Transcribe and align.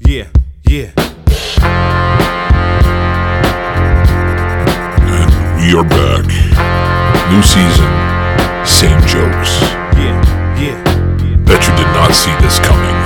Yeah, 0.00 0.28
yeah. 0.68 0.92
And 5.00 5.30
we 5.60 5.72
are 5.72 5.84
back. 5.84 6.26
New 7.32 7.42
season, 7.42 7.90
same 8.66 9.00
jokes. 9.08 9.62
Yeah, 9.96 10.20
yeah. 10.60 10.82
Bet 11.44 11.66
you 11.66 11.74
did 11.76 11.90
not 11.94 12.12
see 12.12 12.34
this 12.42 12.58
coming. 12.58 12.96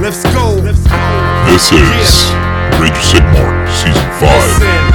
Let's 0.00 0.22
go. 0.32 0.54
Let's 0.64 0.86
go. 0.86 0.96
This 1.46 1.70
is 1.72 2.32
Rage 2.80 2.96
of 2.96 3.04
Sigmar, 3.04 3.68
season 3.68 4.10
5. 4.20 4.20
Listen. 4.20 4.89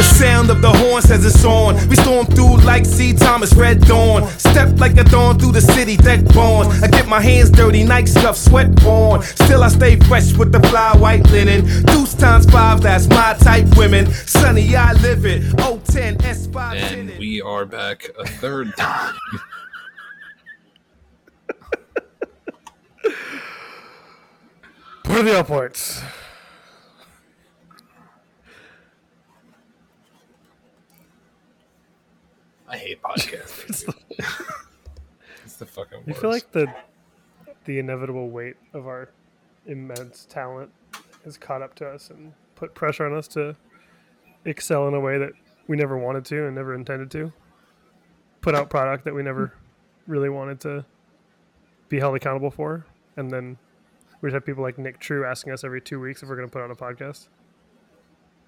The 0.00 0.06
sound 0.14 0.48
of 0.48 0.62
the 0.62 0.70
horn 0.70 1.02
says 1.02 1.26
it's 1.26 1.44
on. 1.44 1.76
We 1.90 1.96
storm 1.96 2.24
through 2.24 2.56
like 2.64 2.86
C. 2.86 3.12
Thomas 3.12 3.52
Red 3.52 3.82
Dawn. 3.82 4.26
Step 4.38 4.80
like 4.80 4.96
a 4.96 5.04
dawn 5.04 5.38
through 5.38 5.52
the 5.52 5.60
city, 5.60 5.98
deck 5.98 6.24
bonds. 6.32 6.82
I 6.82 6.88
get 6.88 7.06
my 7.06 7.20
hands 7.20 7.50
dirty, 7.50 7.84
Nike 7.84 8.06
scuff, 8.06 8.38
sweat 8.38 8.82
on. 8.86 9.22
Still 9.22 9.62
I 9.62 9.68
stay 9.68 9.96
fresh 9.96 10.32
with 10.32 10.52
the 10.52 10.60
fly 10.70 10.96
white 10.96 11.28
linen. 11.30 11.66
Deuce 11.84 12.14
times 12.14 12.50
five, 12.50 12.80
that's 12.80 13.08
my 13.08 13.36
type 13.40 13.76
women. 13.76 14.10
Sunny, 14.10 14.74
I 14.74 14.94
live 14.94 15.26
it. 15.26 15.42
010 15.58 16.16
S5. 16.16 16.76
And 16.76 17.18
we 17.18 17.42
are 17.42 17.66
back 17.66 18.08
a 18.18 18.26
third 18.26 18.74
time. 18.78 19.14
What 25.04 25.18
are 25.18 25.22
the 25.24 25.36
all 25.36 25.44
I 32.70 32.76
hate 32.76 33.02
podcasts. 33.02 33.92
it's 35.44 35.56
the 35.56 35.66
fucking 35.66 35.98
worst. 35.98 36.08
You 36.08 36.14
feel 36.14 36.30
like 36.30 36.52
the 36.52 36.72
the 37.64 37.78
inevitable 37.78 38.30
weight 38.30 38.56
of 38.72 38.86
our 38.86 39.10
immense 39.66 40.24
talent 40.24 40.70
has 41.24 41.36
caught 41.36 41.62
up 41.62 41.74
to 41.76 41.86
us 41.86 42.10
and 42.10 42.32
put 42.54 42.74
pressure 42.74 43.06
on 43.06 43.16
us 43.16 43.28
to 43.28 43.56
excel 44.44 44.88
in 44.88 44.94
a 44.94 45.00
way 45.00 45.18
that 45.18 45.32
we 45.66 45.76
never 45.76 45.98
wanted 45.98 46.24
to 46.26 46.46
and 46.46 46.54
never 46.54 46.74
intended 46.74 47.10
to. 47.10 47.32
Put 48.40 48.54
out 48.54 48.70
product 48.70 49.04
that 49.04 49.14
we 49.14 49.22
never 49.22 49.52
really 50.06 50.28
wanted 50.28 50.60
to 50.60 50.84
be 51.88 51.98
held 51.98 52.14
accountable 52.16 52.50
for, 52.50 52.86
and 53.16 53.30
then 53.30 53.58
we 54.20 54.28
just 54.28 54.34
have 54.34 54.46
people 54.46 54.62
like 54.62 54.78
Nick 54.78 54.98
True 54.98 55.26
asking 55.26 55.52
us 55.52 55.64
every 55.64 55.80
two 55.80 56.00
weeks 56.00 56.22
if 56.22 56.28
we're 56.28 56.36
going 56.36 56.48
to 56.48 56.52
put 56.52 56.62
on 56.62 56.70
a 56.70 56.76
podcast. 56.76 57.28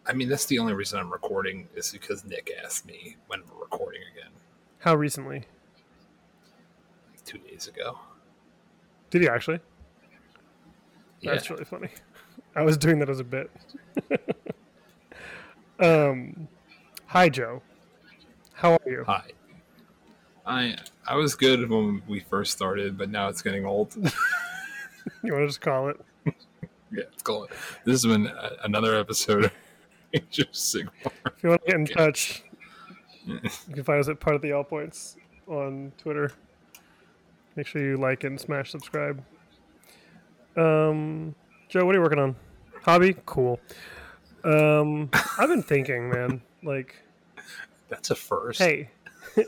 I 0.07 0.13
mean, 0.13 0.29
that's 0.29 0.47
the 0.47 0.59
only 0.59 0.73
reason 0.75 0.99
I'm 0.99 1.13
recording 1.13 1.69
is 1.75 1.91
because 1.93 2.25
Nick 2.25 2.51
asked 2.65 2.87
me 2.87 3.17
when 3.29 3.41
we're 3.49 3.61
recording 3.61 4.03
again 4.13 4.33
How 4.79 4.95
recently 4.95 5.45
like 7.11 7.25
two 7.25 7.39
days 7.39 7.69
ago. 7.69 7.99
did 9.11 9.23
you 9.23 9.29
actually? 9.29 9.61
Yeah. 11.21 11.33
That's 11.33 11.51
really 11.51 11.65
funny. 11.65 11.89
I 12.57 12.63
was 12.63 12.77
doing 12.77 12.99
that 12.99 13.09
as 13.09 13.21
a 13.21 13.25
bit. 13.25 13.51
um, 15.81 16.49
hi 17.07 17.29
Joe. 17.29 17.63
How 18.55 18.73
are 18.73 18.91
you? 18.91 19.05
Hi. 19.07 19.25
I 20.45 20.77
I 21.07 21.15
was 21.15 21.35
good 21.37 21.71
when 21.71 22.03
we 22.09 22.21
first 22.21 22.53
started, 22.53 22.99
but 22.99 23.09
now 23.11 23.29
it's 23.29 23.43
getting 23.43 23.65
old. 23.65 23.97
You 25.25 25.33
want 25.33 25.43
to 25.43 25.47
just 25.49 25.61
call 25.61 25.89
it? 25.89 26.01
yeah, 26.93 27.03
it's 27.13 27.23
going. 27.25 27.49
This 27.85 28.03
has 28.03 28.07
been 28.07 28.27
a, 28.29 28.51
another 28.63 28.95
episode. 28.97 29.51
Of 30.15 30.53
Sigmar. 30.53 30.91
If 31.27 31.43
you 31.43 31.49
want 31.51 31.65
to 31.65 31.71
get 31.71 31.77
in 31.77 31.87
touch, 31.87 32.43
you 33.27 33.41
can 33.75 33.85
find 33.85 34.01
us 34.01 34.09
at 34.09 34.21
part 34.21 34.37
of 34.37 34.43
the 34.43 34.53
all 34.53 34.65
points 34.65 35.17
on 35.47 35.93
Twitter. 35.99 36.33
Make 37.57 37.67
sure 37.67 37.83
you 37.83 37.97
like 37.97 38.25
and 38.25 38.41
smash 38.41 38.71
subscribe. 38.71 39.23
Um, 40.57 41.35
Joe, 41.69 41.85
what 41.85 41.95
are 41.95 41.99
you 41.99 42.03
working 42.03 42.19
on? 42.19 42.37
Hobby? 42.83 43.17
Cool. 43.27 43.61
Um, 44.45 45.11
I've 45.39 45.49
been 45.49 45.63
thinking, 45.63 46.11
man. 46.11 46.43
Like, 46.63 46.97
That's 47.89 48.11
a 48.11 48.15
first. 48.15 48.59
hey, 48.61 48.91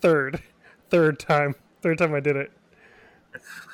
third, 0.00 0.42
third 0.90 1.18
time, 1.18 1.54
third 1.82 1.98
time 1.98 2.14
I 2.14 2.20
did 2.20 2.36
it. 2.36 2.52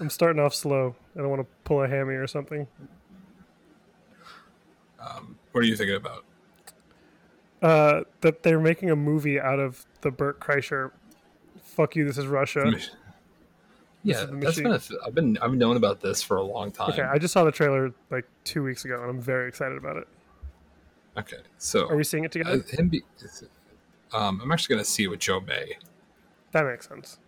I'm 0.00 0.10
starting 0.10 0.42
off 0.42 0.54
slow. 0.54 0.94
I 1.16 1.20
don't 1.20 1.30
want 1.30 1.42
to 1.42 1.48
pull 1.64 1.82
a 1.82 1.88
hammy 1.88 2.14
or 2.14 2.26
something. 2.26 2.66
Um, 5.00 5.36
what 5.52 5.62
are 5.62 5.66
you 5.66 5.76
thinking 5.76 5.96
about? 5.96 6.24
Uh, 7.64 8.04
that 8.20 8.42
they're 8.42 8.60
making 8.60 8.91
a 8.91 8.97
movie 8.97 9.41
out 9.41 9.58
of 9.58 9.86
the 10.02 10.10
Bert 10.10 10.38
Kreischer. 10.38 10.91
Fuck 11.62 11.97
you, 11.97 12.04
this 12.04 12.19
is 12.19 12.26
Russia. 12.26 12.75
Yeah, 14.02 14.26
that's 14.28 14.60
been. 14.60 14.70
A 14.70 14.80
I've 15.06 15.14
been. 15.14 15.38
I've 15.41 15.54
known 15.54 15.78
about 15.78 16.02
this 16.02 16.22
for 16.22 16.36
a 16.36 16.42
long 16.42 16.70
time. 16.70 16.91
Okay, 16.91 17.00
I 17.00 17.16
just 17.16 17.32
saw 17.32 17.42
the 17.42 17.50
trailer 17.50 17.91
like 18.10 18.26
two 18.44 18.62
weeks 18.62 18.84
ago, 18.84 19.00
and 19.00 19.08
I'm 19.08 19.19
very 19.19 19.48
excited 19.48 19.78
about 19.78 19.97
it. 19.97 20.06
Okay, 21.16 21.38
so 21.56 21.88
Are 21.88 21.97
we 21.97 22.04
seeing 22.04 22.25
it 22.25 22.36
uh, 22.36 22.38
together? 22.38 22.64
him 22.69 22.88
be, 22.88 23.02
um, 24.12 24.42
I'm 24.42 24.52
actually 24.52 24.75
going 24.75 24.84
to 24.84 24.91
see 24.91 25.04
it 25.04 25.06
with 25.06 25.20
Joe 25.20 25.41
May. 25.41 25.78
That 26.52 26.66
makes 26.66 26.86
sense. 26.86 27.19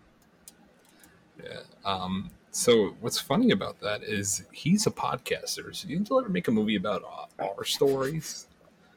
Yeah. 1.43 1.61
Um, 1.87 2.31
so 2.51 2.95
what's 3.01 3.19
funny 3.19 3.53
about 3.53 3.81
that 3.81 4.03
is 4.03 4.45
he's 4.53 4.87
a 4.87 4.91
podcaster. 4.91 5.75
So 5.75 5.89
you 5.89 6.05
ever 6.19 6.29
make 6.29 6.47
a 6.47 6.51
movie 6.51 6.77
about 6.77 7.05
our, 7.39 7.49
our 7.57 7.65
stories? 7.65 8.49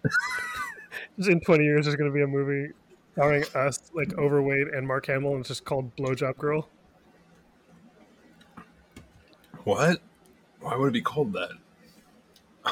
In 1.18 1.40
20 1.40 1.64
years, 1.64 1.86
there's 1.86 1.96
going 1.96 2.10
to 2.10 2.14
be 2.14 2.22
a 2.22 2.28
movie 2.28 2.74
starring 3.14 3.44
us, 3.56 3.92
like 3.94 4.18
overweight, 4.18 4.74
and 4.74 4.88
Mark 4.88 5.06
Hamill, 5.08 5.32
and 5.32 5.42
it's 5.42 5.50
just 5.50 5.66
called 5.66 5.96
Blowjob 5.96 6.38
Girl. 6.38 6.70
What? 9.64 10.02
Why 10.62 10.76
would 10.76 10.88
it 10.88 10.94
be 10.94 11.02
called 11.02 11.34
that? 11.34 11.52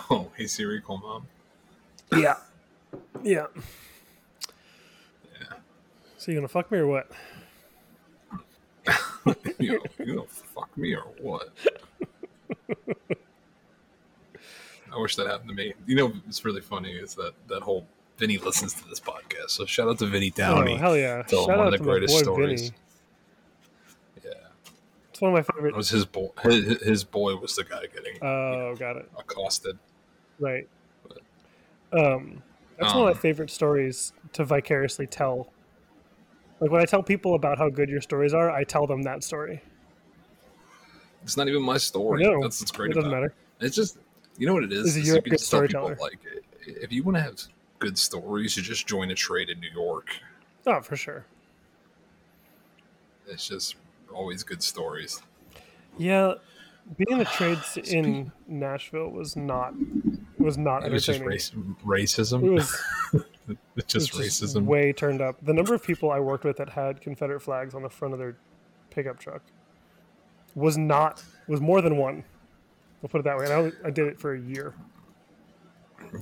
Oh, 0.10 0.32
hey 0.38 0.48
Siri, 0.48 0.82
call 0.82 0.98
mom. 0.98 1.28
Yeah. 2.12 2.38
Yeah. 3.24 3.48
yeah 5.40 5.58
So 6.18 6.32
you 6.32 6.38
gonna 6.38 6.48
fuck 6.48 6.72
me 6.72 6.78
or 6.80 6.88
what? 6.88 7.12
you 9.60 9.74
know, 9.74 9.80
you 10.00 10.16
gonna 10.16 10.28
fuck 10.28 10.76
me 10.78 10.96
or 10.96 11.04
what? 11.22 11.50
I 14.94 14.98
wish 14.98 15.16
that 15.18 15.28
happened 15.28 15.50
to 15.50 15.56
me. 15.56 15.74
You 15.86 15.96
know, 15.96 16.14
it's 16.28 16.46
really 16.46 16.62
funny 16.62 16.94
is 16.94 17.14
that 17.16 17.34
that 17.48 17.62
whole 17.62 17.86
Vinny 18.18 18.38
listens 18.38 18.74
to 18.76 18.88
this 18.90 19.00
podcast. 19.00 19.52
So 19.52 19.66
shout 19.66 19.88
out 19.88 20.00
to 20.00 20.06
Vinny 20.08 20.30
Downey. 20.32 20.74
Oh 20.74 20.78
hell 20.78 20.98
yeah! 20.98 21.26
Shout 21.28 21.48
one 21.48 21.60
out 21.60 21.68
of 21.68 21.74
to 21.74 21.78
the 21.80 21.84
my 21.84 21.92
greatest 21.92 22.16
boy 22.16 22.22
stories. 22.22 22.62
Vinny. 22.62 22.76
Yeah, 24.26 24.32
It's 25.12 25.22
one 25.22 25.32
of 25.32 25.36
my 25.36 25.54
favorite. 25.54 25.70
it 25.70 25.78
was 25.78 25.90
his 25.90 26.06
boy. 26.06 26.30
His, 26.44 26.82
his 26.82 27.04
boy 27.04 27.36
was 27.36 27.56
the 27.56 27.64
guy 27.64 27.82
getting 27.94 28.18
Oh, 28.24 28.76
got 28.78 28.98
it. 28.98 29.10
accosted. 29.18 29.78
Right. 30.40 30.68
Um, 31.94 32.44
that's 32.80 32.94
one 32.94 33.04
of 33.04 33.08
Um, 33.10 33.14
my 33.14 33.14
favorite 33.14 33.50
stories 33.50 34.14
to 34.34 34.44
vicariously 34.44 35.08
tell. 35.08 35.52
Like 36.60 36.72
when 36.72 36.82
I 36.82 36.86
tell 36.86 37.04
people 37.04 37.36
about 37.36 37.58
how 37.60 37.70
good 37.70 37.88
your 37.90 38.02
stories 38.02 38.34
are, 38.34 38.50
I 38.50 38.64
tell 38.64 38.88
them 38.88 39.04
that 39.04 39.24
story. 39.24 39.62
It's 41.24 41.38
not 41.38 41.48
even 41.48 41.62
my 41.62 41.78
story. 41.78 42.24
No, 42.24 42.42
That's 42.42 42.60
what's 42.62 42.72
great 42.72 42.92
it 42.92 42.94
doesn't 42.96 43.12
matter. 43.12 43.28
it. 43.60 43.66
It's 43.66 43.76
just 43.76 43.98
you 44.38 44.48
know 44.48 44.54
what 44.54 44.64
it 44.64 44.72
is. 44.74 44.86
Is 44.88 44.98
is 44.98 45.08
you're 45.08 45.18
a 45.18 45.22
can 45.22 45.38
tell 45.38 45.62
people. 45.68 45.96
Like 46.00 46.20
if 46.66 46.92
you 46.92 47.04
want 47.04 47.18
to 47.18 47.22
have 47.22 47.36
good 47.80 47.98
stories, 47.98 48.58
you 48.58 48.64
just 48.64 48.88
join 48.88 49.12
a 49.12 49.16
trade 49.16 49.50
in 49.50 49.60
New 49.60 49.70
York. 49.70 50.10
Oh, 50.66 50.82
for 50.82 50.96
sure. 50.96 51.26
It's 53.28 53.48
just 53.48 53.76
always 54.14 54.44
good 54.44 54.64
stories. 54.64 55.22
Yeah, 55.98 56.36
being 56.98 57.12
in 57.12 57.18
the 57.20 57.26
trades 57.38 57.78
in 57.78 58.32
Nashville 58.48 59.10
was 59.10 59.36
not 59.36 59.74
was 60.38 60.58
not 60.58 60.86
It 60.86 60.92
was 60.92 61.06
just 61.06 61.22
race, 61.22 61.52
racism. 61.86 62.44
It 62.44 62.52
was 62.52 62.82
It's 63.78 63.94
just 63.94 64.14
It 64.14 64.18
was 64.18 64.28
racism. 64.28 64.66
way 64.66 64.92
turned 64.94 65.22
up. 65.22 65.38
The 65.44 65.54
number 65.54 65.74
of 65.74 65.84
people 65.84 66.12
I 66.12 66.20
worked 66.20 66.44
with 66.44 66.58
that 66.58 66.70
had 66.70 67.00
Confederate 67.02 67.42
flags 67.42 67.74
on 67.76 67.82
the 67.82 67.90
front 67.90 68.14
of 68.14 68.20
their 68.20 68.36
pickup 68.90 69.20
truck 69.20 69.42
was 70.56 70.78
not 70.78 71.24
was 71.48 71.62
more 71.62 71.82
than 71.82 71.98
one. 71.98 72.24
We'll 73.02 73.10
put 73.10 73.20
it 73.20 73.24
that 73.26 73.38
way. 73.38 73.46
And 73.46 73.54
I, 73.84 73.88
I 73.88 73.92
did 73.92 74.08
it 74.08 74.20
for 74.20 74.34
a 74.34 74.40
year. 74.40 74.74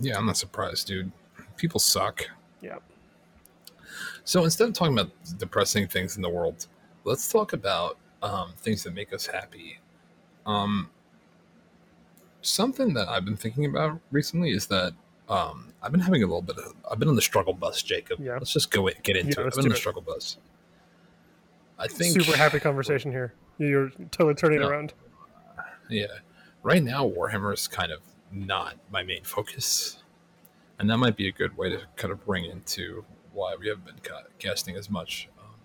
yeah, 0.01 0.17
I'm 0.17 0.25
not 0.25 0.37
surprised, 0.37 0.87
dude. 0.87 1.11
People 1.57 1.79
suck. 1.79 2.23
Yeah. 2.61 2.77
So 4.23 4.43
instead 4.43 4.67
of 4.67 4.73
talking 4.73 4.93
about 4.97 5.11
depressing 5.37 5.87
things 5.87 6.15
in 6.15 6.21
the 6.21 6.29
world, 6.29 6.67
let's 7.03 7.31
talk 7.31 7.53
about 7.53 7.97
um, 8.23 8.53
things 8.57 8.83
that 8.83 8.93
make 8.93 9.13
us 9.13 9.25
happy. 9.27 9.79
Um, 10.45 10.89
something 12.41 12.93
that 12.93 13.07
I've 13.07 13.25
been 13.25 13.37
thinking 13.37 13.65
about 13.65 13.99
recently 14.11 14.51
is 14.51 14.67
that 14.67 14.93
um, 15.29 15.73
I've 15.81 15.91
been 15.91 16.01
having 16.01 16.23
a 16.23 16.25
little 16.25 16.41
bit 16.41 16.57
of. 16.57 16.73
I've 16.91 16.99
been 16.99 17.09
on 17.09 17.15
the 17.15 17.21
struggle 17.21 17.53
bus, 17.53 17.81
Jacob. 17.81 18.19
Yeah. 18.19 18.33
Let's 18.33 18.53
just 18.53 18.71
go 18.71 18.87
in, 18.87 18.95
get 19.03 19.15
into 19.15 19.41
Yeah, 19.41 19.45
it. 19.45 19.47
I've 19.47 19.53
been 19.55 19.65
on 19.65 19.69
the 19.69 19.75
struggle 19.75 20.01
bus. 20.01 20.37
I 21.77 21.87
think 21.87 22.19
Super 22.21 22.37
happy 22.37 22.59
conversation 22.59 23.11
here. 23.11 23.33
You're 23.57 23.89
totally 24.11 24.33
turning 24.35 24.61
Yeah. 24.61 24.67
around. 24.67 24.93
Yeah. 25.89 26.05
Right 26.63 26.81
now, 26.83 27.07
Warhammer 27.07 27.53
is 27.53 27.67
kind 27.67 27.91
of 27.91 27.99
not 28.31 28.75
my 28.91 29.03
main 29.03 29.23
focus. 29.23 29.97
And 30.77 30.89
that 30.89 30.97
might 30.97 31.15
be 31.15 31.27
a 31.27 31.31
good 31.31 31.57
way 31.57 31.69
to 31.69 31.81
kind 31.95 32.11
of 32.11 32.25
bring 32.25 32.45
into 32.45 33.05
why 33.31 33.55
we 33.55 33.67
haven't 33.67 33.85
been 33.85 33.99
ca- 34.03 34.29
casting 34.39 34.75
as 34.75 34.89
much. 34.89 35.29
Um, 35.39 35.55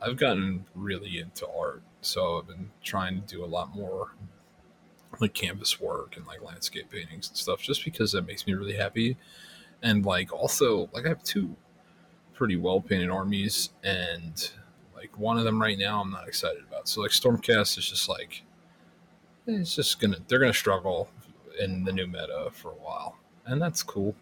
I've 0.00 0.16
gotten 0.16 0.66
really 0.74 1.18
into 1.18 1.46
art, 1.48 1.82
so 2.00 2.38
I've 2.38 2.48
been 2.48 2.70
trying 2.82 3.20
to 3.20 3.26
do 3.26 3.44
a 3.44 3.46
lot 3.46 3.74
more 3.74 4.12
like 5.20 5.32
canvas 5.32 5.80
work 5.80 6.16
and 6.16 6.26
like 6.26 6.42
landscape 6.42 6.90
paintings 6.90 7.28
and 7.28 7.36
stuff, 7.36 7.60
just 7.60 7.84
because 7.84 8.12
that 8.12 8.26
makes 8.26 8.46
me 8.46 8.54
really 8.54 8.76
happy. 8.76 9.16
And 9.82 10.04
like 10.04 10.32
also, 10.32 10.88
like 10.92 11.06
I 11.06 11.10
have 11.10 11.22
two 11.22 11.56
pretty 12.32 12.56
well 12.56 12.80
painted 12.80 13.10
armies, 13.10 13.70
and 13.82 14.50
like 14.96 15.16
one 15.18 15.38
of 15.38 15.44
them 15.44 15.60
right 15.60 15.78
now 15.78 16.00
I'm 16.00 16.10
not 16.10 16.26
excited 16.26 16.62
about. 16.68 16.88
So 16.88 17.00
like 17.00 17.10
Stormcast 17.10 17.78
is 17.78 17.88
just 17.88 18.08
like 18.08 18.42
it's 19.46 19.74
just 19.74 20.00
gonna 20.00 20.18
they're 20.26 20.38
gonna 20.38 20.54
struggle 20.54 21.08
in 21.58 21.84
the 21.84 21.92
new 21.92 22.06
meta 22.06 22.48
for 22.52 22.70
a 22.70 22.76
while, 22.76 23.18
and 23.46 23.60
that's 23.60 23.82
cool. 23.82 24.14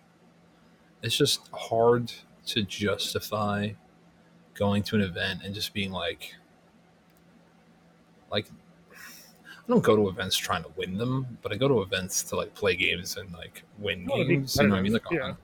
It's 1.03 1.17
just 1.17 1.49
hard 1.53 2.13
to 2.47 2.63
justify 2.63 3.71
going 4.55 4.83
to 4.85 4.97
an 4.97 5.03
event 5.03 5.41
and 5.45 5.55
just 5.55 5.73
being 5.73 5.91
like, 5.91 6.37
like 8.31 8.47
I 8.93 9.69
don't 9.69 9.83
go 9.83 9.97
to 9.97 10.09
events 10.09 10.37
trying 10.37 10.65
to 10.65 10.71
win 10.77 10.99
them, 10.99 11.39
but 11.43 11.53
I 11.53 11.57
go 11.57 11.69
to 11.69 11.83
events 11.83 12.23
to 12.25 12.37
like 12.37 12.55
play 12.55 12.75
games 12.75 13.17
and 13.17 13.33
like 13.33 13.63
win 13.79 14.09
Oh, 14.11 14.25
games. 14.25 14.57
You 14.57 14.65
know 14.65 14.71
what 14.71 14.79
I 14.79 14.83
mean? 14.83 14.93
Like, 14.93 15.03
yeah, 15.11 15.35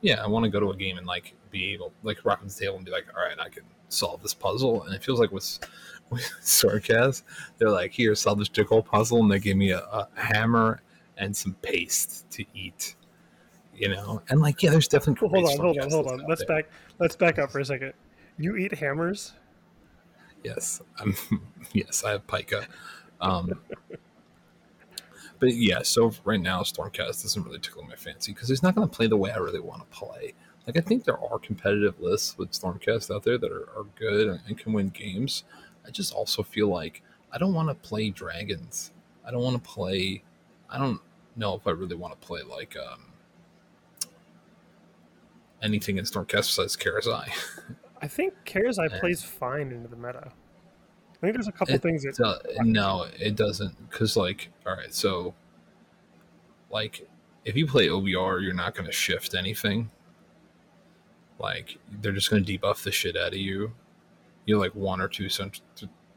yeah, 0.00 0.22
I 0.22 0.26
want 0.26 0.44
to 0.44 0.50
go 0.50 0.60
to 0.60 0.70
a 0.70 0.76
game 0.76 0.98
and 0.98 1.06
like 1.06 1.34
be 1.50 1.72
able, 1.72 1.92
like, 2.02 2.24
rock 2.24 2.40
on 2.40 2.48
the 2.48 2.54
table 2.54 2.76
and 2.76 2.84
be 2.84 2.90
like, 2.90 3.06
all 3.16 3.22
right, 3.22 3.38
I 3.38 3.48
can 3.48 3.62
solve 3.88 4.22
this 4.22 4.34
puzzle. 4.34 4.82
And 4.82 4.94
it 4.94 5.02
feels 5.02 5.20
like 5.20 5.30
with 5.30 5.60
with 6.10 6.64
they're 7.58 7.70
like, 7.70 7.92
here, 7.92 8.14
solve 8.14 8.38
this 8.38 8.48
jiggle 8.48 8.82
puzzle, 8.82 9.20
and 9.20 9.30
they 9.30 9.38
give 9.38 9.56
me 9.56 9.70
a, 9.70 9.78
a 9.78 10.08
hammer 10.14 10.82
and 11.16 11.34
some 11.34 11.54
paste 11.62 12.28
to 12.32 12.44
eat. 12.54 12.96
You 13.74 13.88
know, 13.88 14.22
and 14.28 14.40
like, 14.40 14.62
yeah, 14.62 14.70
there's 14.70 14.88
definitely 14.88 15.28
Hold 15.28 15.44
on, 15.46 15.58
hold 15.58 15.78
on, 15.78 15.90
hold 15.90 16.06
on. 16.08 16.24
Let's 16.28 16.44
there. 16.46 16.62
back. 16.62 16.70
Let's 16.98 17.16
back 17.16 17.38
up 17.38 17.50
for 17.50 17.60
a 17.60 17.64
second. 17.64 17.94
You 18.38 18.56
eat 18.56 18.74
hammers? 18.74 19.32
Yes, 20.44 20.80
I'm. 20.98 21.14
Yes, 21.72 22.04
I 22.04 22.10
have 22.10 22.26
pica. 22.26 22.66
Um, 23.22 23.58
but 25.38 25.54
yeah, 25.54 25.80
so 25.82 26.12
right 26.24 26.40
now 26.40 26.60
Stormcast 26.60 27.22
doesn't 27.22 27.42
really 27.44 27.60
tickle 27.60 27.82
my 27.82 27.94
fancy 27.94 28.32
because 28.32 28.50
he's 28.50 28.62
not 28.62 28.74
going 28.74 28.86
to 28.86 28.94
play 28.94 29.06
the 29.06 29.16
way 29.16 29.30
I 29.30 29.38
really 29.38 29.60
want 29.60 29.80
to 29.80 29.96
play. 29.96 30.34
Like 30.66 30.76
I 30.76 30.80
think 30.80 31.04
there 31.04 31.18
are 31.18 31.38
competitive 31.38 31.98
lists 31.98 32.36
with 32.36 32.52
Stormcast 32.52 33.14
out 33.14 33.22
there 33.22 33.38
that 33.38 33.50
are, 33.50 33.68
are 33.76 33.86
good 33.96 34.28
and, 34.28 34.40
and 34.46 34.58
can 34.58 34.74
win 34.74 34.90
games. 34.90 35.44
I 35.86 35.90
just 35.90 36.12
also 36.12 36.42
feel 36.42 36.68
like 36.68 37.02
I 37.32 37.38
don't 37.38 37.54
want 37.54 37.68
to 37.70 37.74
play 37.74 38.10
dragons. 38.10 38.92
I 39.26 39.30
don't 39.30 39.42
want 39.42 39.62
to 39.62 39.70
play. 39.70 40.22
I 40.68 40.78
don't 40.78 41.00
know 41.36 41.54
if 41.54 41.66
I 41.66 41.70
really 41.70 41.96
want 41.96 42.20
to 42.20 42.26
play 42.26 42.42
like 42.42 42.76
um, 42.76 43.04
anything 45.62 45.98
in 45.98 46.04
Stormcast 46.04 46.56
besides 46.56 46.76
Karazai. 46.76 47.30
I 48.00 48.08
think 48.08 48.34
Karazai 48.44 48.90
Yeah. 48.90 49.00
plays 49.00 49.22
fine 49.22 49.70
into 49.72 49.88
the 49.88 49.96
meta. 49.96 50.32
I 51.14 51.20
think 51.26 51.34
there's 51.34 51.46
a 51.48 51.52
couple 51.52 51.74
It 51.76 51.82
things 51.82 52.02
that 52.02 52.16
do- 52.16 52.64
no, 52.64 53.06
it 53.18 53.36
doesn't. 53.36 53.88
Because, 53.90 54.16
like, 54.16 54.50
all 54.66 54.74
right, 54.74 54.92
so, 54.92 55.34
like, 56.70 57.08
if 57.44 57.56
you 57.56 57.66
play 57.66 57.86
OBR, 57.88 58.40
you're 58.42 58.54
not 58.54 58.74
going 58.74 58.86
to 58.86 58.92
shift 58.92 59.34
anything. 59.34 59.90
Like, 61.38 61.78
they're 61.90 62.12
just 62.12 62.30
going 62.30 62.44
to 62.44 62.58
debuff 62.58 62.82
the 62.82 62.90
shit 62.92 63.16
out 63.16 63.28
of 63.32 63.38
you. 63.38 63.72
You 64.46 64.56
have, 64.56 64.62
like, 64.62 64.74
one 64.74 65.00
or 65.00 65.08
two, 65.08 65.28
cent- 65.28 65.60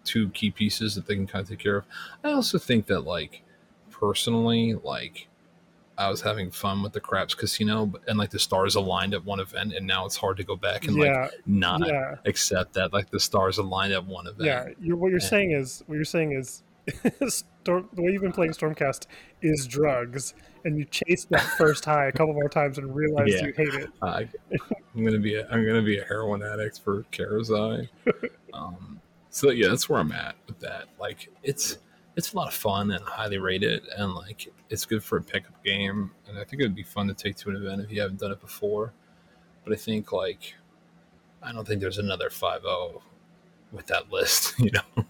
two 0.04 0.30
key 0.30 0.50
pieces 0.52 0.96
that 0.96 1.06
they 1.08 1.16
can 1.16 1.28
kind 1.28 1.44
of 1.44 1.50
take 1.50 1.60
care 1.60 1.78
of. 1.78 1.86
I 2.24 2.32
also 2.32 2.58
think 2.58 2.88
that, 2.88 3.02
like, 3.02 3.44
personally, 3.92 4.74
like, 4.74 5.28
I 5.98 6.10
was 6.10 6.22
having 6.22 6.52
fun 6.52 6.84
with 6.84 6.94
the 6.94 7.00
Craps 7.00 7.34
Casino, 7.34 7.86
but- 7.86 8.02
and, 8.08 8.18
like, 8.20 8.30
the 8.32 8.40
stars 8.40 8.76
aligned 8.76 9.14
at 9.14 9.24
one 9.24 9.40
event, 9.40 9.74
and 9.74 9.88
now 9.88 10.06
it's 10.06 10.18
hard 10.18 10.38
to 10.38 10.44
go 10.44 10.56
back 10.56 10.88
and, 10.88 10.98
like, 10.98 11.32
not 11.46 11.86
yeah, 11.88 12.16
accept 12.26 12.74
that, 12.74 12.92
like, 12.94 13.10
the 13.12 13.20
stars 13.20 13.58
aligned 13.58 13.94
at 13.94 14.06
one 14.06 14.28
event. 14.28 14.44
yeah. 14.46 14.66
You're, 14.82 14.98
what 14.98 15.12
you're 15.12 15.20
Yeah. 15.22 15.28
saying 15.28 15.52
is 15.52 15.84
what 15.88 15.96
you're 15.96 16.04
saying 16.04 16.34
is 16.34 16.64
Storm, 17.64 17.90
the 17.94 18.02
way 18.04 18.12
you've 18.12 18.22
been 18.22 18.32
playing 18.32 18.52
Stormcast 18.52 19.08
is 19.42 19.66
drugs, 19.66 20.36
and 20.66 20.78
you 20.78 20.86
chased 20.86 21.30
that 21.32 21.42
first 21.58 21.84
high 21.86 22.06
a 22.08 22.12
couple 22.12 22.34
more 22.34 22.50
times 22.50 22.78
and 22.78 22.94
realized 22.96 23.32
Yeah. 23.34 23.46
you 23.48 23.54
hate 23.54 23.74
it. 23.74 23.90
I'm 24.04 25.04
gonna 25.04 25.18
be 25.18 25.36
a, 25.36 25.48
I'm 25.50 25.66
gonna 25.66 25.82
be 25.82 25.98
a 25.98 26.04
heroin 26.06 26.44
addict 26.44 26.82
for 26.82 27.04
Karazai. 27.12 27.90
Um, 28.54 29.02
so 29.32 29.50
yeah, 29.52 29.68
that's 29.68 29.90
where 29.90 30.00
I'm 30.00 30.14
at 30.14 30.36
with 30.48 30.60
that. 30.62 30.86
Like 30.98 31.28
it's 31.44 31.78
it's 32.16 32.34
a 32.34 32.38
lot 32.38 32.48
of 32.48 32.54
fun 32.54 32.92
and 32.92 33.04
highly 33.04 33.38
rated, 33.38 33.84
and 33.98 34.14
like 34.14 34.52
it's 34.70 34.86
good 34.86 35.04
for 35.04 35.18
a 35.18 35.22
pickup 35.22 35.64
game. 35.64 36.12
And 36.28 36.38
I 36.40 36.44
think 36.44 36.62
it 36.62 36.66
would 36.66 36.76
be 36.76 36.84
fun 36.84 37.08
to 37.08 37.14
take 37.14 37.36
to 37.38 37.50
an 37.50 37.56
event 37.58 37.82
if 37.82 37.92
you 37.92 38.02
haven't 38.02 38.20
done 38.20 38.32
it 38.32 38.42
before. 38.42 38.94
But 39.64 39.74
I 39.74 39.76
think 39.76 40.12
like 40.12 40.56
I 41.44 41.52
don't 41.52 41.68
think 41.68 41.82
there's 41.82 41.98
another 42.00 42.30
5-0 42.30 43.02
with 43.72 43.88
that 43.88 44.12
list. 44.12 44.54
You 44.60 44.72
know, 44.72 45.06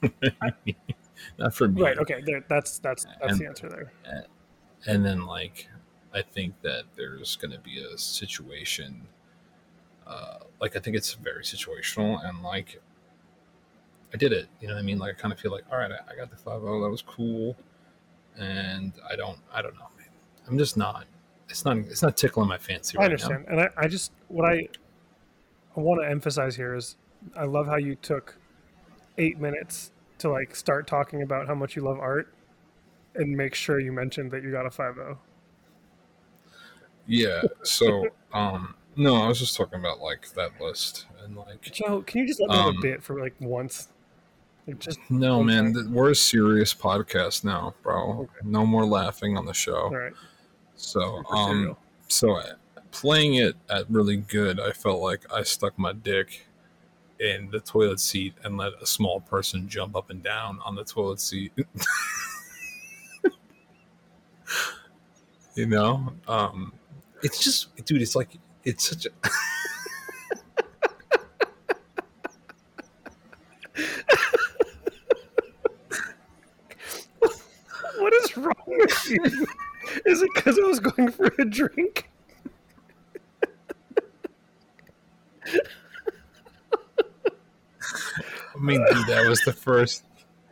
not 1.37 1.53
for 1.53 1.67
me. 1.67 1.81
Right. 1.81 1.97
Okay. 1.97 2.21
There, 2.25 2.43
that's 2.49 2.79
that's 2.79 3.05
that's 3.21 3.31
And- 3.33 3.39
the 3.41 3.47
answer 3.47 3.69
there. 3.69 3.91
and 4.87 5.03
then 5.05 5.25
like 5.25 5.67
i 6.13 6.21
think 6.21 6.53
that 6.61 6.83
there's 6.95 7.35
going 7.37 7.51
to 7.51 7.59
be 7.59 7.79
a 7.79 7.97
situation 7.97 9.07
uh 10.05 10.37
like 10.61 10.75
i 10.75 10.79
think 10.79 10.95
it's 10.95 11.13
very 11.13 11.43
situational 11.43 12.23
and 12.27 12.41
like 12.43 12.81
i 14.15 14.17
did 14.17 14.31
it 14.31 14.47
you 14.61 14.67
know 14.67 14.73
what 14.73 14.79
i 14.79 14.83
mean 14.83 14.97
like 14.97 15.13
i 15.13 15.19
kind 15.19 15.33
of 15.33 15.39
feel 15.39 15.51
like 15.51 15.65
all 15.69 15.77
right 15.77 15.91
i, 15.91 16.11
I 16.11 16.15
got 16.15 16.29
the 16.29 16.37
5 16.37 16.61
that 16.61 16.67
was 16.67 17.01
cool 17.01 17.57
and 18.37 18.93
i 19.11 19.15
don't 19.17 19.37
i 19.53 19.61
don't 19.61 19.73
know 19.75 19.89
man. 19.97 20.07
i'm 20.47 20.57
just 20.57 20.77
not 20.77 21.05
it's 21.49 21.65
not 21.65 21.77
it's 21.77 22.01
not 22.01 22.15
tickling 22.15 22.47
my 22.47 22.57
fancy 22.57 22.97
I 22.97 23.01
right 23.01 23.11
understand, 23.11 23.45
and 23.49 23.59
I, 23.59 23.69
I 23.77 23.87
just 23.87 24.13
what 24.29 24.45
I 24.45 24.67
I 25.75 25.79
want 25.79 26.01
to 26.01 26.09
emphasize 26.09 26.55
here 26.55 26.73
is 26.75 26.95
I 27.35 27.43
love 27.43 27.67
how 27.67 27.75
you 27.75 27.95
took 27.95 28.37
eight 29.17 29.39
minutes 29.39 29.91
to 30.19 30.29
like 30.29 30.55
start 30.55 30.87
talking 30.87 31.21
about 31.21 31.47
how 31.47 31.55
much 31.55 31.75
you 31.75 31.83
love 31.83 31.99
art, 31.99 32.33
and 33.15 33.35
make 33.35 33.53
sure 33.53 33.79
you 33.79 33.91
mentioned 33.91 34.31
that 34.31 34.41
you 34.41 34.51
got 34.51 34.65
a 34.65 34.71
five 34.71 34.97
oh. 34.97 35.17
yeah 37.05 37.43
so 37.63 38.07
um 38.33 38.75
no 38.95 39.15
i 39.15 39.27
was 39.27 39.39
just 39.39 39.55
talking 39.55 39.79
about 39.79 39.99
like 39.99 40.27
that 40.33 40.49
list 40.59 41.05
and 41.25 41.35
like 41.35 41.61
Joe, 41.61 42.01
can 42.01 42.21
you 42.21 42.27
just 42.27 42.39
let 42.39 42.49
me 42.49 42.55
have 42.55 42.67
Um, 42.67 42.77
a 42.77 42.81
bit 42.81 43.03
for 43.03 43.19
like 43.19 43.33
once? 43.39 43.89
Like 44.67 44.79
just 44.79 44.99
no 45.09 45.43
man 45.43 45.73
th- 45.73 45.85
we're 45.87 46.09
a 46.11 46.15
serious 46.15 46.73
podcast 46.73 47.43
now 47.43 47.75
bro 47.83 48.21
Okay. 48.21 48.31
no 48.43 48.65
more 48.65 48.83
laughing 48.85 49.37
on 49.37 49.45
the 49.45 49.53
show 49.53 49.89
right. 49.91 50.13
So, 50.75 51.17
Super 51.17 51.35
um, 51.35 51.51
serial. 51.57 51.77
so 52.07 52.35
uh, 52.37 52.53
playing 52.91 53.35
it 53.35 53.55
at 53.69 53.89
really 53.89 54.17
good, 54.17 54.59
I 54.59 54.71
felt 54.71 55.01
like 55.01 55.21
I 55.33 55.43
stuck 55.43 55.77
my 55.79 55.93
dick 55.93 56.47
in 57.19 57.49
the 57.51 57.59
toilet 57.61 57.99
seat 58.01 58.33
and 58.43 58.57
let 58.57 58.73
a 58.81 58.85
small 58.85 59.21
person 59.21 59.69
jump 59.69 59.95
up 59.95 60.09
and 60.09 60.21
down 60.21 60.59
on 60.65 60.75
the 60.75 60.83
toilet 60.83 61.21
seat. 61.21 61.53
you 65.55 65.65
know, 65.65 66.11
um, 66.27 66.73
it's 67.23 67.41
just, 67.43 67.73
dude, 67.85 68.01
it's 68.01 68.15
like 68.17 68.31
it's 68.65 68.89
such 68.89 69.05
a. 69.05 69.09
What 77.97 78.13
is 80.05 80.21
it 80.21 80.29
because 80.35 80.59
I 80.59 80.63
was 80.63 80.79
going 80.79 81.11
for 81.11 81.31
a 81.39 81.45
drink? 81.45 82.09
I 88.55 88.59
mean, 88.59 88.85
dude, 88.89 89.07
that 89.07 89.27
was 89.27 89.41
the 89.41 89.53
first. 89.53 90.03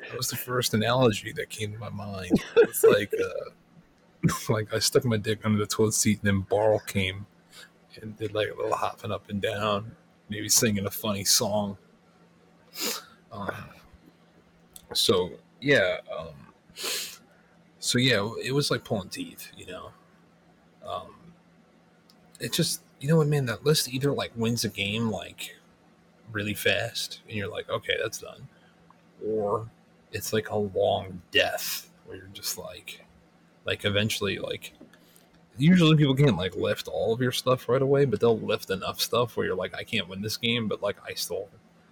That 0.01 0.17
was 0.17 0.29
the 0.29 0.35
first 0.35 0.73
analogy 0.73 1.31
that 1.33 1.49
came 1.49 1.71
to 1.73 1.79
my 1.79 1.89
mind. 1.89 2.39
It's 2.57 2.83
like, 2.83 3.11
uh, 3.13 3.49
like 4.49 4.73
I 4.73 4.79
stuck 4.79 5.05
my 5.05 5.17
dick 5.17 5.39
under 5.43 5.57
the 5.57 5.65
toilet 5.65 5.93
seat, 5.93 6.19
and 6.21 6.27
then 6.27 6.41
Barl 6.41 6.79
came 6.79 7.25
and 8.01 8.17
did 8.17 8.33
like 8.33 8.49
a 8.49 8.55
little 8.55 8.75
hopping 8.75 9.11
up 9.11 9.29
and 9.29 9.41
down, 9.41 9.95
maybe 10.29 10.49
singing 10.49 10.85
a 10.85 10.91
funny 10.91 11.23
song. 11.23 11.77
Um, 13.31 13.51
so 14.93 15.31
yeah, 15.61 15.97
um, 16.15 16.53
so 17.83 17.97
yeah, 17.97 18.25
it 18.41 18.53
was 18.53 18.71
like 18.71 18.85
pulling 18.85 19.09
teeth, 19.09 19.51
you 19.57 19.65
know. 19.65 19.91
Um, 20.87 21.13
it 22.39 22.53
just, 22.53 22.79
you 23.01 23.09
know 23.09 23.17
what, 23.17 23.27
man, 23.27 23.45
that 23.47 23.65
list 23.65 23.93
either 23.93 24.13
like 24.13 24.31
wins 24.37 24.63
a 24.63 24.69
game 24.69 25.11
like 25.11 25.57
really 26.31 26.53
fast, 26.53 27.19
and 27.27 27.35
you're 27.35 27.51
like, 27.51 27.69
okay, 27.69 27.97
that's 28.01 28.19
done, 28.19 28.47
or 29.27 29.67
it's 30.13 30.31
like 30.31 30.49
a 30.49 30.55
long 30.55 31.21
death 31.31 31.89
where 32.05 32.15
you're 32.15 32.27
just 32.27 32.57
like, 32.57 33.05
like 33.65 33.83
eventually, 33.83 34.39
like 34.39 34.71
usually 35.57 35.97
people 35.97 36.15
can't 36.15 36.37
like 36.37 36.55
lift 36.55 36.87
all 36.87 37.11
of 37.11 37.19
your 37.19 37.33
stuff 37.33 37.67
right 37.67 37.81
away, 37.81 38.05
but 38.05 38.21
they'll 38.21 38.39
lift 38.39 38.69
enough 38.69 39.01
stuff 39.01 39.35
where 39.35 39.45
you're 39.45 39.57
like, 39.57 39.75
I 39.75 39.83
can't 39.83 40.07
win 40.07 40.21
this 40.21 40.37
game, 40.37 40.69
but 40.69 40.81
like 40.81 40.95
I 41.05 41.15
still, 41.15 41.49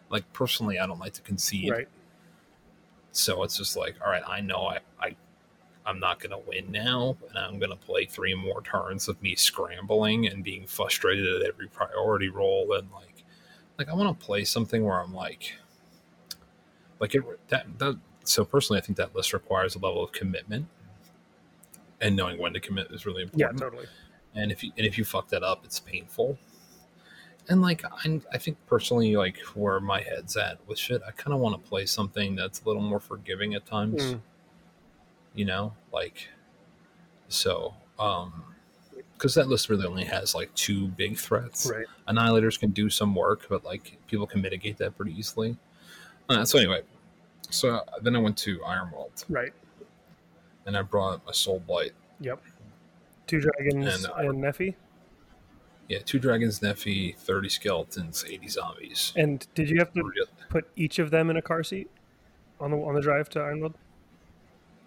like 0.09 0.31
personally, 0.31 0.79
I 0.79 0.87
don't 0.87 0.99
like 0.99 1.13
to 1.15 1.21
concede. 1.21 1.69
Right. 1.69 1.89
So 3.11 3.43
it's 3.43 3.57
just 3.57 3.75
like, 3.75 3.95
all 4.01 4.09
right, 4.09 4.23
I 4.25 4.39
know 4.39 4.67
I, 4.67 4.79
I 4.97 5.15
I'm 5.85 5.99
not 5.99 6.19
gonna 6.19 6.39
win 6.39 6.71
now, 6.71 7.17
and 7.29 7.37
I'm 7.37 7.59
gonna 7.59 7.75
play 7.75 8.05
three 8.05 8.35
more 8.35 8.61
turns 8.61 9.07
of 9.07 9.21
me 9.21 9.35
scrambling 9.35 10.27
and 10.27 10.43
being 10.43 10.67
frustrated 10.67 11.41
at 11.41 11.47
every 11.47 11.67
priority 11.67 12.29
roll, 12.29 12.73
and 12.73 12.89
like, 12.91 13.23
like 13.79 13.89
I 13.89 13.93
want 13.93 14.17
to 14.17 14.25
play 14.25 14.43
something 14.43 14.83
where 14.83 14.99
I'm 14.99 15.13
like, 15.13 15.55
like 16.99 17.15
it 17.15 17.23
that 17.49 17.65
that. 17.79 17.99
So 18.23 18.45
personally, 18.45 18.79
I 18.79 18.85
think 18.85 18.97
that 18.97 19.15
list 19.15 19.33
requires 19.33 19.75
a 19.75 19.79
level 19.79 20.03
of 20.03 20.11
commitment, 20.11 20.67
and 21.99 22.15
knowing 22.15 22.37
when 22.37 22.53
to 22.53 22.59
commit 22.59 22.91
is 22.91 23.05
really 23.05 23.23
important. 23.23 23.59
Yeah, 23.59 23.65
totally. 23.65 23.87
and 24.35 24.51
if 24.51 24.63
you 24.63 24.71
and 24.77 24.85
if 24.85 24.97
you 24.97 25.03
fuck 25.03 25.29
that 25.29 25.43
up, 25.43 25.65
it's 25.65 25.79
painful. 25.79 26.37
And 27.49 27.61
like 27.61 27.83
I, 27.83 28.21
I 28.31 28.37
think 28.37 28.57
personally, 28.67 29.15
like 29.17 29.39
where 29.55 29.79
my 29.79 30.01
head's 30.01 30.37
at 30.37 30.59
with 30.67 30.77
shit, 30.77 31.01
I 31.07 31.11
kind 31.11 31.33
of 31.33 31.39
want 31.39 31.61
to 31.61 31.69
play 31.69 31.87
something 31.87 32.35
that's 32.35 32.61
a 32.61 32.67
little 32.67 32.83
more 32.83 32.99
forgiving 32.99 33.55
at 33.55 33.65
times. 33.65 34.03
Mm. 34.03 34.21
You 35.33 35.45
know, 35.45 35.73
like 35.93 36.27
so, 37.29 37.73
um, 37.97 38.43
because 39.13 39.33
that 39.35 39.47
list 39.47 39.69
really 39.69 39.85
only 39.85 40.03
has 40.03 40.35
like 40.35 40.53
two 40.55 40.87
big 40.89 41.17
threats. 41.17 41.71
Right. 41.71 41.85
Annihilators 42.07 42.59
can 42.59 42.71
do 42.71 42.89
some 42.89 43.15
work, 43.15 43.47
but 43.49 43.63
like 43.63 43.97
people 44.07 44.27
can 44.27 44.41
mitigate 44.41 44.77
that 44.79 44.97
pretty 44.97 45.17
easily. 45.17 45.57
Uh, 46.27 46.43
so 46.43 46.57
anyway, 46.59 46.81
so 47.49 47.75
uh, 47.75 47.81
then 48.01 48.15
I 48.15 48.19
went 48.19 48.37
to 48.39 48.59
Ironworld 48.59 49.25
Right. 49.29 49.53
and 50.65 50.77
I 50.77 50.81
brought 50.81 51.21
a 51.27 51.33
Soul 51.33 51.61
Blight. 51.65 51.91
Yep. 52.19 52.41
Two 53.27 53.39
dragons 53.39 54.05
And, 54.05 54.13
and, 54.17 54.29
uh, 54.29 54.31
Nephi. 54.33 54.75
Yeah, 55.87 55.99
two 56.05 56.19
dragons, 56.19 56.61
Nephi, 56.61 57.15
thirty 57.17 57.49
skeletons, 57.49 58.25
eighty 58.29 58.47
zombies. 58.47 59.13
And 59.15 59.45
did 59.55 59.69
you 59.69 59.77
have 59.79 59.93
to 59.93 60.03
put 60.49 60.69
each 60.75 60.99
of 60.99 61.11
them 61.11 61.29
in 61.29 61.37
a 61.37 61.41
car 61.41 61.63
seat 61.63 61.89
on 62.59 62.71
the 62.71 62.77
on 62.77 62.95
the 62.95 63.01
drive 63.01 63.29
to 63.29 63.39
Ironwood? 63.39 63.73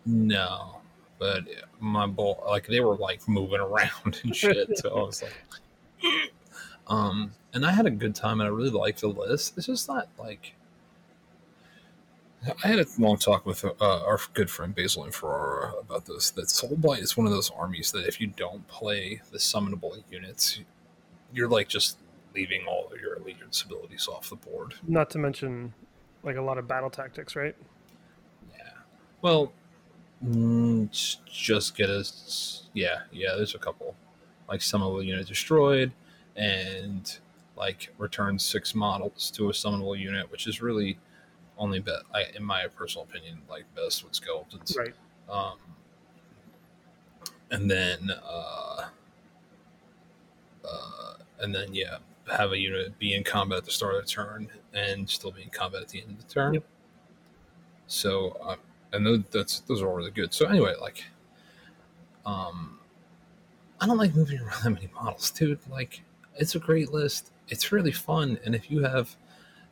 No, 0.06 0.80
but 1.18 1.44
my 1.80 2.06
bull 2.06 2.42
like 2.46 2.66
they 2.66 2.80
were 2.80 2.96
like 2.96 3.26
moving 3.28 3.60
around 3.60 4.20
and 4.24 4.34
shit. 4.34 4.78
so 4.78 4.90
I 4.90 5.02
was 5.02 5.22
like, 5.22 5.32
um, 6.86 7.32
and 7.52 7.64
I 7.64 7.72
had 7.72 7.86
a 7.86 7.90
good 7.90 8.14
time 8.14 8.40
and 8.40 8.48
I 8.48 8.50
really 8.50 8.70
liked 8.70 9.00
the 9.00 9.08
list. 9.08 9.54
It's 9.56 9.66
just 9.66 9.88
not 9.88 10.08
like 10.18 10.54
I 12.62 12.68
had 12.68 12.78
a 12.78 12.86
long 12.98 13.16
talk 13.16 13.46
with 13.46 13.64
uh, 13.64 13.72
our 13.80 14.18
good 14.34 14.50
friend 14.50 14.74
Basil 14.74 15.04
and 15.04 15.14
Ferrara 15.14 15.72
about 15.80 16.06
this. 16.06 16.30
That 16.30 16.46
Soulblight 16.46 17.00
is 17.00 17.16
one 17.16 17.26
of 17.26 17.32
those 17.32 17.50
armies 17.50 17.92
that 17.92 18.06
if 18.06 18.20
you 18.20 18.26
don't 18.26 18.66
play 18.68 19.22
the 19.32 19.38
summonable 19.38 20.02
units, 20.10 20.60
you're 21.32 21.48
like 21.48 21.68
just 21.68 21.98
leaving 22.34 22.66
all 22.66 22.90
of 22.92 23.00
your 23.00 23.14
allegiance 23.14 23.62
abilities 23.62 24.08
off 24.08 24.28
the 24.28 24.36
board. 24.36 24.74
Not 24.86 25.10
to 25.10 25.18
mention 25.18 25.72
like 26.22 26.36
a 26.36 26.42
lot 26.42 26.58
of 26.58 26.68
battle 26.68 26.90
tactics, 26.90 27.34
right? 27.36 27.56
Yeah. 28.52 28.70
Well, 29.22 29.52
mm, 30.24 31.16
just 31.30 31.76
get 31.76 31.90
us. 31.90 32.64
Yeah, 32.72 33.02
yeah. 33.12 33.34
There's 33.36 33.54
a 33.54 33.58
couple, 33.58 33.94
like 34.48 34.60
summonable 34.60 35.04
unit 35.04 35.26
destroyed, 35.26 35.92
and 36.36 37.18
like 37.56 37.92
return 37.98 38.38
six 38.38 38.74
models 38.74 39.30
to 39.32 39.48
a 39.48 39.52
summonable 39.52 39.98
unit, 39.98 40.30
which 40.30 40.46
is 40.46 40.60
really 40.60 40.98
only 41.56 41.80
bet. 41.80 42.02
I, 42.12 42.24
in 42.34 42.42
my 42.42 42.66
personal 42.74 43.04
opinion, 43.04 43.42
like 43.48 43.64
best 43.76 44.04
with 44.04 44.14
skeletons. 44.14 44.76
Right. 44.76 44.94
Um, 45.28 45.58
and 47.50 47.70
then, 47.70 48.10
uh, 48.10 48.86
uh, 50.64 51.14
and 51.40 51.54
then 51.54 51.72
yeah, 51.72 51.98
have 52.32 52.52
a 52.52 52.58
unit 52.58 52.98
be 52.98 53.14
in 53.14 53.22
combat 53.22 53.58
at 53.58 53.64
the 53.64 53.70
start 53.70 53.94
of 53.94 54.02
the 54.02 54.08
turn 54.08 54.48
and 54.72 55.08
still 55.08 55.30
be 55.30 55.42
in 55.42 55.50
combat 55.50 55.82
at 55.82 55.88
the 55.88 56.00
end 56.00 56.10
of 56.10 56.26
the 56.26 56.32
turn. 56.32 56.54
Yep. 56.54 56.64
So, 57.86 58.36
uh, 58.42 58.56
and 58.94 59.06
those, 59.06 59.20
that's 59.30 59.60
those 59.60 59.82
are 59.82 59.88
all 59.88 59.96
really 59.96 60.10
good. 60.10 60.32
So 60.32 60.46
anyway, 60.46 60.74
like, 60.80 61.04
um, 62.24 62.78
I 63.80 63.86
don't 63.86 63.98
like 63.98 64.14
moving 64.14 64.40
around 64.40 64.62
that 64.62 64.70
many 64.70 64.88
models, 64.94 65.30
dude. 65.30 65.58
Like, 65.70 66.02
it's 66.36 66.54
a 66.54 66.58
great 66.58 66.92
list. 66.92 67.32
It's 67.48 67.72
really 67.72 67.92
fun, 67.92 68.38
and 68.44 68.54
if 68.54 68.70
you 68.70 68.82
have 68.82 69.14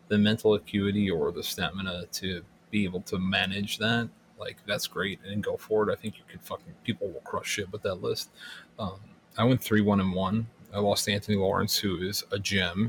the 0.09 0.19
mental 0.19 0.55
acuity 0.55 1.11
or 1.11 1.33
the 1.33 1.43
stamina 1.43 2.05
to 2.13 2.43
be 2.71 2.85
able 2.85 3.01
to 3.03 3.19
manage 3.19 3.79
that, 3.79 4.09
like 4.39 4.57
that's 4.67 4.87
great 4.87 5.21
and 5.25 5.43
go 5.43 5.57
forward. 5.57 5.91
I 5.91 5.95
think 5.95 6.19
you 6.19 6.25
could 6.29 6.43
fucking 6.43 6.75
people 6.85 7.09
will 7.09 7.21
crush 7.21 7.47
shit 7.47 7.71
with 7.73 7.83
that 7.83 7.97
list. 7.97 8.31
Um, 8.79 8.99
I 9.39 9.45
went 9.45 9.63
three 9.63 9.81
one 9.81 10.01
and 10.01 10.13
one. 10.13 10.47
I 10.75 10.81
lost 10.81 11.05
to 11.05 11.13
Anthony 11.13 11.37
Lawrence, 11.37 11.77
who 11.77 11.99
is 11.99 12.25
a 12.33 12.39
gem. 12.39 12.89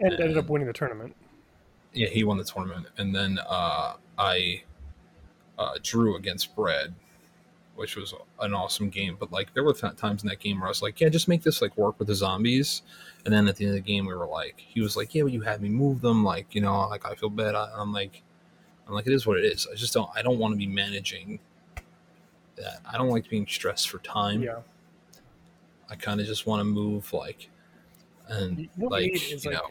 And 0.00 0.12
ended 0.12 0.36
up 0.36 0.48
winning 0.48 0.66
the 0.66 0.72
tournament. 0.72 1.14
Yeah, 1.92 2.08
he 2.08 2.24
won 2.24 2.38
the 2.38 2.44
tournament, 2.44 2.86
and 2.96 3.14
then 3.14 3.38
uh, 3.48 3.94
I 4.18 4.62
uh, 5.58 5.74
drew 5.82 6.16
against 6.16 6.54
Brad, 6.54 6.94
which 7.74 7.96
was 7.96 8.14
an 8.40 8.54
awesome 8.54 8.90
game. 8.90 9.16
But 9.18 9.32
like, 9.32 9.54
there 9.54 9.64
were 9.64 9.72
times 9.72 10.22
in 10.22 10.28
that 10.28 10.40
game 10.40 10.58
where 10.58 10.66
I 10.66 10.70
was 10.70 10.82
like, 10.82 11.00
"Yeah, 11.00 11.08
just 11.08 11.28
make 11.28 11.42
this 11.42 11.62
like 11.62 11.76
work 11.76 11.98
with 11.98 12.08
the 12.08 12.14
zombies." 12.14 12.82
And 13.24 13.32
then 13.32 13.46
at 13.48 13.56
the 13.56 13.64
end 13.64 13.76
of 13.76 13.84
the 13.84 13.92
game, 13.92 14.06
we 14.06 14.14
were 14.14 14.26
like, 14.26 14.54
he 14.58 14.80
was 14.80 14.96
like, 14.96 15.14
"Yeah, 15.14 15.22
but 15.24 15.32
you 15.32 15.42
had 15.42 15.62
me 15.62 15.68
move 15.68 16.00
them. 16.00 16.24
Like, 16.24 16.54
you 16.54 16.60
know, 16.60 16.88
like 16.88 17.06
I 17.06 17.14
feel 17.14 17.30
bad." 17.30 17.54
I, 17.54 17.70
I'm 17.76 17.92
like, 17.92 18.22
I'm 18.86 18.94
like, 18.94 19.06
it 19.06 19.12
is 19.12 19.26
what 19.26 19.38
it 19.38 19.44
is. 19.44 19.66
I 19.70 19.74
just 19.74 19.94
don't. 19.94 20.10
I 20.14 20.22
don't 20.22 20.38
want 20.38 20.52
to 20.52 20.58
be 20.58 20.66
managing 20.66 21.38
that. 22.56 22.80
I 22.90 22.98
don't 22.98 23.08
like 23.08 23.28
being 23.28 23.46
stressed 23.46 23.88
for 23.88 23.98
time. 23.98 24.42
Yeah. 24.42 24.60
I 25.90 25.94
kind 25.94 26.20
of 26.20 26.26
just 26.26 26.46
want 26.46 26.60
to 26.60 26.64
move 26.64 27.12
like, 27.12 27.50
and 28.28 28.58
You 28.60 28.68
what 28.76 29.02
you 29.02 29.12
like 29.12 29.32
is, 29.32 29.44
you 29.44 29.50
like, 29.50 29.60
know, 29.60 29.70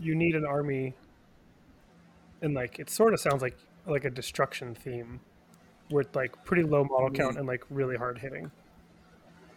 You 0.00 0.14
need 0.16 0.34
an 0.34 0.44
army 0.44 0.94
and 2.42 2.54
like 2.54 2.78
it 2.78 2.90
sort 2.90 3.14
of 3.14 3.20
sounds 3.20 3.42
like 3.42 3.56
like 3.88 4.04
a 4.04 4.10
destruction 4.10 4.74
theme 4.74 5.20
with 5.90 6.14
like 6.14 6.44
pretty 6.44 6.62
low 6.62 6.84
model 6.84 7.10
count 7.10 7.36
and 7.38 7.46
like 7.46 7.64
really 7.70 7.96
hard 7.96 8.18
hitting. 8.18 8.50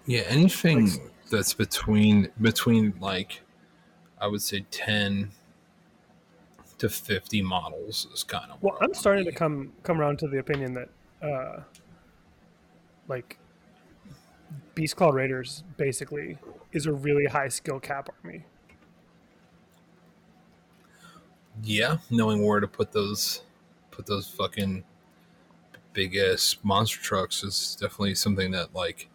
Yeah, 0.06 0.22
anything 0.28 0.86
Like- 0.88 1.02
that's 1.30 1.54
between 1.54 2.30
between 2.42 2.94
like 3.00 3.42
I 4.20 4.28
would 4.28 4.42
say 4.42 4.66
ten 4.72 5.32
to 6.78 6.90
fifty 6.90 7.42
models 7.42 8.08
is 8.14 8.24
kind 8.24 8.52
of 8.52 8.62
Well, 8.62 8.78
I'm 8.82 8.94
starting 8.94 9.26
to 9.26 9.32
come 9.32 9.74
come 9.84 10.00
around 10.02 10.20
to 10.20 10.28
the 10.28 10.40
opinion 10.40 10.74
that 10.74 10.90
uh 11.22 11.62
like 13.08 13.38
Beast 14.76 14.96
Claw 14.96 15.10
Raiders 15.10 15.64
basically 15.78 16.38
is 16.72 16.86
a 16.86 16.94
really 16.94 17.26
high 17.26 17.50
skill 17.50 17.80
cap 17.80 18.10
army. 18.24 18.46
Yeah, 21.64 21.98
knowing 22.10 22.46
where 22.46 22.60
to 22.60 22.68
put 22.68 22.92
those 22.92 23.42
put 23.92 24.06
those 24.06 24.28
fucking 24.28 24.84
big 25.94 26.16
ass 26.16 26.56
monster 26.64 27.00
trucks 27.02 27.44
is 27.44 27.76
definitely 27.80 28.16
something 28.16 28.52
that 28.52 28.74
like 28.74 29.10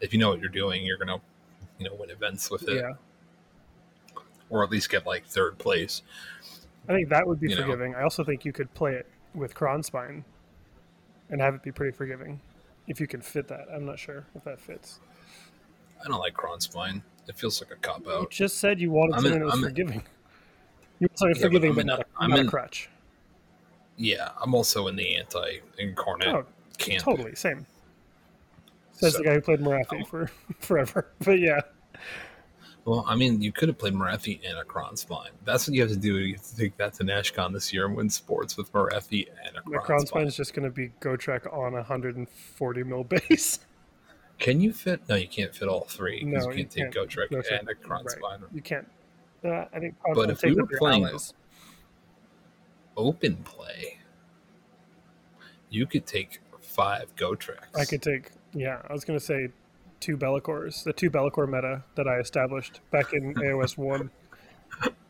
if 0.00 0.12
you 0.12 0.18
know 0.18 0.28
what 0.30 0.40
you're 0.40 0.48
doing, 0.48 0.84
you're 0.84 0.98
gonna 0.98 1.20
you 1.78 1.88
know 1.88 1.94
win 1.94 2.10
events 2.10 2.50
with 2.50 2.68
it, 2.68 2.76
Yeah. 2.76 2.92
or 4.50 4.62
at 4.64 4.70
least 4.70 4.90
get 4.90 5.06
like 5.06 5.26
third 5.26 5.58
place. 5.58 6.02
I 6.88 6.92
think 6.92 7.08
that 7.08 7.26
would 7.26 7.40
be 7.40 7.48
You 7.50 7.56
know. 7.56 7.62
forgiving. 7.62 7.94
I 7.94 8.02
also 8.02 8.22
think 8.24 8.44
you 8.44 8.52
could 8.52 8.72
play 8.74 8.94
it 8.94 9.06
with 9.34 9.54
Krondspine 9.54 10.22
and 11.30 11.40
have 11.40 11.54
it 11.54 11.62
be 11.62 11.72
pretty 11.72 11.96
forgiving. 11.96 12.40
If 12.86 13.00
you 13.00 13.06
can 13.08 13.20
fit 13.20 13.48
that. 13.48 13.66
I'm 13.74 13.84
not 13.84 13.98
sure 13.98 14.24
if 14.36 14.44
that 14.44 14.60
fits. 14.60 15.00
I 16.04 16.06
don't 16.08 16.20
like 16.20 16.34
Krondspine. 16.34 17.02
It 17.26 17.36
feels 17.36 17.60
like 17.60 17.72
a 17.72 17.76
cop 17.76 18.04
You 18.06 18.12
out. 18.12 18.30
just 18.30 18.58
said 18.58 18.80
you 18.80 18.92
wanted 18.92 19.14
I'm 19.16 19.22
something 19.22 19.32
in- 19.32 19.38
that 19.40 19.44
was 19.46 19.54
I'm 19.54 19.58
in- 19.64 19.64
forgiving. 19.70 20.02
You 21.00 21.08
want 21.10 21.18
something 21.18 21.36
Yeah, 21.36 21.42
but 21.42 21.46
forgiving, 21.46 21.70
I'm 21.70 21.76
but 21.76 21.86
not, 21.86 22.00
a, 22.00 22.04
I'm 22.18 22.30
not 22.30 22.38
in- 22.38 22.46
a 22.46 22.50
crutch. 22.50 22.88
Yeah, 23.96 24.30
I'm 24.42 24.54
also 24.54 24.88
in 24.88 24.96
the 24.96 25.16
anti 25.16 25.60
incarnate 25.78 26.28
Oh, 26.28 26.44
camp. 26.78 27.02
totally 27.04 27.34
same. 27.34 27.66
Says 28.92 29.12
So- 29.12 29.18
the 29.18 29.24
guy 29.24 29.34
who 29.34 29.40
played 29.40 29.60
Morathi 29.60 30.06
for 30.06 30.30
forever. 30.60 31.12
But 31.24 31.38
yeah, 31.38 31.60
Well, 32.84 33.04
I 33.08 33.16
mean, 33.16 33.40
you 33.42 33.52
could 33.52 33.68
have 33.68 33.78
played 33.78 33.94
Morathi 33.94 34.40
and 34.48 34.58
a 34.58 34.64
Kron 34.64 34.96
Spine. 34.96 35.30
That's 35.44 35.66
what 35.66 35.74
you 35.74 35.80
have 35.82 35.90
to 35.90 35.96
do. 35.96 36.18
You 36.18 36.34
have 36.34 36.44
to 36.44 36.56
take 36.56 36.76
that 36.76 36.92
to 36.94 37.04
NashCon 37.04 37.52
this 37.52 37.72
year 37.72 37.86
and 37.86 37.96
win 37.96 38.08
sports 38.10 38.56
with 38.56 38.72
Morathi 38.72 39.26
and 39.44 39.56
a 39.56 39.62
the 39.70 39.78
Kron 39.78 40.06
Spine. 40.06 40.26
is 40.26 40.36
just 40.36 40.54
going 40.54 40.64
to 40.68 40.70
be 40.70 40.90
Gotrek 41.00 41.52
on 41.52 41.72
a 41.72 41.76
140 41.78 42.84
mil 42.84 43.02
base. 43.28 43.60
Can 44.38 44.60
you 44.60 44.72
fit? 44.72 45.00
No, 45.08 45.14
you 45.14 45.26
can't 45.28 45.54
fit 45.54 45.66
all 45.68 45.86
three 45.88 46.22
No, 46.22 46.40
you 46.42 46.48
you 46.50 46.54
can't 46.56 46.70
take 46.70 46.92
can't. 46.92 46.94
Gotrek 47.10 47.58
and 47.58 47.68
a 47.70 47.74
Kron 47.74 48.04
right. 48.04 48.10
Spine. 48.18 48.40
You 48.52 48.60
can't. 48.62 48.86
Uh, 49.44 49.64
I 49.72 49.78
think. 49.80 49.98
Probably. 50.00 50.26
But 50.26 50.30
if 50.32 50.42
we 50.42 50.54
were 50.54 50.66
playing- 50.78 51.04
allies. 51.06 51.32
Open 52.96 53.36
play. 53.36 53.98
You 55.68 55.86
could 55.86 56.06
take 56.06 56.40
five 56.60 57.14
Gotreks. 57.16 57.78
I 57.78 57.84
could 57.84 58.02
take. 58.02 58.30
Yeah, 58.52 58.80
I 58.88 58.92
was 58.92 59.04
going 59.04 59.18
to 59.18 59.24
say 59.24 59.48
two 60.00 60.16
Be'lakors, 60.16 60.84
the 60.84 60.92
two 60.92 61.10
Be'lakor 61.10 61.46
meta 61.46 61.82
that 61.94 62.06
I 62.06 62.18
established 62.18 62.80
back 62.90 63.12
in 63.12 63.34
AOS 63.36 63.76
one. 63.76 64.10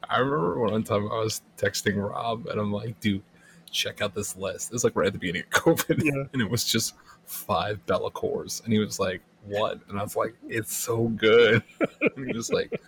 I 0.09 0.19
remember 0.19 0.61
one 0.61 0.85
time 0.85 1.11
I 1.11 1.19
was 1.19 1.43
texting 1.57 1.97
Rob 1.97 2.47
and 2.47 2.61
I'm 2.61 2.73
like, 2.73 2.99
dude, 3.01 3.23
check 3.71 4.01
out 4.01 4.15
this 4.15 4.37
list. 4.37 4.71
It 4.71 4.75
was 4.75 4.85
like 4.85 4.95
right 4.97 5.09
at 5.09 5.13
the 5.13 5.19
beginning 5.19 5.43
of 5.43 5.51
COVID. 5.63 6.03
Yeah. 6.03 6.25
And 6.33 6.41
it 6.41 6.49
was 6.49 6.65
just 6.65 6.95
five 7.25 7.85
Be'lakors. 7.87 8.63
And 8.65 8.73
he 8.73 8.79
was 8.79 8.99
like, 9.01 9.21
what? 9.45 9.81
And 9.89 9.99
I 9.99 10.03
was 10.03 10.17
like, 10.17 10.35
it's 10.49 10.75
so 10.75 11.09
good. 11.09 11.63
and 12.17 12.27
he 12.27 12.37
was 12.37 12.53
like, 12.53 12.81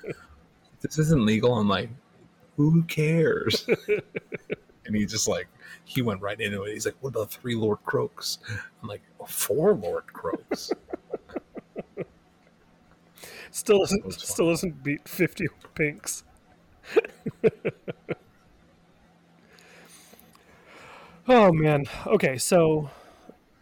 this 0.81 0.99
isn't 0.99 1.25
legal. 1.25 1.55
I'm 1.55 1.69
like, 1.69 1.91
who 2.57 2.83
cares? 2.85 3.67
And 4.89 4.97
he 4.97 5.07
just 5.07 5.29
like, 5.29 5.47
he 5.85 6.03
went 6.03 6.21
right 6.23 6.41
into 6.41 6.63
it. 6.65 6.73
He's 6.73 6.87
like, 6.87 6.97
what 7.01 7.11
about 7.11 7.31
three 7.31 7.55
Lord 7.55 7.79
Kroaks? 7.87 8.39
I'm 8.83 8.89
like, 8.89 9.03
oh, 9.21 9.27
four 9.27 9.75
Lord 9.75 10.05
Kroaks. 10.13 10.73
Still 13.51 13.87
fun. 13.87 14.11
Still 14.11 14.49
doesn't 14.49 14.83
beat 14.83 15.07
50 15.09 15.47
pinks. 15.75 16.25
oh 21.29 21.53
man. 21.53 21.85
Okay, 22.07 22.37
so 22.39 22.91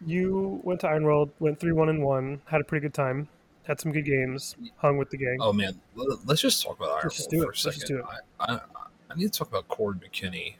you 0.05 0.61
went 0.63 0.79
to 0.81 0.87
Iron 0.87 1.03
World, 1.03 1.31
went 1.39 1.59
three 1.59 1.71
one 1.73 1.89
and 1.89 2.01
one, 2.03 2.41
had 2.45 2.61
a 2.61 2.63
pretty 2.63 2.83
good 2.83 2.93
time, 2.93 3.27
had 3.63 3.79
some 3.81 3.91
good 3.91 4.05
games, 4.05 4.55
hung 4.77 4.97
with 4.97 5.09
the 5.09 5.17
gang. 5.17 5.37
Oh 5.41 5.51
man, 5.53 5.79
let- 5.95 6.25
let's 6.25 6.41
just 6.41 6.63
talk 6.63 6.77
about 6.77 6.89
Iron 6.91 6.99
Let's 7.03 7.17
just 7.17 7.29
do 7.29 7.41
for 7.41 7.43
it. 7.43 7.45
a 7.45 7.49
Let's 7.49 7.63
just 7.63 7.79
second. 7.81 7.97
do 7.97 8.01
it. 8.01 8.05
I, 8.39 8.53
I, 8.53 8.59
I 9.11 9.15
need 9.15 9.31
to 9.31 9.39
talk 9.39 9.47
about 9.49 9.67
Cord 9.67 10.01
McKinney. 10.01 10.55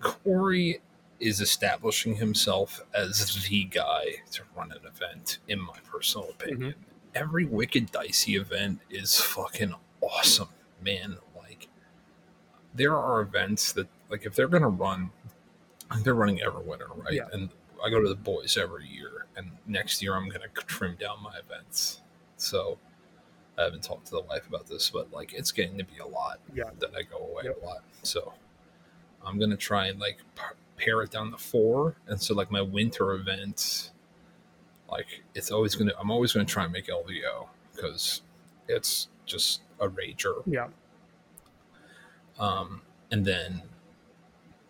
Corey 0.00 0.80
is 1.18 1.40
establishing 1.40 2.16
himself 2.16 2.80
as 2.94 3.46
the 3.48 3.64
guy 3.64 4.16
to 4.32 4.42
run 4.56 4.70
an 4.72 4.80
event, 4.86 5.38
in 5.48 5.60
my 5.60 5.78
personal 5.90 6.28
opinion. 6.30 6.72
Mm-hmm. 6.72 6.80
Every 7.14 7.46
Wicked 7.46 7.90
Dicey 7.90 8.36
event 8.36 8.80
is 8.90 9.18
fucking 9.20 9.74
awesome, 10.02 10.48
man. 10.82 11.16
Like, 11.34 11.68
there 12.74 12.94
are 12.96 13.22
events 13.22 13.72
that, 13.72 13.88
like, 14.10 14.26
if 14.26 14.34
they're 14.34 14.48
gonna 14.48 14.68
run, 14.68 15.10
they're 16.02 16.14
running 16.14 16.38
Everwinter, 16.38 16.94
right? 17.02 17.14
Yeah. 17.14 17.28
And 17.32 17.48
I 17.82 17.88
go 17.88 18.02
to 18.02 18.08
the 18.08 18.14
boys 18.14 18.58
every 18.58 18.86
year, 18.86 19.26
and 19.36 19.52
next 19.66 20.02
year 20.02 20.14
I'm 20.14 20.28
gonna 20.28 20.48
trim 20.66 20.96
down 20.96 21.22
my 21.22 21.38
events. 21.38 22.02
So 22.36 22.78
I 23.56 23.62
haven't 23.62 23.82
talked 23.82 24.06
to 24.06 24.10
the 24.12 24.20
wife 24.20 24.46
about 24.46 24.66
this, 24.66 24.90
but 24.90 25.10
like 25.12 25.32
it's 25.32 25.52
getting 25.52 25.78
to 25.78 25.84
be 25.84 25.96
a 25.98 26.06
lot 26.06 26.40
Yeah. 26.52 26.70
that 26.80 26.94
I 26.94 27.02
go 27.02 27.16
away 27.16 27.44
Yep. 27.44 27.62
a 27.62 27.64
lot. 27.64 27.84
So 28.02 28.34
I'm 29.26 29.38
gonna 29.38 29.56
try 29.56 29.88
and 29.88 29.98
like 29.98 30.18
pare 30.76 31.02
it 31.02 31.10
down 31.10 31.30
to 31.32 31.38
four, 31.38 31.96
and 32.06 32.20
so 32.20 32.34
like 32.34 32.50
my 32.50 32.60
winter 32.62 33.12
events, 33.12 33.92
like 34.90 35.22
it's 35.34 35.50
always 35.50 35.74
gonna 35.74 35.92
I'm 35.98 36.10
always 36.10 36.32
gonna 36.32 36.44
try 36.44 36.64
and 36.64 36.72
make 36.72 36.86
LVO 36.86 37.48
because 37.74 38.22
it's 38.68 39.08
just 39.26 39.62
a 39.80 39.88
rager. 39.88 40.42
Yeah, 40.46 40.68
Um, 42.38 42.82
and 43.10 43.24
then 43.24 43.62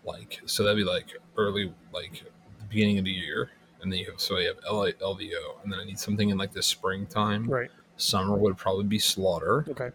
like 0.04 0.40
so 0.46 0.62
that'd 0.62 0.76
be 0.76 0.84
like 0.84 1.08
early 1.36 1.72
like 1.92 2.22
the 2.58 2.64
beginning 2.68 2.98
of 2.98 3.04
the 3.04 3.10
year, 3.12 3.50
and 3.82 3.92
then 3.92 3.98
you 3.98 4.06
have 4.10 4.20
so 4.20 4.38
you 4.38 4.48
have 4.48 4.58
LA, 4.64 4.90
LVO, 4.92 5.62
and 5.62 5.72
then 5.72 5.80
I 5.80 5.84
need 5.84 5.98
something 5.98 6.30
in 6.30 6.38
like 6.38 6.52
the 6.52 6.62
springtime. 6.62 7.44
right. 7.50 7.70
Summer 7.98 8.36
would 8.36 8.58
probably 8.58 8.84
be 8.84 8.98
Slaughter, 8.98 9.64
Okay. 9.70 9.90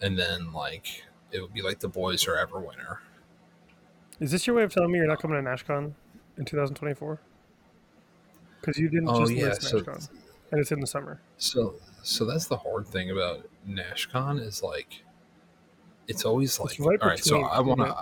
and 0.00 0.18
then 0.18 0.52
like 0.54 1.04
it 1.30 1.40
would 1.42 1.52
be 1.52 1.60
like 1.62 1.80
the 1.80 1.88
boys 1.88 2.26
are 2.26 2.34
Everwinter. 2.36 2.98
Is 4.20 4.30
this 4.30 4.46
your 4.46 4.56
way 4.56 4.62
of 4.62 4.72
telling 4.72 4.90
me 4.92 4.98
you're 4.98 5.06
not 5.06 5.20
coming 5.20 5.42
to 5.42 5.48
NashCon 5.50 5.92
in 6.38 6.44
2024? 6.44 7.20
Because 8.60 8.78
you 8.78 8.88
didn't 8.88 9.08
Oh, 9.08 9.20
just 9.20 9.32
yeah, 9.34 9.44
list 9.48 9.62
so- 9.62 9.80
NashCon, 9.80 10.08
and 10.52 10.60
it's 10.60 10.72
in 10.72 10.80
the 10.80 10.86
summer. 10.86 11.20
So 11.38 11.74
so 12.02 12.24
that's 12.24 12.46
the 12.46 12.56
hard 12.56 12.86
thing 12.86 13.10
about 13.10 13.48
NashCon 13.68 14.40
is 14.40 14.62
like 14.62 15.02
it's 16.08 16.24
always 16.24 16.58
like 16.60 16.70
It's 16.70 16.80
right 16.80 17.00
all 17.02 17.08
right. 17.08 17.18
So 17.24 17.42
I 17.42 17.60
want 17.60 17.80
to. 17.80 17.96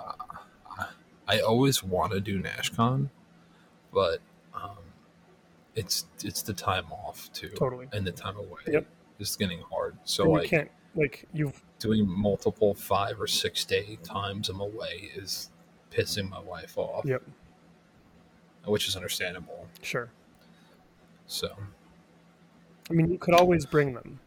I 1.26 1.40
always 1.40 1.83
want 1.83 2.12
to 2.12 2.21
do 2.21 2.42
NashCon, 2.42 3.09
but 3.94 4.18
um, 4.54 4.76
it's 5.75 6.06
it's 6.23 6.42
the 6.42 6.52
time 6.52 6.85
off 6.92 7.30
too, 7.33 7.49
Totally. 7.49 7.88
and 7.92 8.06
the 8.06 8.12
time 8.12 8.37
away. 8.37 8.61
Yep. 8.68 8.87
It's 9.18 9.35
getting 9.37 9.61
hard. 9.73 9.97
So 10.04 10.25
And 10.25 10.33
like 10.35 10.42
you 10.44 10.49
can't 10.59 10.71
like 10.94 11.25
you've 11.33 11.62
doing 11.78 12.06
multiple 12.06 12.75
five 12.75 13.18
or 13.21 13.26
six 13.26 13.64
day 13.64 13.99
times 14.02 14.49
I'm 14.50 14.61
away 14.61 15.11
is 15.16 15.50
pissing 15.96 16.28
my 16.28 16.40
wife 16.40 16.76
off. 16.76 17.04
Yep. 17.04 17.22
Which 18.66 18.88
is 18.88 18.96
understandable. 18.96 19.66
sure. 19.82 20.08
So 21.26 21.54
I 22.90 22.92
mean, 22.92 23.10
you 23.10 23.18
could 23.18 23.34
always 23.34 23.64
bring 23.66 23.94
them. 23.94 24.18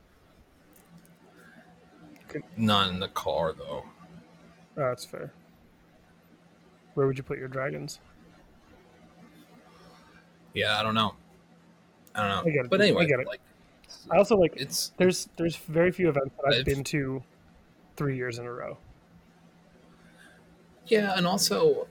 not 2.55 2.89
in 2.89 2.99
the 2.99 3.07
car 3.09 3.53
though. 3.53 3.83
Oh, 4.77 4.89
that's 4.89 5.05
fair. 5.05 5.31
Where 6.93 7.07
would 7.07 7.17
you 7.17 7.23
put 7.23 7.37
your 7.39 7.47
dragons? 7.47 7.99
Yeah, 10.53 10.79
I 10.79 10.83
don't 10.83 10.95
know. 10.95 11.13
I 12.15 12.21
don't 12.21 12.29
know. 12.29 12.49
I 12.51 12.53
get 12.53 12.65
it. 12.65 12.69
But 12.71 12.81
anyway, 12.81 13.03
I 13.03 13.05
get 13.07 13.19
it. 13.19 13.27
like 13.27 13.41
I 14.11 14.17
also 14.17 14.35
like 14.37 14.53
it's 14.55 14.91
there's 14.97 15.29
there's 15.37 15.55
very 15.55 15.91
few 15.91 16.09
events 16.09 16.35
that 16.37 16.47
I've 16.47 16.59
I've- 16.61 16.63
been 16.63 16.83
to 16.85 17.23
three 17.95 18.15
years 18.15 18.39
in 18.39 18.45
a 18.45 18.51
row. 18.51 18.77
Yeah, 20.87 21.13
and 21.15 21.27
also 21.27 21.87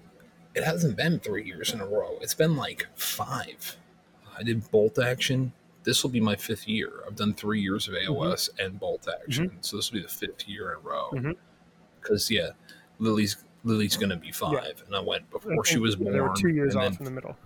it 0.55 0.65
hasn't 0.65 0.97
been 0.97 1.21
three 1.21 1.45
years 1.45 1.73
in 1.73 1.81
a 1.81 1.87
row. 1.87 2.17
It's 2.21 2.35
been 2.35 2.57
like 2.57 2.87
five. 2.97 3.77
I 4.37 4.43
did 4.43 4.69
bolt 4.71 4.99
action. 4.99 5.53
This 5.85 6.03
will 6.03 6.11
be 6.11 6.21
my 6.21 6.35
fifth 6.35 6.67
year. 6.67 6.91
I've 7.07 7.15
done 7.15 7.35
three 7.35 7.61
years 7.61 7.87
of 7.89 7.95
mm-hmm. 7.95 8.13
AOS 8.13 8.49
and 8.59 8.79
bolt 8.81 9.07
action, 9.23 9.49
mm-hmm. 9.49 9.59
so 9.61 9.77
this 9.77 9.91
will 9.91 10.01
be 10.01 10.03
the 10.03 10.13
fifth 10.13 10.49
year 10.49 10.73
in 10.73 10.79
a 10.79 10.81
row. 10.81 11.11
Mm-hmm. 11.13 11.31
Because 12.01 12.31
yeah, 12.31 12.51
Lily's 12.99 13.37
Lily's 13.65 13.97
gonna 13.97 14.17
be 14.17 14.33
five, 14.33 14.83
and 14.87 14.95
I 14.95 15.01
went 15.01 15.29
before 15.31 15.65
she 15.65 15.79
was 15.79 15.97
born. 15.97 16.13
There 16.13 16.23
were 16.23 16.35
two 16.37 16.49
years 16.49 16.75
off 16.75 16.85
then- 16.85 16.97
in 17.01 17.05
the 17.05 17.11
middle, 17.11 17.37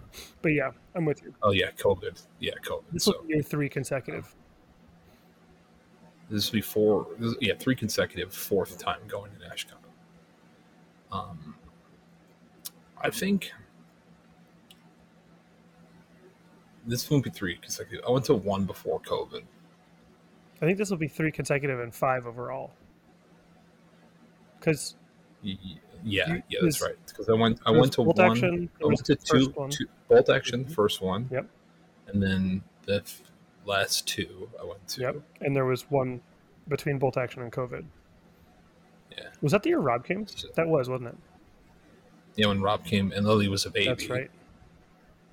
but 0.42 0.50
yeah, 0.50 0.70
I'm 0.94 1.04
with 1.04 1.22
you. 1.22 1.34
Oh 1.42 1.50
yeah, 1.50 1.70
COVID. 1.72 2.22
Yeah, 2.38 2.52
COVID. 2.64 2.84
This 2.92 3.04
so 3.04 3.12
will 3.16 3.26
be 3.26 3.34
year 3.34 3.42
three 3.42 3.68
consecutive. 3.68 4.34
this 6.30 6.50
will 6.50 6.58
be 6.58 6.62
four. 6.62 7.06
Yeah, 7.40 7.54
three 7.58 7.74
consecutive 7.74 8.32
fourth 8.32 8.78
time 8.78 9.00
going 9.08 9.32
to 9.32 9.38
NashCon. 9.38 9.79
Um, 11.12 11.54
I 13.00 13.10
think 13.10 13.52
this 16.86 17.08
won't 17.10 17.24
be 17.24 17.30
three 17.30 17.56
consecutive. 17.56 18.04
I 18.06 18.10
went 18.10 18.24
to 18.26 18.34
one 18.34 18.64
before 18.64 19.00
COVID. 19.00 19.42
I 20.62 20.66
think 20.66 20.78
this 20.78 20.90
will 20.90 20.96
be 20.98 21.08
three 21.08 21.32
consecutive 21.32 21.80
and 21.80 21.94
five 21.94 22.26
overall. 22.26 22.72
Because 24.58 24.94
Yeah, 25.42 26.32
You- 26.34 26.42
yeah, 26.48 26.58
that's 26.62 26.80
right. 26.82 26.96
Because 27.06 27.28
I 27.28 27.32
went, 27.34 27.60
I 27.66 27.70
went 27.70 27.92
to 27.94 28.04
bolt 28.04 28.16
one. 28.18 28.30
action, 28.30 28.70
I 28.82 28.86
went 28.86 29.04
to 29.04 29.16
two, 29.16 29.50
one. 29.50 29.68
two 29.70 29.86
bolt 30.08 30.30
action, 30.30 30.64
Mhm. 30.64 30.70
first 30.72 31.02
one. 31.02 31.28
Yep. 31.30 31.46
And 32.08 32.22
then 32.22 32.62
the 32.86 32.96
f- 33.02 33.22
last 33.66 34.06
two 34.08 34.48
I 34.58 34.64
went 34.64 34.86
to. 34.88 35.00
yep, 35.02 35.16
and 35.42 35.54
there 35.54 35.66
was 35.66 35.90
one 35.90 36.22
between 36.68 36.98
bolt 36.98 37.16
action 37.18 37.42
and 37.42 37.52
COVID. 37.52 37.84
Yeah. 39.16 39.24
Was 39.42 39.52
that 39.52 39.62
the 39.62 39.70
year 39.70 39.78
Rob 39.80 40.04
came? 40.06 40.26
That 40.54 40.68
was, 40.68 40.88
wasn't 40.88 41.08
it? 41.10 41.16
Yeah, 42.36 42.46
when 42.46 42.60
Rob 42.62 42.84
came 42.84 43.12
and 43.12 43.26
Lily 43.26 43.48
was 43.48 43.66
a 43.66 43.70
baby. 43.70 43.86
That's 43.88 44.08
right. 44.08 44.30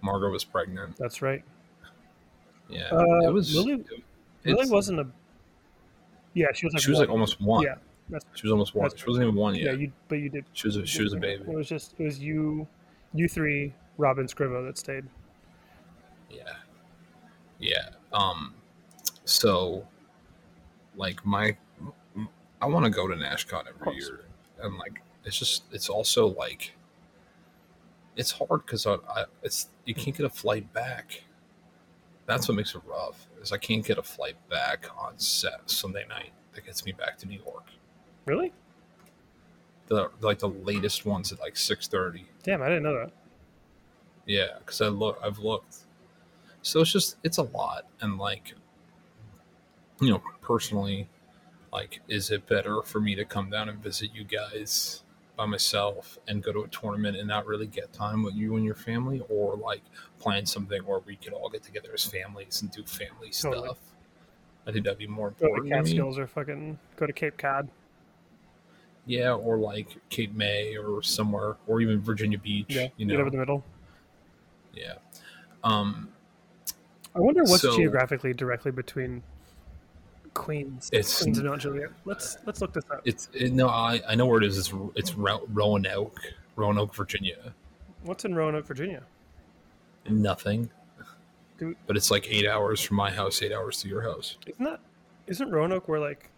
Margot 0.01 0.29
was 0.29 0.43
pregnant. 0.43 0.95
That's 0.97 1.21
right. 1.21 1.43
Yeah, 2.69 2.89
Uh, 2.91 3.27
it 3.27 3.33
was. 3.33 3.55
Lily- 3.55 3.83
Lily 4.45 4.69
wasn't 4.69 4.99
a. 4.99 5.07
Yeah, 6.33 6.47
she 6.53 6.65
was 6.65 6.73
like. 6.73 6.83
she 6.83 6.89
was 6.89 6.99
like 6.99 7.09
almost 7.09 7.39
one. 7.41 7.63
Yeah, 7.63 7.75
She 8.35 8.43
was 8.45 8.51
almost 8.51 8.75
one. 8.75 8.89
She 8.95 9.05
wasn't 9.07 9.23
even 9.23 9.35
one 9.35 9.55
yet. 9.55 9.63
yeah. 9.65 9.71
You 9.73 9.91
but 10.07 10.15
you 10.19 10.29
did. 10.29 10.45
she 10.53 10.67
was 10.67 10.75
a 10.75 10.85
she 10.85 11.01
was 11.03 11.13
a 11.13 11.17
baby. 11.17 11.43
It 11.43 11.47
was 11.49 11.67
just 11.67 11.95
it 11.97 12.03
was 12.03 12.19
you, 12.19 12.67
you 13.13 13.27
three, 13.27 13.73
Rob 13.97 14.19
and 14.19 14.29
Scrivo 14.29 14.65
that 14.67 14.77
stayed. 14.77 15.05
Yeah. 16.29 16.43
Yeah. 17.59 17.89
Um 18.13 18.53
so 19.25 19.87
like 20.95 21.25
my 21.25 21.55
I 22.61 22.65
want 22.65 22.85
to 22.85 22.91
go 22.91 23.07
to 23.07 23.15
NashCon 23.15 23.65
every 23.67 23.97
year 23.97 24.25
and 24.61 24.77
like 24.77 25.01
it's 25.23 25.37
just 25.37 25.63
it's 25.71 25.89
also 25.89 26.27
like 26.27 26.73
it's 28.15 28.31
hard 28.31 28.65
cuz 28.65 28.85
I, 28.87 28.95
I 29.09 29.25
it's 29.43 29.69
you 29.85 29.93
can't 29.93 30.15
get 30.15 30.25
a 30.25 30.29
flight 30.29 30.71
back. 30.73 31.23
That's 32.25 32.47
what 32.47 32.55
makes 32.55 32.75
it 32.75 32.81
rough. 32.85 33.27
Is 33.41 33.51
I 33.51 33.57
can't 33.57 33.85
get 33.85 33.97
a 33.97 34.03
flight 34.03 34.35
back 34.49 34.87
on 34.97 35.17
set 35.17 35.69
Sunday 35.69 36.05
night 36.07 36.31
that 36.53 36.65
gets 36.65 36.85
me 36.85 36.91
back 36.91 37.17
to 37.19 37.27
New 37.27 37.39
York. 37.39 37.65
Really? 38.25 38.51
The 39.87 40.09
like 40.21 40.39
the 40.39 40.49
latest 40.49 41.05
ones 41.05 41.31
at 41.31 41.39
like 41.39 41.55
6:30. 41.55 42.25
Damn, 42.43 42.61
I 42.61 42.67
didn't 42.67 42.83
know 42.83 42.95
that. 42.95 43.11
Yeah, 44.25 44.57
because 44.59 44.81
I 44.81 44.89
look, 44.89 45.19
I've 45.23 45.39
looked. 45.39 45.85
So 46.61 46.81
it's 46.81 46.91
just, 46.91 47.15
it's 47.23 47.37
a 47.37 47.43
lot, 47.43 47.85
and 48.01 48.17
like, 48.17 48.53
you 50.01 50.09
know, 50.09 50.21
personally, 50.41 51.07
like, 51.77 51.99
is 52.07 52.31
it 52.31 52.47
better 52.47 52.81
for 52.81 52.99
me 52.99 53.13
to 53.15 53.23
come 53.25 53.49
down 53.51 53.69
and 53.69 53.77
visit 53.79 54.09
you 54.13 54.23
guys 54.23 55.03
by 55.35 55.45
myself 55.45 56.17
and 56.27 56.41
go 56.41 56.51
to 56.51 56.61
a 56.61 56.67
tournament 56.69 57.15
and 57.15 57.27
not 57.27 57.45
really 57.45 57.67
get 57.67 57.93
time 57.93 58.23
with 58.23 58.33
you 58.33 58.55
and 58.55 58.65
your 58.65 58.73
family, 58.75 59.21
or 59.29 59.55
like 59.55 59.81
plan 60.19 60.45
something 60.45 60.81
where 60.85 60.99
we 60.99 61.15
could 61.15 61.33
all 61.33 61.49
get 61.49 61.61
together 61.61 61.89
as 61.93 62.03
families 62.05 62.61
and 62.63 62.71
do 62.71 62.83
family 62.83 63.29
Totally. 63.31 63.65
stuff? 63.67 63.77
I 64.65 64.71
think 64.71 64.85
that'd 64.85 64.97
be 64.97 65.05
more 65.07 65.29
Go 65.31 65.35
to 65.39 65.45
important. 65.45 65.73
Catskills 65.73 66.17
or 66.17 66.25
fucking 66.27 66.79
go 66.95 67.05
to 67.05 67.13
Cape 67.13 67.37
Cod. 67.37 67.69
Yeah, 69.05 69.33
or 69.33 69.57
like 69.57 69.95
Cape 70.09 70.33
May 70.33 70.75
or 70.75 71.01
somewhere, 71.03 71.55
or 71.67 71.79
even 71.81 72.01
Virginia 72.01 72.37
Beach. 72.39 72.65
Yeah, 72.69 72.87
you 72.97 73.05
get 73.05 73.13
know, 73.13 73.21
over 73.21 73.29
the 73.29 73.37
middle. 73.37 73.63
yeah. 74.73 74.95
Um, 75.63 76.09
I 77.15 77.19
wonder 77.19 77.43
what's 77.43 77.61
So- 77.61 77.75
geographically 77.77 78.33
directly 78.33 78.71
between 78.71 79.21
Queens, 80.37 80.89
It's- 80.93 81.21
Queens 81.21 81.37
and 81.39 81.47
Mount 81.47 81.61
Juliet. 81.61 81.89
Let's 82.05 82.37
let's 82.45 82.61
look 82.61 82.73
this 82.73 82.83
up. 82.91 83.01
It's 83.05 83.29
it, 83.33 83.51
no, 83.53 83.67
I, 83.69 84.01
I 84.07 84.15
know 84.15 84.25
where 84.25 84.37
it 84.41 84.45
is. 84.45 84.57
It's 84.57 84.71
it's 84.95 85.15
Ro- 85.15 85.45
Roanoke, 85.51 86.19
Roanoke, 86.55 86.93
Virginia. 86.95 87.53
What's 88.03 88.23
in 88.25 88.35
Roanoke, 88.35 88.65
Virginia? 88.65 89.03
Nothing, 90.09 90.69
Dude. 91.57 91.75
but 91.87 91.97
it's 91.97 92.11
like 92.11 92.27
eight 92.29 92.47
hours 92.47 92.79
from 92.81 92.97
my 92.97 93.11
house, 93.11 93.41
eight 93.41 93.51
hours 93.51 93.81
to 93.81 93.89
your 93.89 94.01
house. 94.03 94.37
Isn't 94.45 94.63
that 94.63 94.79
isn't 95.25 95.49
Roanoke 95.51 95.87
where 95.87 95.99
like 95.99 96.29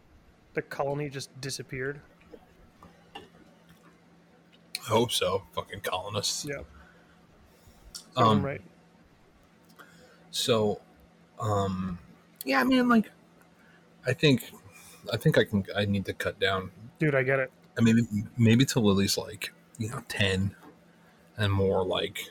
the 0.54 0.62
colony 0.62 1.10
just 1.10 1.30
disappeared? 1.42 2.00
I 3.16 4.92
hope 4.92 5.12
so. 5.12 5.44
Fucking 5.54 5.82
colonists. 5.82 6.46
Yeah. 6.46 6.62
Um, 8.16 8.44
right. 8.44 8.62
So, 10.32 10.82
um, 11.40 12.00
yeah, 12.46 12.60
I 12.62 12.64
mean, 12.64 12.88
like, 12.90 13.12
I 14.06 14.14
think, 14.14 14.52
I 15.12 15.18
think 15.18 15.38
I 15.38 15.44
can. 15.44 15.66
I 15.76 15.86
need 15.86 16.06
to 16.06 16.14
cut 16.14 16.40
down. 16.40 16.72
Dude, 17.00 17.16
I 17.16 17.24
get 17.24 17.40
it. 17.40 17.52
I 17.78 17.82
mean, 17.82 18.28
maybe 18.38 18.66
to 18.66 18.80
Lily's 18.80 19.18
like 19.18 19.52
you 19.78 19.90
know 19.90 20.04
ten, 20.08 20.56
and 21.38 21.52
more 21.52 21.86
like 21.86 22.30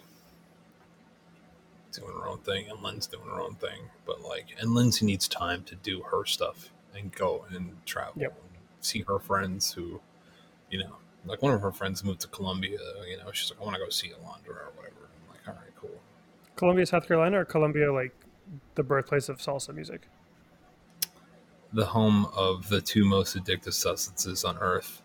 doing 1.93 2.13
her 2.13 2.29
own 2.29 2.39
thing, 2.39 2.69
and 2.71 2.83
Lynn's 2.83 3.07
doing 3.07 3.27
her 3.29 3.41
own 3.41 3.55
thing. 3.57 3.81
But 4.07 4.21
like, 4.23 4.55
and 4.61 4.75
Lindsay 4.75 5.07
needs 5.07 5.27
time 5.29 5.63
to 5.65 5.75
do 5.77 6.03
her 6.03 6.25
stuff 6.25 6.71
and 6.95 7.15
go 7.15 7.47
and 7.51 7.77
travel, 7.87 8.15
Yep. 8.17 8.33
and 8.37 8.63
see 8.81 9.05
her 9.09 9.19
friends 9.19 9.73
who, 9.73 10.01
you 10.71 10.79
know, 10.81 10.97
like 11.25 11.43
one 11.43 11.55
of 11.55 11.63
her 11.63 11.73
friends 11.73 12.05
moved 12.05 12.21
to 12.21 12.29
Columbia. 12.29 12.79
You 13.09 13.19
know, 13.19 13.31
she's 13.33 13.51
like, 13.51 13.61
I 13.61 13.65
want 13.65 13.77
to 13.77 13.83
go 13.83 13.89
see 13.91 14.09
Alondra 14.09 14.51
or 14.51 14.73
whatever. 14.77 14.97
I'm 15.09 15.31
like, 15.31 15.49
all 15.49 15.55
right, 15.55 15.73
cool. 15.81 15.91
Columbia, 16.57 16.87
South 16.87 17.07
Carolina, 17.07 17.41
or 17.41 17.45
Colombia, 17.45 17.93
like 17.93 18.15
the 18.75 18.83
birthplace 18.83 19.29
of 19.29 19.39
salsa 19.39 19.75
music? 19.75 20.09
The 21.73 21.85
home 21.85 22.27
of 22.35 22.69
the 22.69 22.81
two 22.81 23.05
most 23.05 23.37
addictive 23.37 23.75
substances 23.75 24.45
on 24.45 24.57
earth 24.59 25.03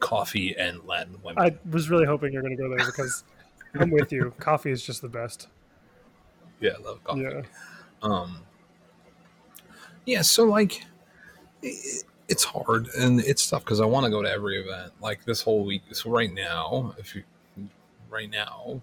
coffee 0.00 0.54
and 0.56 0.84
Latin 0.84 1.16
women. 1.22 1.42
I 1.42 1.56
was 1.70 1.90
really 1.90 2.06
hoping 2.06 2.32
you're 2.32 2.42
going 2.42 2.56
to 2.56 2.62
go 2.62 2.68
there 2.68 2.86
because 2.86 3.24
I'm 3.74 3.90
with 3.90 4.12
you. 4.12 4.32
Coffee 4.38 4.70
is 4.70 4.82
just 4.82 5.02
the 5.02 5.08
best. 5.08 5.48
yeah, 6.60 6.72
I 6.78 6.82
love 6.82 7.02
coffee. 7.04 7.22
Yeah. 7.22 7.42
Um, 8.02 8.42
yeah, 10.06 10.22
so 10.22 10.44
like, 10.44 10.84
i 11.64 11.72
it's 12.28 12.44
hard 12.44 12.88
and 12.98 13.20
it's 13.20 13.48
tough 13.48 13.64
because 13.64 13.80
I 13.80 13.86
want 13.86 14.04
to 14.04 14.10
go 14.10 14.22
to 14.22 14.30
every 14.30 14.60
event. 14.60 14.92
Like 15.00 15.24
this 15.24 15.40
whole 15.40 15.64
week, 15.64 15.82
so 15.92 16.10
right 16.10 16.32
now, 16.32 16.94
if 16.98 17.16
you 17.16 17.24
right 18.10 18.30
now 18.30 18.82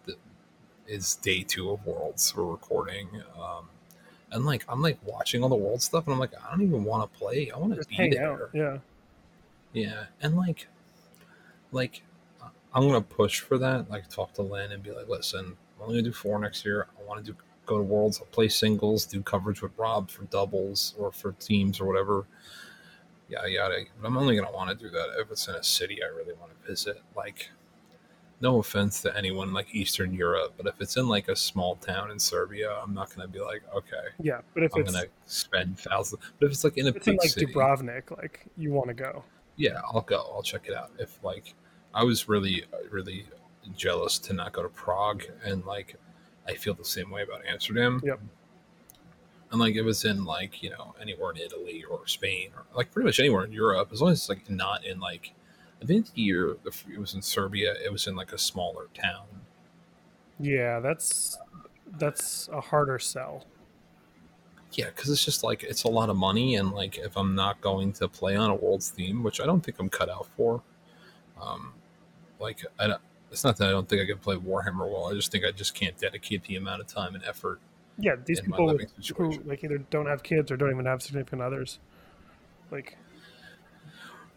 is 0.87 1.15
day 1.15 1.43
two 1.43 1.71
of 1.71 1.85
Worlds. 1.85 2.33
We're 2.35 2.45
recording, 2.45 3.07
um, 3.39 3.69
and 4.35 4.45
like 4.45 4.65
I'm 4.67 4.81
like 4.81 4.99
watching 5.03 5.41
all 5.41 5.49
the 5.49 5.55
World 5.55 5.81
stuff, 5.81 6.05
and 6.05 6.13
I'm 6.13 6.19
like, 6.19 6.33
I 6.35 6.51
don't 6.51 6.61
even 6.61 6.83
want 6.83 7.11
to 7.11 7.17
play. 7.17 7.49
I 7.49 7.57
want 7.57 7.73
to 7.73 7.87
be 7.87 8.09
there. 8.09 8.31
out. 8.31 8.49
Yeah. 8.53 8.77
Yeah, 9.73 10.05
and 10.21 10.37
like, 10.37 10.67
like, 11.71 12.03
I'm 12.73 12.83
gonna 12.87 13.01
push 13.01 13.39
for 13.39 13.57
that. 13.57 13.89
Like, 13.89 14.07
talk 14.09 14.33
to 14.33 14.41
Lynn 14.41 14.71
and 14.71 14.83
be 14.83 14.91
like, 14.91 15.07
listen, 15.09 15.57
I'm 15.77 15.81
only 15.81 15.95
gonna 15.95 16.03
do 16.03 16.13
four 16.13 16.39
next 16.39 16.63
year. 16.65 16.87
I 16.99 17.03
want 17.03 17.25
to 17.25 17.31
do 17.31 17.37
go 17.65 17.77
to 17.77 17.83
Worlds. 17.83 18.19
I'll 18.21 18.27
play 18.27 18.47
singles, 18.47 19.05
do 19.05 19.21
coverage 19.21 19.61
with 19.61 19.71
Rob 19.77 20.09
for 20.09 20.23
doubles 20.25 20.93
or 20.97 21.11
for 21.11 21.31
teams 21.33 21.79
or 21.79 21.85
whatever. 21.85 22.25
Yada 23.27 23.49
yada. 23.49 23.83
But 24.01 24.07
I'm 24.07 24.17
only 24.17 24.35
gonna 24.35 24.51
want 24.51 24.69
to 24.69 24.75
do 24.75 24.89
that 24.91 25.19
if 25.19 25.31
it's 25.31 25.47
in 25.47 25.55
a 25.55 25.63
city 25.63 25.99
I 26.03 26.07
really 26.07 26.33
want 26.33 26.51
to 26.51 26.67
visit. 26.67 27.01
Like, 27.15 27.49
no 28.45 28.59
offense 28.59 29.01
to 29.01 29.17
anyone 29.17 29.51
like 29.53 29.73
Eastern 29.73 30.13
Europe, 30.13 30.53
but 30.55 30.67
if 30.67 30.79
it's 30.79 30.97
in 30.97 31.07
like 31.07 31.29
a 31.29 31.35
small 31.35 31.77
town 31.77 32.11
in 32.11 32.19
Serbia, 32.19 32.69
I'm 32.81 32.93
not 32.93 33.13
gonna 33.13 33.27
be 33.27 33.39
like, 33.39 33.63
okay, 33.75 34.05
Yeah. 34.21 34.41
But 34.53 34.61
if 34.61 34.75
I'm 34.75 34.81
it's, 34.81 34.93
gonna 34.93 35.07
spend 35.25 35.79
thousands. 35.79 36.21
But 36.39 36.45
if 36.45 36.51
it's 36.51 36.63
like 36.63 36.77
in 36.77 36.85
a 36.85 36.89
if 36.89 36.97
it's 36.97 37.07
in 37.07 37.13
big 37.13 37.21
like 37.21 37.29
city, 37.31 37.47
Dubrovnik, 37.47 38.15
like 38.15 38.45
you 38.55 38.71
want 38.71 38.89
to 38.89 38.93
go. 38.93 39.23
yeah, 39.55 39.81
I'll 39.91 40.01
go. 40.01 40.21
I'll 40.31 40.43
check 40.43 40.67
it 40.67 40.75
out. 40.75 40.91
If 40.99 41.17
like, 41.23 41.55
I 41.95 42.03
was 42.03 42.29
really, 42.29 42.65
really 42.91 43.25
jealous 43.75 44.19
to 44.19 44.33
not 44.33 44.53
go 44.53 44.61
to 44.61 44.69
Prague, 44.69 45.23
and 45.43 45.65
like, 45.65 45.95
I 46.47 46.53
feel 46.53 46.75
the 46.75 46.85
same 46.85 47.09
way 47.09 47.23
about 47.23 47.41
Amsterdam. 47.47 47.99
Yep. 48.05 48.19
And 49.49 49.59
like, 49.59 49.73
it 49.73 49.81
was 49.81 50.05
in 50.05 50.23
like 50.23 50.61
you 50.61 50.69
know 50.69 50.93
anywhere 51.01 51.31
in 51.31 51.37
Italy 51.37 51.83
or 51.89 52.05
Spain 52.05 52.49
or 52.55 52.65
like 52.75 52.91
pretty 52.91 53.07
much 53.07 53.19
anywhere 53.19 53.43
in 53.43 53.51
Europe, 53.51 53.89
as 53.91 54.01
long 54.01 54.11
as 54.11 54.19
it's 54.19 54.29
like 54.29 54.47
not 54.51 54.85
in 54.85 54.99
like, 54.99 55.33
I 55.81 55.85
think 55.85 56.13
the 56.13 56.21
year 56.21 56.57
it 56.65 56.99
was 56.99 57.13
in 57.13 57.21
Serbia, 57.21 57.73
it 57.83 57.91
was 57.91 58.07
in 58.07 58.15
like 58.15 58.33
a 58.33 58.37
smaller 58.37 58.87
town. 58.93 59.25
Yeah, 60.39 60.79
that's 60.79 61.37
that's 61.97 62.49
a 62.49 62.61
harder 62.61 62.99
sell. 62.99 63.45
Yeah, 64.73 64.87
because 64.87 65.09
it's 65.09 65.23
just 65.23 65.43
like 65.43 65.63
it's 65.63 65.83
a 65.83 65.87
lot 65.87 66.09
of 66.09 66.17
money, 66.17 66.55
and 66.55 66.71
like 66.71 66.97
if 66.97 67.15
I'm 67.17 67.35
not 67.35 67.61
going 67.61 67.93
to 67.93 68.07
play 68.07 68.35
on 68.35 68.49
a 68.49 68.55
world's 68.55 68.89
theme, 68.89 69.23
which 69.23 69.39
I 69.39 69.45
don't 69.45 69.61
think 69.61 69.79
I'm 69.79 69.89
cut 69.89 70.09
out 70.09 70.27
for, 70.35 70.61
um, 71.41 71.73
like 72.39 72.65
I 72.79 72.87
don't, 72.87 73.01
it's 73.31 73.43
not 73.43 73.57
that 73.57 73.69
I 73.69 73.71
don't 73.71 73.87
think 73.87 74.01
I 74.01 74.05
can 74.05 74.17
play 74.17 74.35
Warhammer 74.35 74.89
well. 74.89 75.09
I 75.09 75.13
just 75.13 75.31
think 75.31 75.45
I 75.45 75.51
just 75.51 75.75
can't 75.75 75.97
dedicate 75.97 76.43
the 76.43 76.57
amount 76.57 76.81
of 76.81 76.87
time 76.87 77.15
and 77.15 77.23
effort. 77.23 77.59
Yeah, 77.97 78.15
these 78.23 78.41
people 78.41 78.77
who 79.17 79.31
like 79.45 79.63
either 79.63 79.77
don't 79.77 80.07
have 80.07 80.23
kids 80.23 80.51
or 80.51 80.57
don't 80.57 80.71
even 80.71 80.85
have 80.85 81.01
significant 81.01 81.41
others, 81.41 81.79
like 82.71 82.97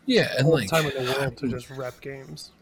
Yeah, 0.08 0.32
and 0.38 0.48
like 0.48 0.70
time 0.70 0.86
in 0.86 1.04
the 1.04 1.12
world 1.12 1.36
to 1.36 1.46
hmm. 1.46 1.52
just 1.52 1.68
rep 1.68 2.00
games. 2.00 2.52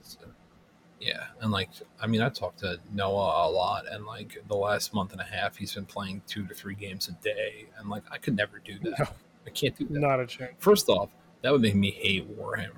yeah, 1.01 1.27
and 1.41 1.53
like 1.53 1.71
I 2.03 2.09
mean, 2.09 2.21
I 2.21 2.29
talked 2.29 2.59
to 2.59 2.81
Noah 2.93 3.49
a 3.49 3.51
lot, 3.51 3.85
and 3.89 4.05
like 4.05 4.37
the 4.49 4.57
last 4.57 4.93
month 4.93 5.13
and 5.13 5.21
a 5.21 5.25
half, 5.25 5.57
he's 5.57 5.73
been 5.73 5.87
playing 5.87 6.23
two 6.27 6.45
to 6.49 6.55
three 6.55 6.75
games 6.75 7.07
a 7.07 7.13
day, 7.23 7.67
and 7.79 7.89
like 7.89 8.03
I 8.11 8.19
could 8.19 8.35
never 8.35 8.59
do 8.59 8.81
that. 8.81 8.99
No. 8.99 9.07
I 9.47 9.51
can't 9.51 9.79
do 9.79 9.87
that. 9.87 10.01
Not 10.01 10.19
a 10.19 10.27
chance. 10.27 10.55
First 10.59 10.89
off, 10.89 11.09
that 11.43 11.53
would 11.53 11.61
make 11.61 11.77
me 11.77 11.93
hate 11.93 12.29
Warhammer. 12.37 12.73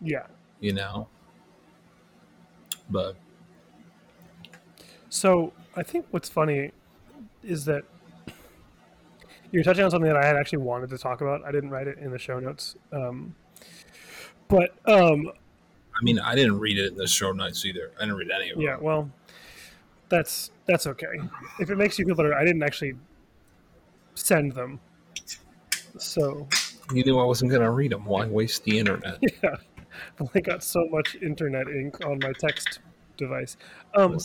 Yeah. 0.00 0.26
You 0.60 0.72
know. 0.72 1.08
But 2.88 3.16
So 5.10 5.52
I 5.76 5.82
think 5.82 6.06
what's 6.10 6.30
funny 6.30 6.72
is 7.44 7.66
that 7.66 7.84
you're 9.52 9.64
touching 9.64 9.84
on 9.84 9.90
something 9.90 10.10
that 10.10 10.16
I 10.22 10.26
had 10.26 10.36
actually 10.36 10.58
wanted 10.58 10.90
to 10.90 10.98
talk 10.98 11.20
about. 11.20 11.44
I 11.44 11.52
didn't 11.52 11.70
write 11.70 11.88
it 11.88 11.98
in 11.98 12.10
the 12.10 12.18
show 12.18 12.38
notes, 12.38 12.76
um, 12.92 13.34
but 14.48 14.70
um, 14.86 15.30
I 16.00 16.02
mean, 16.02 16.18
I 16.18 16.34
didn't 16.34 16.58
read 16.58 16.78
it 16.78 16.92
in 16.92 16.96
the 16.96 17.06
show 17.06 17.32
notes 17.32 17.64
either. 17.64 17.90
I 17.98 18.02
didn't 18.02 18.16
read 18.16 18.30
any 18.30 18.50
of 18.50 18.56
them. 18.56 18.64
yeah, 18.64 18.76
well, 18.80 19.10
that's 20.08 20.50
that's 20.66 20.86
okay. 20.86 21.20
If 21.58 21.70
it 21.70 21.76
makes 21.76 21.98
you 21.98 22.04
feel 22.06 22.14
better, 22.14 22.34
I 22.34 22.44
didn't 22.44 22.62
actually 22.62 22.94
send 24.14 24.52
them. 24.52 24.80
So 25.98 26.46
You 26.92 27.04
knew 27.04 27.18
I 27.18 27.24
wasn't 27.24 27.50
going 27.50 27.62
to 27.62 27.70
read 27.70 27.92
them. 27.92 28.04
Why 28.04 28.26
waste 28.26 28.64
the 28.64 28.78
internet? 28.78 29.18
yeah, 29.42 29.56
I 30.34 30.40
got 30.40 30.62
so 30.62 30.86
much 30.90 31.16
internet 31.16 31.68
ink 31.68 32.04
on 32.04 32.18
my 32.20 32.32
text 32.38 32.80
device. 33.16 33.56
Um, 33.94 34.16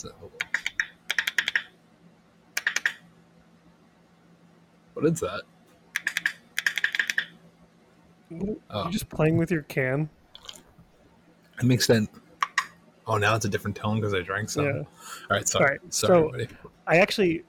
What 4.96 5.04
is 5.04 5.20
that? 5.20 5.42
What 8.30 8.42
is 8.42 8.46
that? 8.46 8.46
you 8.46 8.62
Oh. 8.70 8.90
just 8.90 9.10
playing 9.10 9.36
with 9.36 9.50
your 9.50 9.60
can. 9.64 10.08
It 11.60 11.64
makes 11.64 11.86
that. 11.88 12.08
Oh, 13.06 13.18
now 13.18 13.36
it's 13.36 13.44
a 13.44 13.48
different 13.50 13.76
tone 13.76 14.00
because 14.00 14.14
I 14.14 14.22
drank 14.22 14.48
some. 14.48 14.64
Yeah. 14.64 14.72
All 14.72 14.86
right, 15.28 15.46
sorry. 15.46 15.64
All 15.64 15.70
right, 15.70 15.94
sorry, 15.94 16.08
so- 16.22 16.28
everybody. 16.28 16.48
I 16.86 16.96
actually, 16.96 17.44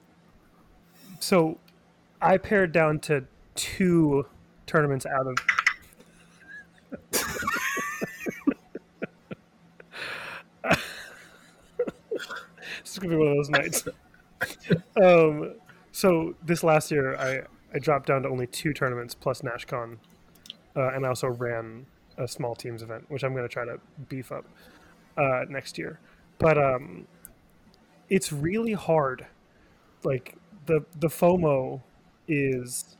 so 1.20 1.56
I 2.20 2.36
pared 2.36 2.72
down 2.72 2.98
to 3.00 3.24
two 3.54 4.26
tournaments 4.66 5.06
out 5.06 5.26
of. 5.26 5.36
this 12.82 12.92
is 12.92 12.98
gonna 12.98 13.16
be 13.16 13.16
one 13.16 13.28
of 13.28 13.36
those 13.36 13.48
nights. 13.48 13.88
um, 15.02 15.54
so 15.98 16.36
this 16.44 16.62
last 16.62 16.92
year, 16.92 17.16
I 17.16 17.42
I 17.74 17.80
dropped 17.80 18.06
down 18.06 18.22
to 18.22 18.28
only 18.28 18.46
two 18.46 18.72
tournaments 18.72 19.16
plus 19.16 19.42
NashCon, 19.42 19.96
uh, 20.76 20.90
and 20.94 21.04
I 21.04 21.08
also 21.08 21.26
ran 21.26 21.86
a 22.16 22.28
small 22.28 22.54
teams 22.54 22.84
event, 22.84 23.06
which 23.08 23.24
I'm 23.24 23.34
gonna 23.34 23.48
try 23.48 23.64
to 23.64 23.80
beef 24.08 24.30
up 24.30 24.44
uh, 25.16 25.44
next 25.48 25.76
year. 25.76 25.98
But 26.38 26.56
um, 26.56 27.08
it's 28.08 28.32
really 28.32 28.74
hard 28.74 29.26
like 30.04 30.36
the 30.66 30.84
the 31.00 31.08
FOMO 31.08 31.82
is 32.28 32.96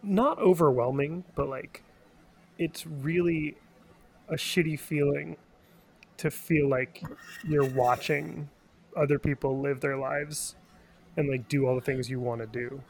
not 0.00 0.38
overwhelming, 0.38 1.24
but 1.34 1.48
like 1.48 1.82
it's 2.56 2.86
really 2.86 3.56
a 4.28 4.34
shitty 4.34 4.78
feeling 4.78 5.36
to 6.18 6.30
feel 6.30 6.68
like 6.68 7.02
you're 7.44 7.68
watching 7.70 8.48
other 8.96 9.18
people 9.18 9.60
live 9.60 9.80
their 9.80 9.96
lives 9.96 10.54
and 11.20 11.28
like 11.30 11.48
do 11.48 11.66
all 11.66 11.74
the 11.74 11.80
things 11.80 12.10
you 12.10 12.18
want 12.20 12.40
to 12.40 12.46
do. 12.46 12.82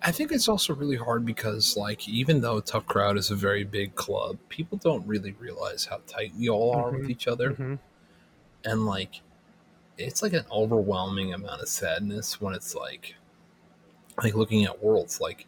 I 0.00 0.12
think 0.12 0.30
it's 0.30 0.48
also 0.48 0.74
really 0.76 0.94
hard 0.96 1.26
because, 1.26 1.76
like, 1.76 2.08
even 2.08 2.40
though 2.40 2.60
Tough 2.60 2.86
Crowd 2.86 3.16
is 3.16 3.32
a 3.32 3.34
very 3.34 3.64
big 3.64 3.96
club, 3.96 4.38
people 4.48 4.78
don't 4.78 5.04
really 5.08 5.32
realize 5.40 5.86
how 5.86 6.00
tight 6.06 6.32
we 6.38 6.48
all 6.48 6.72
are 6.72 6.92
with 6.92 7.06
Mhm. 7.06 7.10
each 7.10 7.26
other. 7.26 7.50
hmm 7.50 7.74
and 8.64 8.86
like 8.86 9.20
it's 9.96 10.20
like 10.20 10.32
an 10.32 10.44
overwhelming 10.50 11.32
amount 11.32 11.62
of 11.62 11.68
sadness 11.68 12.40
when 12.40 12.54
it's 12.54 12.74
like 12.74 13.14
like 14.22 14.34
looking 14.34 14.64
at 14.64 14.82
worlds 14.82 15.20
like 15.20 15.46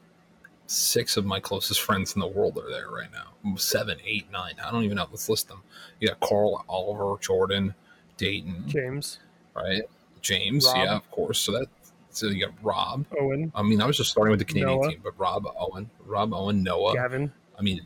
six 0.68 1.16
of 1.16 1.24
my 1.26 1.40
closest 1.40 1.80
friends 1.82 2.14
in 2.14 2.20
the 2.20 2.26
world 2.26 2.56
are 2.56 2.70
there 2.70 2.88
right 2.88 3.10
now 3.12 3.32
seven 3.56 3.98
eight 4.04 4.30
nine 4.30 4.54
i 4.64 4.70
don't 4.70 4.84
even 4.84 4.96
know 4.96 5.06
let's 5.10 5.28
list 5.28 5.48
them 5.48 5.60
you 5.98 6.06
got 6.06 6.20
carl 6.20 6.64
oliver 6.68 7.20
jordan 7.20 7.74
dayton 8.16 8.62
James, 8.68 9.18
right 9.56 9.82
james 10.22 10.64
Rob. 10.66 10.76
yeah 10.76 10.94
of 10.94 11.10
course 11.10 11.40
so 11.40 11.50
that 11.50 11.66
so 12.10 12.26
you 12.26 12.44
got 12.44 12.54
rob 12.62 13.06
Owen, 13.20 13.52
i 13.54 13.62
mean 13.62 13.80
i 13.80 13.86
was 13.86 13.96
just 13.96 14.10
starting 14.10 14.30
with 14.30 14.38
the 14.40 14.44
canadian 14.44 14.80
Noah. 14.80 14.90
team 14.90 15.00
but 15.02 15.18
rob 15.18 15.46
owen 15.58 15.88
rob 16.04 16.32
owen 16.34 16.62
noah 16.62 16.94
Gavin, 16.94 17.32
i 17.58 17.62
mean 17.62 17.80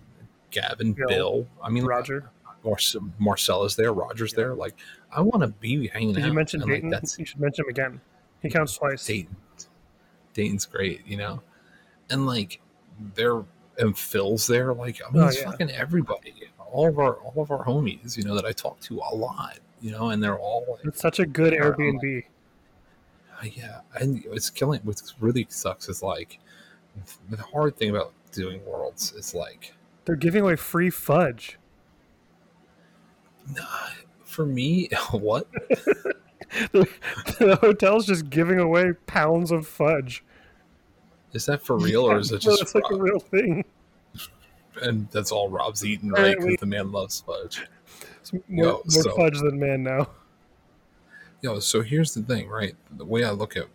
gavin 0.51 0.93
Bill. 0.93 1.09
bill, 1.09 1.47
i 1.63 1.69
mean 1.71 1.85
Roger. 1.85 2.31
Marce- 2.65 3.13
Marcella's 3.19 3.77
there, 3.77 3.93
Roger's 3.93 4.33
there. 4.33 4.55
Like, 4.55 4.75
I 5.15 5.21
want 5.21 5.43
to 5.43 5.49
be 5.49 5.87
hanging 5.89 6.15
Did 6.15 6.23
out. 6.23 6.29
you 6.29 6.33
mention 6.33 6.63
and, 6.63 6.71
like, 6.71 6.77
Dayton? 6.79 6.89
that's 6.89 7.19
you 7.19 7.27
should 7.27 7.39
mention 7.39 7.67
him 7.67 7.69
again. 7.69 8.01
He 8.41 8.49
counts 8.49 8.75
twice. 8.79 9.05
Dayton. 9.05 9.37
Dayton's 10.33 10.65
great, 10.65 11.07
you 11.07 11.19
know, 11.19 11.43
and 12.09 12.27
like 12.27 12.63
there 13.15 13.43
and 13.77 13.99
Phil's 13.99 14.47
there. 14.47 14.73
Like, 14.73 15.01
I 15.07 15.11
mean, 15.13 15.23
Oh, 15.23 15.27
it's 15.27 15.39
yeah. 15.41 15.51
fucking 15.51 15.71
everybody. 15.73 16.33
All 16.73 16.89
of 16.89 16.99
our 16.99 17.17
all 17.17 17.43
of 17.43 17.51
our 17.51 17.65
homies, 17.67 18.17
you 18.17 18.25
know, 18.25 18.35
that 18.35 18.47
I 18.47 18.53
talk 18.53 18.81
to 18.81 18.99
a 18.99 19.15
lot, 19.15 19.59
you 19.83 19.91
know, 19.91 20.09
and 20.09 20.23
they're 20.23 20.39
all 20.39 20.65
like, 20.71 20.87
It's 20.87 21.01
such 21.03 21.19
a 21.19 21.27
good 21.27 21.53
Airbnb. 21.53 22.25
Uh, 22.25 22.29
yeah, 23.43 23.81
and 24.01 24.25
it's 24.27 24.51
killing. 24.51 24.81
What 24.85 25.03
really 25.21 25.47
sucks 25.49 25.89
is 25.89 26.03
like 26.03 26.39
the 27.31 27.37
hard 27.37 27.77
thing 27.77 27.91
about 27.91 28.13
doing 28.33 28.65
worlds 28.65 29.13
is 29.13 29.35
like 29.35 29.75
They're 30.05 30.17
giving 30.17 30.43
away 30.43 30.57
free 30.57 30.91
fudge. 30.91 31.59
Nah, 33.55 33.65
for 34.25 34.47
me, 34.47 34.89
what 35.11 35.51
the, 36.73 36.89
the 37.39 37.59
hotel's 37.61 38.07
just 38.07 38.31
giving 38.31 38.59
away 38.59 38.93
pounds 39.07 39.51
of 39.51 39.67
fudge. 39.67 40.25
is 41.33 41.47
that 41.47 41.63
for 41.63 41.77
real 41.77 42.05
or 42.05 42.19
is 42.19 42.31
it 42.33 42.45
No, 42.45 42.51
just 42.53 42.63
it's 42.63 42.75
like 42.75 42.91
a 42.91 42.97
real 42.97 43.19
thing. 43.21 43.65
and 44.83 45.09
that's 45.11 45.31
all 45.33 45.49
Rob's 45.51 45.85
eating, 45.85 46.11
right? 46.11 46.37
Because 46.39 46.57
the 46.61 46.67
man 46.67 46.91
loves 46.93 47.21
fudge. 47.21 47.67
It's 48.21 48.33
more, 48.33 48.43
Yo, 48.49 48.65
more 48.73 48.83
so- 48.89 49.15
fudge 49.17 49.39
than 49.41 49.59
man 49.59 49.83
now. 49.83 50.09
Yo, 51.45 51.61
so 51.61 51.83
here's 51.83 52.15
the 52.15 52.23
thing, 52.23 52.49
right? 52.49 52.75
The 52.97 53.05
way 53.05 53.23
I 53.23 53.31
look 53.31 53.55
at 53.55 53.67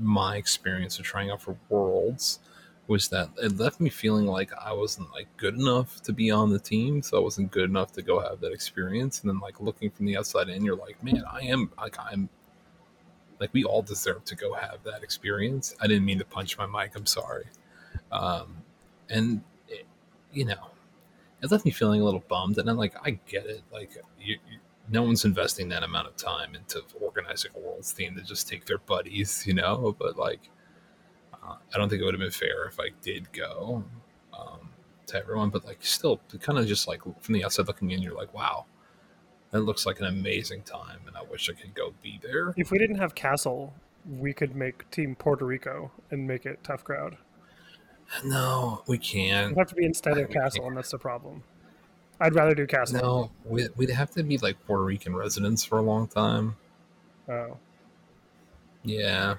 my 0.00 0.34
experience 0.34 0.98
of 0.98 1.04
trying 1.04 1.30
out 1.30 1.40
for 1.40 1.54
worlds 1.68 2.40
was 2.88 3.06
that 3.06 3.28
it 3.40 3.56
left 3.56 3.80
me 3.80 3.88
feeling 3.88 4.26
like 4.26 4.50
I 4.60 4.72
wasn't 4.72 5.12
like 5.12 5.28
good 5.36 5.54
enough 5.54 6.02
to 6.02 6.12
be 6.12 6.32
on 6.32 6.50
the 6.50 6.58
team, 6.58 7.00
so 7.00 7.16
I 7.16 7.20
wasn't 7.20 7.52
good 7.52 7.70
enough 7.70 7.92
to 7.92 8.02
go 8.02 8.18
have 8.18 8.40
that 8.40 8.50
experience. 8.50 9.20
And 9.20 9.30
then 9.30 9.38
like 9.38 9.60
looking 9.60 9.92
from 9.92 10.06
the 10.06 10.16
outside 10.16 10.48
in, 10.48 10.64
you're 10.64 10.74
like, 10.74 11.00
man, 11.04 11.22
I 11.30 11.42
am 11.42 11.70
like 11.78 11.94
I'm 12.00 12.28
like 13.38 13.50
we 13.52 13.62
all 13.62 13.82
deserve 13.82 14.24
to 14.24 14.34
go 14.34 14.52
have 14.54 14.82
that 14.82 15.04
experience. 15.04 15.76
I 15.80 15.86
didn't 15.86 16.04
mean 16.04 16.18
to 16.18 16.24
punch 16.24 16.58
my 16.58 16.66
mic. 16.66 16.96
I'm 16.96 17.06
sorry. 17.06 17.44
Um, 18.10 18.56
and 19.08 19.40
it, 19.68 19.86
you 20.32 20.46
know, 20.46 20.72
it 21.42 21.52
left 21.52 21.64
me 21.64 21.70
feeling 21.70 22.00
a 22.00 22.04
little 22.04 22.24
bummed. 22.26 22.58
And 22.58 22.68
I'm 22.68 22.76
like, 22.76 22.96
I 23.06 23.20
get 23.28 23.46
it. 23.46 23.62
Like 23.72 23.92
you, 24.18 24.40
you 24.50 24.58
no 24.88 25.02
one's 25.02 25.24
investing 25.24 25.68
that 25.68 25.82
amount 25.82 26.08
of 26.08 26.16
time 26.16 26.54
into 26.54 26.82
organizing 27.00 27.52
a 27.56 27.58
world's 27.58 27.92
theme 27.92 28.14
to 28.16 28.22
just 28.22 28.48
take 28.48 28.64
their 28.66 28.78
buddies, 28.78 29.44
you 29.46 29.54
know. 29.54 29.94
But 29.98 30.16
like, 30.16 30.50
uh, 31.34 31.56
I 31.74 31.78
don't 31.78 31.88
think 31.88 32.02
it 32.02 32.04
would 32.04 32.14
have 32.14 32.20
been 32.20 32.30
fair 32.30 32.66
if 32.66 32.78
I 32.80 32.88
did 33.00 33.32
go 33.32 33.84
um, 34.38 34.70
to 35.06 35.16
everyone. 35.16 35.50
But 35.50 35.64
like, 35.64 35.78
still, 35.80 36.20
kind 36.40 36.58
of 36.58 36.66
just 36.66 36.88
like 36.88 37.02
from 37.20 37.34
the 37.34 37.44
outside 37.44 37.66
looking 37.66 37.90
in, 37.90 38.02
you're 38.02 38.14
like, 38.14 38.34
wow, 38.34 38.66
that 39.50 39.60
looks 39.60 39.86
like 39.86 40.00
an 40.00 40.06
amazing 40.06 40.62
time, 40.62 41.00
and 41.06 41.16
I 41.16 41.22
wish 41.22 41.48
I 41.48 41.52
could 41.52 41.74
go 41.74 41.92
be 42.02 42.18
there. 42.22 42.54
If 42.56 42.70
we 42.70 42.78
didn't 42.78 42.96
have 42.96 43.14
Castle, 43.14 43.74
we 44.18 44.32
could 44.32 44.56
make 44.56 44.90
Team 44.90 45.14
Puerto 45.14 45.44
Rico 45.44 45.92
and 46.10 46.26
make 46.26 46.46
it 46.46 46.58
tough 46.64 46.82
crowd. 46.84 47.16
No, 48.24 48.82
we 48.88 48.98
can't. 48.98 49.54
We 49.54 49.60
have 49.60 49.68
to 49.68 49.74
be 49.74 49.84
instead 49.84 50.18
of 50.18 50.28
Castle, 50.30 50.60
can't. 50.60 50.68
and 50.68 50.76
that's 50.76 50.90
the 50.90 50.98
problem. 50.98 51.44
I'd 52.22 52.34
rather 52.34 52.54
do 52.54 52.66
Castle. 52.66 53.00
No, 53.00 53.30
we, 53.44 53.68
we'd 53.76 53.90
have 53.90 54.10
to 54.12 54.22
be 54.22 54.38
like 54.38 54.56
Puerto 54.66 54.84
Rican 54.84 55.14
residents 55.16 55.64
for 55.64 55.78
a 55.78 55.82
long 55.82 56.06
time. 56.06 56.56
Oh. 57.28 57.56
Yeah. 58.84 59.34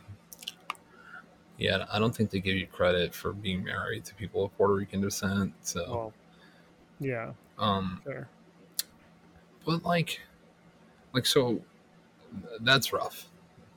Yeah, 1.57 1.85
I 1.91 1.99
don't 1.99 2.13
think 2.15 2.29
they 2.29 2.39
give 2.39 2.55
you 2.55 2.67
credit 2.67 3.13
for 3.15 3.31
being 3.31 3.63
married 3.63 4.03
to 4.05 4.15
people 4.15 4.43
of 4.45 4.57
Puerto 4.57 4.73
Rican 4.73 5.01
descent. 5.01 5.53
So, 5.61 5.85
Well, 5.89 6.13
yeah, 6.99 7.31
um, 7.57 8.01
fair. 8.03 8.27
but 9.65 9.83
like, 9.83 10.19
like 11.13 11.25
so, 11.25 11.61
that's 12.61 12.91
rough, 12.91 13.27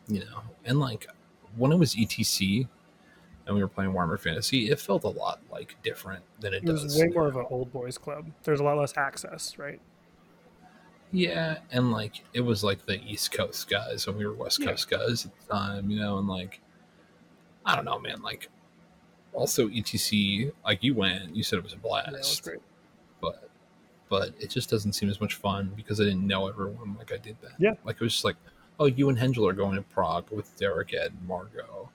you 0.08 0.20
know. 0.20 0.40
And 0.64 0.80
like, 0.80 1.06
when 1.56 1.70
it 1.70 1.76
was 1.76 1.94
ETC 1.94 2.66
and 3.46 3.54
we 3.56 3.62
were 3.62 3.68
playing 3.68 3.92
Warhammer 3.92 4.18
Fantasy, 4.18 4.70
it 4.70 4.80
felt 4.80 5.04
a 5.04 5.08
lot 5.08 5.40
like 5.50 5.76
different 5.82 6.22
than 6.40 6.52
it, 6.54 6.64
It 6.64 6.72
was 6.72 6.98
way 6.98 7.06
now. 7.06 7.14
more 7.14 7.28
of 7.28 7.36
an 7.36 7.46
old 7.50 7.72
boys 7.72 7.96
club. 7.98 8.30
There's 8.42 8.60
a 8.60 8.64
lot 8.64 8.76
less 8.78 8.96
access, 8.96 9.58
right? 9.58 9.80
Yeah, 11.12 11.58
and 11.70 11.92
like 11.92 12.24
it 12.34 12.40
was 12.40 12.64
like 12.64 12.84
the 12.86 13.00
East 13.04 13.32
Coast 13.32 13.70
guys 13.70 14.06
and 14.06 14.16
we 14.16 14.26
were 14.26 14.34
West 14.34 14.60
Yeah. 14.60 14.70
Coast 14.70 14.90
guys 14.90 15.26
at 15.26 15.32
the 15.40 15.52
time, 15.54 15.90
you 15.90 15.98
know, 16.00 16.18
and 16.18 16.28
like 16.28 16.60
I 17.64 17.74
don't 17.76 17.84
know, 17.84 17.98
man. 17.98 18.22
Like 18.22 18.48
also 19.32 19.68
ETC, 19.68 20.52
like 20.64 20.82
you 20.82 20.94
went, 20.94 21.34
you 21.34 21.42
said 21.42 21.58
it 21.58 21.62
was 21.64 21.72
a 21.74 21.76
blast, 21.78 22.08
Yeah, 22.10 22.18
was 22.18 22.40
great. 22.40 22.58
but 23.20 23.48
but 24.08 24.30
it 24.40 24.50
just 24.50 24.68
doesn't 24.68 24.92
seem 24.94 25.08
as 25.08 25.20
much 25.20 25.34
fun 25.34 25.72
because 25.76 26.00
I 26.00 26.04
didn't 26.04 26.26
know 26.26 26.48
everyone 26.48 26.96
like 26.98 27.12
I 27.12 27.16
did 27.18 27.36
that. 27.42 27.52
Yeah. 27.58 27.74
like 27.84 27.96
it 27.96 28.00
was 28.02 28.12
just 28.12 28.24
like, 28.24 28.36
oh, 28.80 28.86
you 28.86 29.08
and 29.08 29.16
Hengel 29.18 29.48
are 29.48 29.52
going 29.54 29.76
to 29.76 29.82
Prague 29.82 30.30
with 30.30 30.54
Derek, 30.58 30.92
Ed, 30.92 31.12
and 31.18 31.26
Margot, 31.28 31.88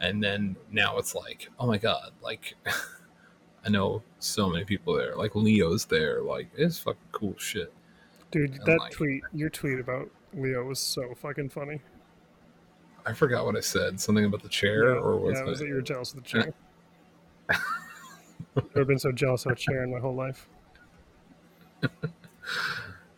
and 0.00 0.22
then 0.22 0.56
now 0.70 0.98
it's 0.98 1.14
like, 1.14 1.48
oh 1.58 1.66
my 1.66 1.78
god, 1.78 2.10
like. 2.22 2.54
I 3.62 3.68
know 3.68 4.02
so 4.20 4.48
many 4.48 4.64
people 4.64 4.94
there. 4.94 5.14
Like 5.14 5.34
Leo's 5.34 5.84
there. 5.84 6.22
Like 6.22 6.48
it's 6.56 6.78
fucking 6.78 6.98
cool 7.12 7.34
shit. 7.36 7.70
Dude, 8.30 8.52
And, 8.54 8.64
that 8.64 8.78
like- 8.78 8.90
tweet, 8.90 9.22
your 9.34 9.50
tweet 9.50 9.78
about 9.78 10.08
Leo 10.32 10.64
was 10.64 10.78
so 10.78 11.12
fucking 11.14 11.50
funny. 11.50 11.82
I 13.04 13.12
forgot 13.12 13.44
what 13.44 13.56
I 13.56 13.60
said. 13.60 14.00
Something 14.00 14.24
about 14.24 14.42
the 14.42 14.48
chair, 14.48 14.94
yeah, 14.94 15.00
or 15.00 15.18
was 15.18 15.34
yeah, 15.38 15.44
it 15.44 15.46
was 15.46 15.60
it? 15.60 15.68
you 15.68 15.74
were 15.74 15.82
jealous 15.82 16.14
of 16.14 16.22
the 16.22 16.28
chair. 16.28 16.54
I've 17.50 17.58
never 18.74 18.86
been 18.86 18.98
so 18.98 19.12
jealous 19.12 19.44
of 19.44 19.52
a 19.52 19.56
chair 19.56 19.84
in 19.84 19.92
my 19.92 20.00
whole 20.00 20.14
life. 20.14 20.48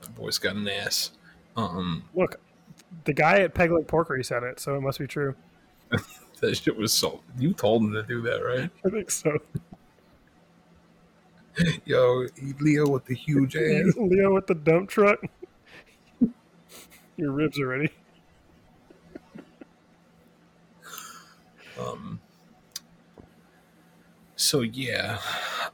The 0.00 0.10
boy's 0.16 0.38
got 0.38 0.56
an 0.56 0.68
ass. 0.68 1.12
Um, 1.56 2.04
Look, 2.14 2.40
the 3.04 3.12
guy 3.12 3.38
at 3.40 3.54
Peg 3.54 3.70
Porkery 3.70 4.24
said 4.24 4.42
it, 4.42 4.58
so 4.60 4.74
it 4.76 4.80
must 4.80 4.98
be 4.98 5.06
true. 5.06 5.34
That 6.42 6.57
shit 6.57 6.76
was 6.76 6.92
so. 6.92 7.20
You 7.38 7.55
told 7.55 7.83
him 7.83 7.92
to 7.92 8.02
do 8.02 8.20
that, 8.22 8.44
right? 8.44 8.68
I 8.85 8.90
think 8.90 9.11
so. 9.11 9.38
Yo, 11.85 12.26
Leo 12.61 12.88
with 12.88 13.05
the 13.07 13.14
huge 13.14 13.57
ass. 13.57 13.94
Leo 13.96 14.35
with 14.35 14.46
the 14.46 14.55
dump 14.55 14.90
truck. 14.90 15.20
Your 17.16 17.33
ribs 17.33 17.59
are 17.61 17.68
ready. 17.68 17.90
Um. 21.78 22.20
So 24.37 24.61
yeah, 24.62 25.18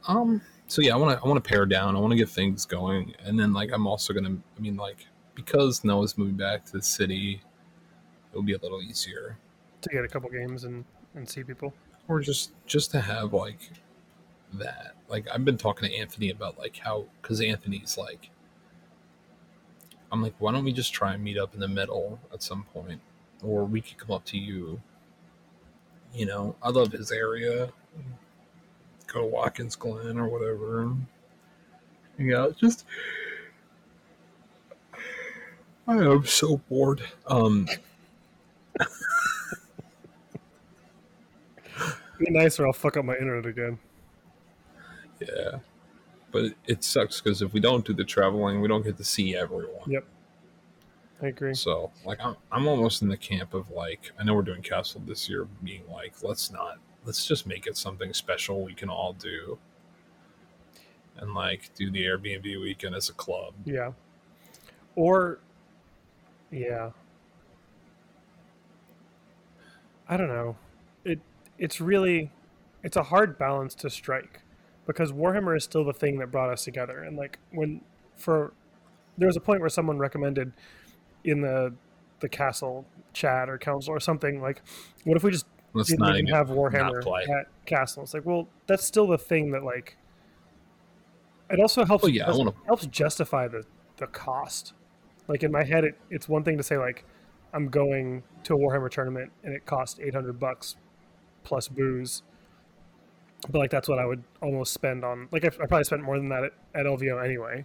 um. 0.07 0.42
So 0.66 0.83
yeah, 0.83 0.92
I 0.92 0.96
want 0.96 1.18
to. 1.18 1.24
I 1.24 1.28
want 1.28 1.42
to 1.42 1.48
pare 1.48 1.64
down. 1.64 1.96
I 1.96 1.98
want 1.98 2.12
to 2.12 2.16
get 2.18 2.28
things 2.28 2.66
going, 2.66 3.14
and 3.24 3.40
then 3.40 3.52
like 3.52 3.70
I'm 3.72 3.87
also 3.87 4.12
gonna. 4.12 4.37
I 4.57 4.61
mean, 4.61 4.76
like 4.76 5.07
because 5.35 5.83
Noah's 5.83 6.18
moving 6.18 6.37
back 6.37 6.64
to 6.66 6.72
the 6.72 6.83
city, 6.83 7.40
it'll 8.31 8.42
be 8.42 8.52
a 8.52 8.59
little 8.59 8.83
easier. 8.83 9.38
To 9.82 9.88
get 9.90 10.04
a 10.04 10.08
couple 10.08 10.28
games 10.30 10.64
and, 10.64 10.84
and 11.14 11.28
see 11.28 11.44
people. 11.44 11.72
or 12.08 12.20
just 12.20 12.52
just 12.66 12.90
to 12.92 13.00
have 13.00 13.32
like 13.32 13.70
that. 14.54 14.94
Like 15.08 15.26
i've 15.32 15.44
been 15.44 15.56
talking 15.58 15.88
to 15.88 15.94
anthony 15.96 16.30
about 16.30 16.58
like 16.58 16.78
how 16.78 17.06
because 17.22 17.40
anthony's 17.40 17.96
like 17.96 18.30
i'm 20.12 20.22
like 20.22 20.34
why 20.38 20.52
don't 20.52 20.64
we 20.64 20.72
just 20.72 20.92
try 20.92 21.14
and 21.14 21.22
meet 21.24 21.38
up 21.38 21.54
in 21.54 21.60
the 21.60 21.68
middle 21.68 22.18
at 22.32 22.42
some 22.42 22.64
point? 22.74 23.00
Or 23.42 23.64
we 23.64 23.80
could 23.80 23.98
come 23.98 24.10
up 24.14 24.24
to 24.26 24.38
you. 24.38 24.80
You 26.14 26.26
know 26.26 26.56
i 26.62 26.70
love 26.70 26.92
his 26.92 27.12
area. 27.12 27.70
Go 29.06 29.20
to 29.20 29.26
watkins 29.26 29.76
glen 29.76 30.18
or 30.18 30.28
whatever. 30.28 30.92
Yeah 32.18 32.48
just 32.58 32.84
i 35.86 35.94
am 35.96 36.26
so 36.26 36.58
bored. 36.68 37.02
Um 37.26 37.66
Be 42.18 42.31
nice 42.31 42.59
or 42.59 42.66
I'll 42.66 42.72
fuck 42.72 42.96
up 42.96 43.04
my 43.04 43.16
internet 43.16 43.46
again. 43.46 43.78
Yeah. 45.20 45.59
But 46.31 46.44
it, 46.44 46.57
it 46.66 46.85
sucks 46.85 47.20
because 47.20 47.42
if 47.42 47.52
we 47.52 47.61
don't 47.61 47.85
do 47.85 47.94
the 47.94 48.04
traveling, 48.04 48.61
we 48.61 48.68
don't 48.68 48.85
get 48.85 48.96
to 48.98 49.04
see 49.04 49.37
everyone. 49.37 49.88
Yep. 49.88 50.04
I 51.22 51.26
agree. 51.28 51.54
So, 51.54 51.90
like, 52.04 52.18
I'm, 52.20 52.37
I'm 52.52 52.68
almost 52.68 53.02
in 53.02 53.09
the 53.09 53.16
camp 53.16 53.54
of 53.54 53.70
like, 53.70 54.12
I 54.18 54.24
know 54.24 54.35
we're 54.35 54.42
doing 54.42 54.62
Castle 54.62 55.02
this 55.07 55.28
year, 55.28 55.46
being 55.64 55.83
like, 55.90 56.22
let's 56.22 56.50
not, 56.50 56.78
let's 57.04 57.26
just 57.26 57.46
make 57.46 57.66
it 57.66 57.76
something 57.76 58.12
special 58.12 58.62
we 58.62 58.74
can 58.74 58.88
all 58.88 59.14
do. 59.14 59.59
And 61.16 61.35
like, 61.35 61.70
do 61.74 61.90
the 61.90 62.04
Airbnb 62.04 62.44
weekend 62.61 62.94
as 62.94 63.09
a 63.09 63.14
club. 63.14 63.54
Yeah. 63.64 63.92
Or, 64.94 65.40
yeah. 66.52 66.90
I 70.09 70.16
don't 70.16 70.28
know. 70.28 70.57
It 71.04 71.20
it's 71.58 71.80
really 71.80 72.30
it's 72.82 72.96
a 72.96 73.02
hard 73.02 73.38
balance 73.38 73.74
to 73.74 73.90
strike 73.90 74.40
because 74.86 75.12
Warhammer 75.12 75.56
is 75.56 75.64
still 75.64 75.84
the 75.84 75.92
thing 75.92 76.18
that 76.18 76.30
brought 76.30 76.50
us 76.50 76.64
together. 76.64 77.02
And 77.02 77.16
like 77.16 77.38
when 77.52 77.80
for 78.16 78.52
there 79.16 79.26
was 79.26 79.36
a 79.36 79.40
point 79.40 79.60
where 79.60 79.68
someone 79.68 79.98
recommended 79.98 80.52
in 81.24 81.40
the 81.40 81.74
the 82.20 82.28
castle 82.28 82.84
chat 83.12 83.48
or 83.48 83.58
council 83.58 83.92
or 83.92 84.00
something 84.00 84.40
like, 84.40 84.62
what 85.04 85.16
if 85.16 85.22
we 85.24 85.30
just 85.30 85.46
Let's 85.74 85.90
didn't 85.90 86.06
even 86.14 86.26
have 86.28 86.48
Warhammer 86.48 87.00
at 87.28 87.46
castle? 87.66 88.02
It's 88.02 88.14
like, 88.14 88.24
well, 88.24 88.48
that's 88.66 88.84
still 88.84 89.06
the 89.06 89.18
thing 89.18 89.50
that 89.52 89.62
like 89.64 89.96
It 91.50 91.60
also 91.60 91.84
helps. 91.84 92.04
Oh, 92.04 92.08
yeah, 92.08 92.28
I 92.28 92.36
wanna- 92.36 92.54
helps 92.66 92.86
justify 92.86 93.48
the 93.48 93.64
the 93.96 94.06
cost. 94.06 94.72
Like 95.26 95.42
in 95.42 95.52
my 95.52 95.64
head, 95.64 95.84
it, 95.84 95.98
it's 96.08 96.28
one 96.28 96.44
thing 96.44 96.56
to 96.56 96.62
say 96.62 96.78
like, 96.78 97.04
I'm 97.52 97.68
going 97.68 98.22
to 98.44 98.54
a 98.54 98.58
Warhammer 98.58 98.90
tournament 98.90 99.30
and 99.44 99.52
it 99.52 99.66
costs 99.66 99.98
800 100.00 100.38
bucks 100.40 100.76
plus 101.44 101.68
booze. 101.68 102.22
But 103.51 103.59
like 103.59 103.70
that's 103.70 103.88
what 103.88 103.98
I 103.98 104.07
would 104.07 104.22
almost 104.42 104.72
spend 104.72 105.05
on. 105.05 105.29
Like 105.31 105.44
I, 105.44 105.48
I 105.48 105.66
probably 105.66 105.85
spent 105.85 106.03
more 106.03 106.18
than 106.18 106.29
that 106.31 106.44
at, 106.44 106.53
at 106.74 106.87
LVO 106.87 107.24
anyway, 107.24 107.64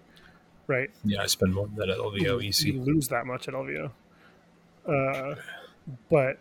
right? 0.68 0.90
Yeah, 1.04 1.22
I 1.22 1.26
spend 1.26 1.54
more 1.54 1.68
than 1.68 1.76
that 1.78 1.90
at 1.90 1.98
LVO 1.98 2.64
you 2.64 2.82
lose 2.82 3.08
that 3.10 3.26
much 3.26 3.48
at 3.48 3.54
LVO. 3.54 3.92
Uh, 4.88 5.36
but 6.10 6.40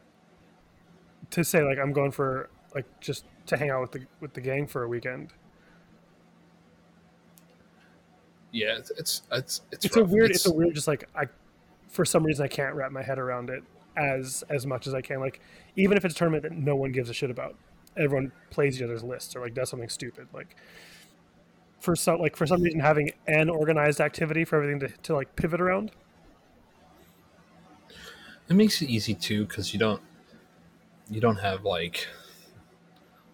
to 1.30 1.44
say 1.44 1.62
like 1.62 1.78
I'm 1.78 1.92
going 1.92 2.10
for 2.10 2.50
like 2.74 2.84
just 3.00 3.24
to 3.46 3.56
hang 3.56 3.70
out 3.70 3.80
with 3.80 3.92
the 3.92 4.06
with 4.20 4.34
the 4.34 4.40
gang 4.40 4.66
for 4.66 4.82
a 4.82 4.88
weekend, 4.88 5.32
Yeah, 8.52 8.76
it's 8.76 8.90
it's 8.92 9.22
it's 9.32 9.62
it's, 9.72 9.86
it's 9.86 9.96
a 9.96 10.02
rough. 10.02 10.10
weird 10.10 10.30
it's, 10.30 10.46
a 10.46 10.52
weird 10.52 10.74
just 10.74 10.86
like 10.86 11.08
I 11.16 11.24
for 11.88 12.04
some 12.04 12.22
reason 12.22 12.44
I 12.44 12.48
can't 12.48 12.74
wrap 12.74 12.92
my 12.92 13.02
head 13.02 13.18
around 13.18 13.48
it 13.50 13.64
as 13.96 14.44
as 14.48 14.66
much 14.66 14.86
as 14.86 14.94
I 14.94 15.00
can. 15.00 15.20
Like 15.20 15.40
even 15.76 15.96
if 15.96 16.04
it's 16.04 16.14
a 16.14 16.18
tournament 16.18 16.42
that 16.44 16.52
no 16.52 16.76
one 16.76 16.92
gives 16.92 17.10
a 17.10 17.14
shit 17.14 17.30
about, 17.30 17.56
everyone 17.96 18.32
plays 18.50 18.76
each 18.76 18.82
other's 18.82 19.02
lists 19.04 19.34
or 19.36 19.40
like 19.40 19.54
does 19.54 19.70
something 19.70 19.88
stupid. 19.88 20.28
Like 20.32 20.56
for 21.80 21.96
some 21.96 22.20
like 22.20 22.36
for 22.36 22.46
some 22.46 22.62
reason 22.62 22.80
having 22.80 23.10
an 23.26 23.50
organized 23.50 24.00
activity 24.00 24.44
for 24.44 24.56
everything 24.56 24.80
to, 24.80 24.88
to 25.02 25.14
like 25.14 25.34
pivot 25.36 25.60
around. 25.60 25.90
It 28.48 28.54
makes 28.54 28.82
it 28.82 28.88
easy 28.88 29.14
too 29.14 29.46
because 29.46 29.72
you 29.72 29.80
don't 29.80 30.02
you 31.10 31.20
don't 31.20 31.36
have 31.36 31.64
like 31.64 32.06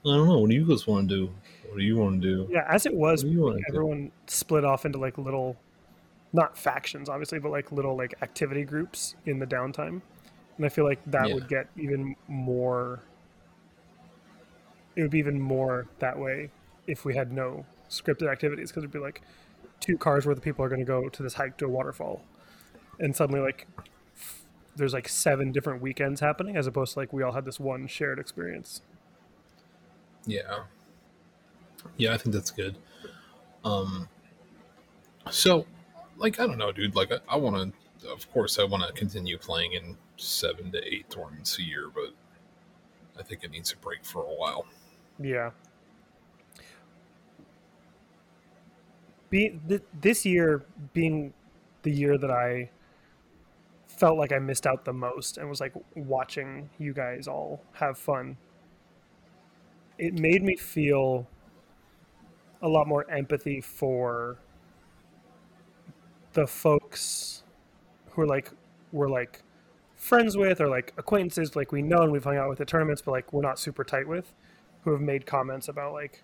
I 0.04 0.16
don't 0.16 0.28
know. 0.28 0.38
What 0.38 0.50
do 0.50 0.56
you 0.56 0.66
guys 0.66 0.86
want 0.86 1.08
to 1.08 1.14
do? 1.14 1.34
What 1.68 1.78
do 1.78 1.84
you 1.84 1.96
want 1.96 2.22
to 2.22 2.28
do? 2.28 2.48
Yeah, 2.50 2.64
as 2.68 2.86
it 2.86 2.94
was, 2.94 3.24
What 3.24 3.32
do 3.32 3.60
everyone 3.68 4.10
split 4.26 4.64
off 4.64 4.86
into 4.86 4.98
like 4.98 5.18
little, 5.18 5.56
not 6.32 6.56
factions 6.56 7.08
obviously, 7.08 7.38
but 7.38 7.50
like 7.50 7.72
little 7.72 7.96
like 7.96 8.14
activity 8.22 8.64
groups 8.64 9.16
in 9.26 9.38
the 9.38 9.46
downtime, 9.46 10.00
and 10.58 10.66
I 10.66 10.68
feel 10.68 10.84
like 10.84 11.00
that 11.06 11.28
Yeah. 11.28 11.34
would 11.34 11.48
get 11.48 11.68
even 11.76 12.14
more. 12.26 13.00
It 14.96 15.02
would 15.02 15.10
be 15.10 15.18
even 15.18 15.40
more 15.40 15.86
that 16.00 16.18
way 16.18 16.50
if 16.86 17.04
we 17.04 17.14
had 17.14 17.32
no 17.32 17.64
scripted 17.88 18.30
activities 18.30 18.70
because 18.70 18.82
it'd 18.82 18.92
be 18.92 18.98
like 18.98 19.22
two 19.80 19.96
cars 19.96 20.26
where 20.26 20.34
the 20.34 20.40
people 20.40 20.64
are 20.64 20.68
going 20.68 20.80
to 20.80 20.84
go 20.84 21.08
to 21.08 21.22
this 21.22 21.34
hike 21.34 21.56
to 21.58 21.64
a 21.66 21.68
waterfall, 21.68 22.22
and 22.98 23.14
suddenly 23.14 23.40
like 23.40 23.66
f- 24.16 24.44
there's 24.76 24.92
like 24.92 25.08
seven 25.08 25.52
different 25.52 25.80
weekends 25.80 26.20
happening 26.20 26.56
as 26.56 26.66
opposed 26.66 26.94
to 26.94 26.98
like 26.98 27.12
we 27.12 27.22
all 27.22 27.32
had 27.32 27.44
this 27.44 27.60
one 27.60 27.86
shared 27.86 28.18
experience. 28.18 28.82
Yeah. 30.26 30.64
Yeah, 31.96 32.12
I 32.12 32.18
think 32.18 32.34
that's 32.34 32.50
good. 32.50 32.76
Um 33.64 34.08
so 35.30 35.66
like 36.16 36.40
I 36.40 36.46
don't 36.46 36.58
know, 36.58 36.72
dude, 36.72 36.96
like 36.96 37.12
I, 37.12 37.18
I 37.28 37.36
want 37.36 37.74
to 38.02 38.08
of 38.10 38.30
course 38.32 38.58
I 38.58 38.64
want 38.64 38.84
to 38.86 38.92
continue 38.92 39.38
playing 39.38 39.72
in 39.74 39.96
7 40.20 40.72
to 40.72 40.94
8 40.94 41.10
tournaments 41.10 41.58
a 41.58 41.62
year, 41.62 41.90
but 41.94 42.12
I 43.18 43.22
think 43.22 43.44
it 43.44 43.50
needs 43.50 43.72
a 43.72 43.76
break 43.76 44.04
for 44.04 44.22
a 44.22 44.34
while. 44.34 44.66
Yeah. 45.18 45.50
Be 49.30 49.58
th- 49.68 49.82
this 50.00 50.24
year 50.24 50.64
being 50.92 51.32
the 51.82 51.90
year 51.90 52.16
that 52.16 52.30
I 52.30 52.70
felt 53.86 54.16
like 54.16 54.32
I 54.32 54.38
missed 54.38 54.66
out 54.66 54.84
the 54.84 54.92
most 54.92 55.38
and 55.38 55.48
was 55.48 55.60
like 55.60 55.74
watching 55.94 56.70
you 56.78 56.94
guys 56.94 57.26
all 57.26 57.62
have 57.72 57.98
fun. 57.98 58.36
It 59.98 60.14
made 60.14 60.42
me 60.42 60.56
feel 60.56 61.26
a 62.62 62.68
lot 62.68 62.86
more 62.86 63.08
empathy 63.10 63.60
for 63.60 64.38
the 66.32 66.46
folks 66.46 67.42
who 68.10 68.22
are 68.22 68.26
like 68.26 68.50
we're 68.92 69.08
like 69.08 69.42
friends 69.98 70.36
with 70.36 70.60
or 70.60 70.68
like 70.68 70.92
acquaintances 70.96 71.56
like 71.56 71.72
we 71.72 71.82
know 71.82 72.02
and 72.02 72.12
we've 72.12 72.24
hung 72.24 72.36
out 72.36 72.48
with 72.48 72.60
at 72.60 72.68
tournaments 72.68 73.02
but 73.02 73.10
like 73.10 73.32
we're 73.32 73.42
not 73.42 73.58
super 73.58 73.82
tight 73.82 74.06
with 74.06 74.32
who 74.84 74.92
have 74.92 75.00
made 75.00 75.26
comments 75.26 75.68
about 75.68 75.92
like 75.92 76.22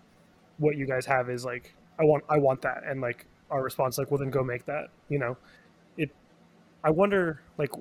what 0.57 0.77
you 0.77 0.85
guys 0.85 1.05
have 1.05 1.29
is 1.29 1.45
like 1.45 1.75
I 1.99 2.03
want 2.03 2.23
I 2.29 2.37
want 2.37 2.61
that. 2.63 2.83
And 2.85 3.01
like 3.01 3.25
our 3.51 3.61
response 3.61 3.97
like 3.97 4.11
well 4.11 4.17
then 4.17 4.31
go 4.31 4.43
make 4.43 4.65
that 4.65 4.87
you 5.09 5.19
know? 5.19 5.37
It 5.97 6.11
I 6.83 6.89
wonder 6.89 7.41
like 7.57 7.71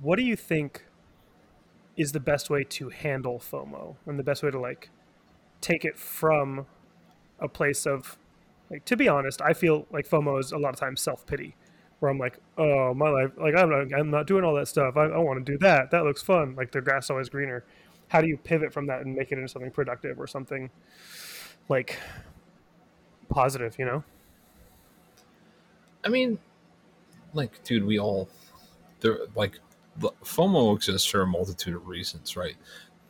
what 0.00 0.16
do 0.16 0.22
you 0.22 0.36
think 0.36 0.86
is 1.96 2.12
the 2.12 2.20
best 2.20 2.50
way 2.50 2.64
to 2.64 2.88
handle 2.88 3.38
FOMO 3.38 3.96
and 4.06 4.18
the 4.18 4.24
best 4.24 4.42
way 4.42 4.50
to 4.50 4.58
like 4.58 4.90
take 5.60 5.84
it 5.84 5.98
from 5.98 6.66
a 7.38 7.48
place 7.48 7.86
of 7.86 8.18
like 8.70 8.84
to 8.86 8.96
be 8.96 9.08
honest 9.08 9.40
I 9.42 9.52
feel 9.52 9.86
like 9.90 10.08
FOMO 10.08 10.40
is 10.40 10.52
a 10.52 10.58
lot 10.58 10.72
of 10.72 10.80
times 10.80 11.00
self 11.00 11.26
pity 11.26 11.54
where 12.00 12.10
I'm 12.10 12.18
like 12.18 12.38
oh 12.58 12.94
my 12.94 13.08
life 13.08 13.30
like 13.36 13.54
I'm 13.56 13.70
not 13.70 13.98
I'm 13.98 14.10
not 14.10 14.26
doing 14.26 14.44
all 14.44 14.54
that 14.54 14.68
stuff 14.68 14.96
I, 14.96 15.04
I 15.04 15.18
want 15.18 15.44
to 15.44 15.52
do 15.52 15.58
that 15.58 15.90
that 15.90 16.04
looks 16.04 16.22
fun 16.22 16.54
like 16.54 16.72
the 16.72 16.80
grass 16.80 17.04
is 17.04 17.10
always 17.10 17.28
greener 17.28 17.64
how 18.08 18.20
do 18.20 18.28
you 18.28 18.36
pivot 18.36 18.72
from 18.72 18.86
that 18.86 19.00
and 19.00 19.14
make 19.14 19.32
it 19.32 19.38
into 19.38 19.48
something 19.48 19.70
productive 19.70 20.20
or 20.20 20.26
something 20.26 20.70
like 21.68 21.98
positive 23.28 23.76
you 23.78 23.84
know 23.84 24.04
I 26.04 26.08
mean, 26.08 26.38
like, 27.32 27.64
dude, 27.64 27.84
we 27.84 27.98
all 27.98 28.28
there 29.00 29.20
like 29.34 29.58
FOMO 30.00 30.76
exists 30.76 31.08
for 31.08 31.22
a 31.22 31.26
multitude 31.26 31.74
of 31.74 31.88
reasons, 31.88 32.36
right? 32.36 32.56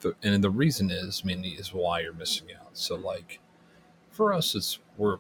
The, 0.01 0.15
and 0.23 0.43
the 0.43 0.51
reason 0.51 0.91
is 0.91 1.25
mainly 1.25 1.51
is 1.51 1.75
why 1.75 2.01
you're 2.01 2.13
missing 2.13 2.49
out. 2.61 2.71
So, 2.75 2.95
like, 2.95 3.41
for 4.11 4.33
us, 4.33 4.55
it's 4.55 4.79
we're 4.97 5.19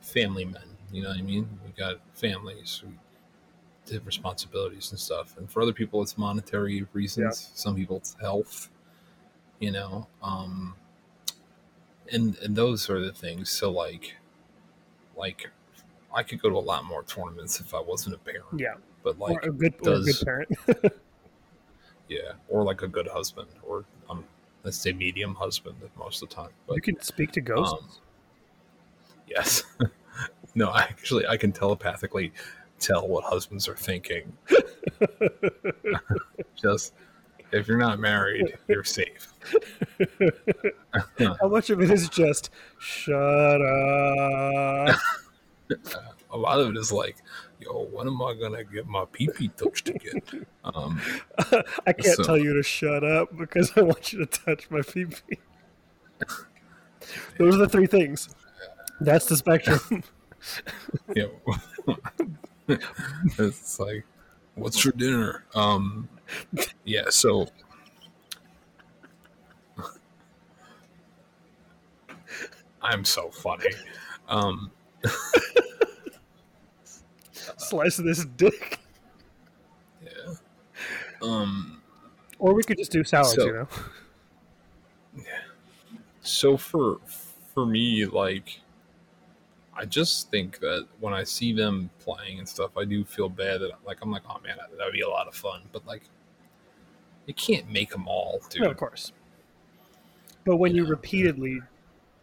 family 0.00 0.44
men. 0.44 0.77
You 0.92 1.02
know 1.02 1.10
what 1.10 1.18
I 1.18 1.22
mean? 1.22 1.48
We 1.64 1.72
got 1.72 2.00
families, 2.14 2.82
we 2.84 3.94
have 3.94 4.06
responsibilities 4.06 4.90
and 4.90 4.98
stuff. 5.00 5.36
And 5.36 5.50
for 5.50 5.62
other 5.62 5.72
people, 5.72 6.02
it's 6.02 6.18
monetary 6.18 6.86
reasons. 6.92 7.50
Some 7.54 7.76
people, 7.76 7.98
it's 7.98 8.16
health. 8.20 8.70
You 9.60 9.72
know, 9.72 10.06
um, 10.22 10.76
and 12.12 12.36
and 12.38 12.56
those 12.56 12.88
are 12.90 13.00
the 13.00 13.12
things. 13.12 13.50
So, 13.50 13.70
like, 13.70 14.16
like 15.16 15.50
I 16.14 16.22
could 16.22 16.40
go 16.40 16.48
to 16.48 16.56
a 16.56 16.58
lot 16.58 16.84
more 16.84 17.02
tournaments 17.04 17.60
if 17.60 17.74
I 17.74 17.80
wasn't 17.80 18.14
a 18.14 18.18
parent. 18.18 18.44
yeah 18.56 18.74
But 19.02 19.18
like, 19.18 19.44
or 19.44 19.48
a 19.48 19.52
good 19.52 19.74
or 19.82 19.94
a 19.94 20.00
good 20.00 20.20
parent 20.24 20.50
yeah, 22.08 22.32
or 22.48 22.62
like 22.64 22.82
a 22.82 22.88
good 22.88 23.08
husband, 23.08 23.48
or 23.62 23.84
um, 24.08 24.24
let's 24.64 24.78
say 24.78 24.92
medium 24.92 25.34
husband 25.34 25.76
most 25.98 26.22
of 26.22 26.28
the 26.28 26.34
time. 26.34 26.50
But 26.66 26.76
you 26.76 26.82
can 26.82 27.00
speak 27.02 27.32
to 27.32 27.40
ghosts 27.40 27.74
um, 27.74 27.88
yes, 29.26 29.62
no, 30.54 30.68
I 30.68 30.82
actually 30.82 31.26
I 31.26 31.36
can 31.36 31.52
telepathically 31.52 32.32
tell 32.78 33.08
what 33.08 33.24
husbands 33.24 33.68
are 33.68 33.76
thinking. 33.76 34.32
Just 36.56 36.94
if 37.52 37.66
you're 37.66 37.78
not 37.78 37.98
married, 37.98 38.56
you're 38.68 38.84
safe. 38.84 39.32
how 41.40 41.48
much 41.48 41.70
of 41.70 41.80
it 41.80 41.90
is 41.90 42.08
just 42.08 42.50
shut 42.78 43.62
up 43.62 44.96
A 46.30 46.36
lot 46.36 46.60
of 46.60 46.68
it 46.68 46.76
is 46.76 46.92
like, 46.92 47.16
yo, 47.58 47.86
when 47.90 48.06
am 48.06 48.20
I 48.20 48.34
gonna 48.34 48.62
get 48.64 48.86
my 48.86 49.06
pee 49.12 49.28
pee 49.34 49.48
touched 49.48 49.88
again? 49.88 50.20
Um, 50.64 51.00
i 51.86 51.92
can't 51.92 52.16
So- 52.16 52.22
tell 52.22 52.38
you 52.38 52.52
to 52.54 52.62
shut 52.62 53.02
up 53.02 53.34
because 53.36 53.72
i 53.76 53.80
want 53.80 54.12
you 54.12 54.18
to 54.18 54.26
touch 54.26 54.70
my 54.70 54.82
pee 54.82 55.06
pee. 55.06 55.38
those 57.38 57.54
are 57.54 57.58
the 57.58 57.68
three 57.68 57.86
things 57.86 58.28
that's 59.00 59.26
the 59.26 59.36
spectrum 59.36 60.02
yeah. 61.14 61.26
It's 63.38 63.80
like 63.80 64.04
what's 64.54 64.78
for 64.78 64.90
dinner? 64.92 65.44
Um 65.54 66.08
yeah 66.84 67.08
so 67.08 67.48
i'm 72.82 73.04
so 73.04 73.30
funny. 73.30 73.70
Um 74.28 74.70
slice 77.56 77.98
of 77.98 78.04
this 78.04 78.24
dick. 78.24 78.78
Yeah. 80.02 80.34
Um 81.22 81.82
or 82.38 82.54
we 82.54 82.62
could 82.62 82.78
just 82.78 82.92
do 82.92 83.02
salads 83.04 83.34
So- 83.34 83.46
you 83.46 83.52
know? 83.52 83.68
Yeah. 85.16 85.22
so 86.20 86.56
for 86.56 86.98
for 87.54 87.66
me 87.66 88.04
like 88.06 88.60
i 89.78 89.84
just 89.84 90.30
think 90.30 90.58
that 90.60 90.86
when 91.00 91.14
i 91.14 91.24
see 91.24 91.52
them 91.52 91.88
playing 92.00 92.38
and 92.38 92.48
stuff 92.48 92.76
i 92.76 92.84
do 92.84 93.04
feel 93.04 93.28
bad 93.28 93.60
that 93.60 93.70
like 93.86 93.98
i'm 94.02 94.10
like 94.10 94.22
oh 94.28 94.38
man 94.44 94.56
that 94.58 94.84
would 94.84 94.92
be 94.92 95.00
a 95.00 95.08
lot 95.08 95.26
of 95.26 95.34
fun 95.34 95.62
but 95.72 95.86
like 95.86 96.02
you 97.28 97.34
can't 97.34 97.70
make 97.70 97.90
them 97.90 98.08
all 98.08 98.40
dude 98.48 98.62
No, 98.62 98.70
of 98.70 98.76
course. 98.78 99.12
But 100.44 100.56
when 100.56 100.74
you 100.74 100.86
repeatedly 100.86 101.60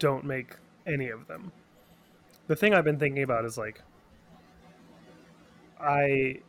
don't 0.00 0.24
make 0.24 0.56
any 0.84 1.10
of 1.10 1.28
them, 1.28 1.52
the 2.48 2.56
thing 2.56 2.74
I've 2.74 2.82
been 2.84 2.98
thinking 2.98 3.22
about 3.22 3.44
is 3.44 3.56
like, 3.56 3.80
I, 5.80 6.40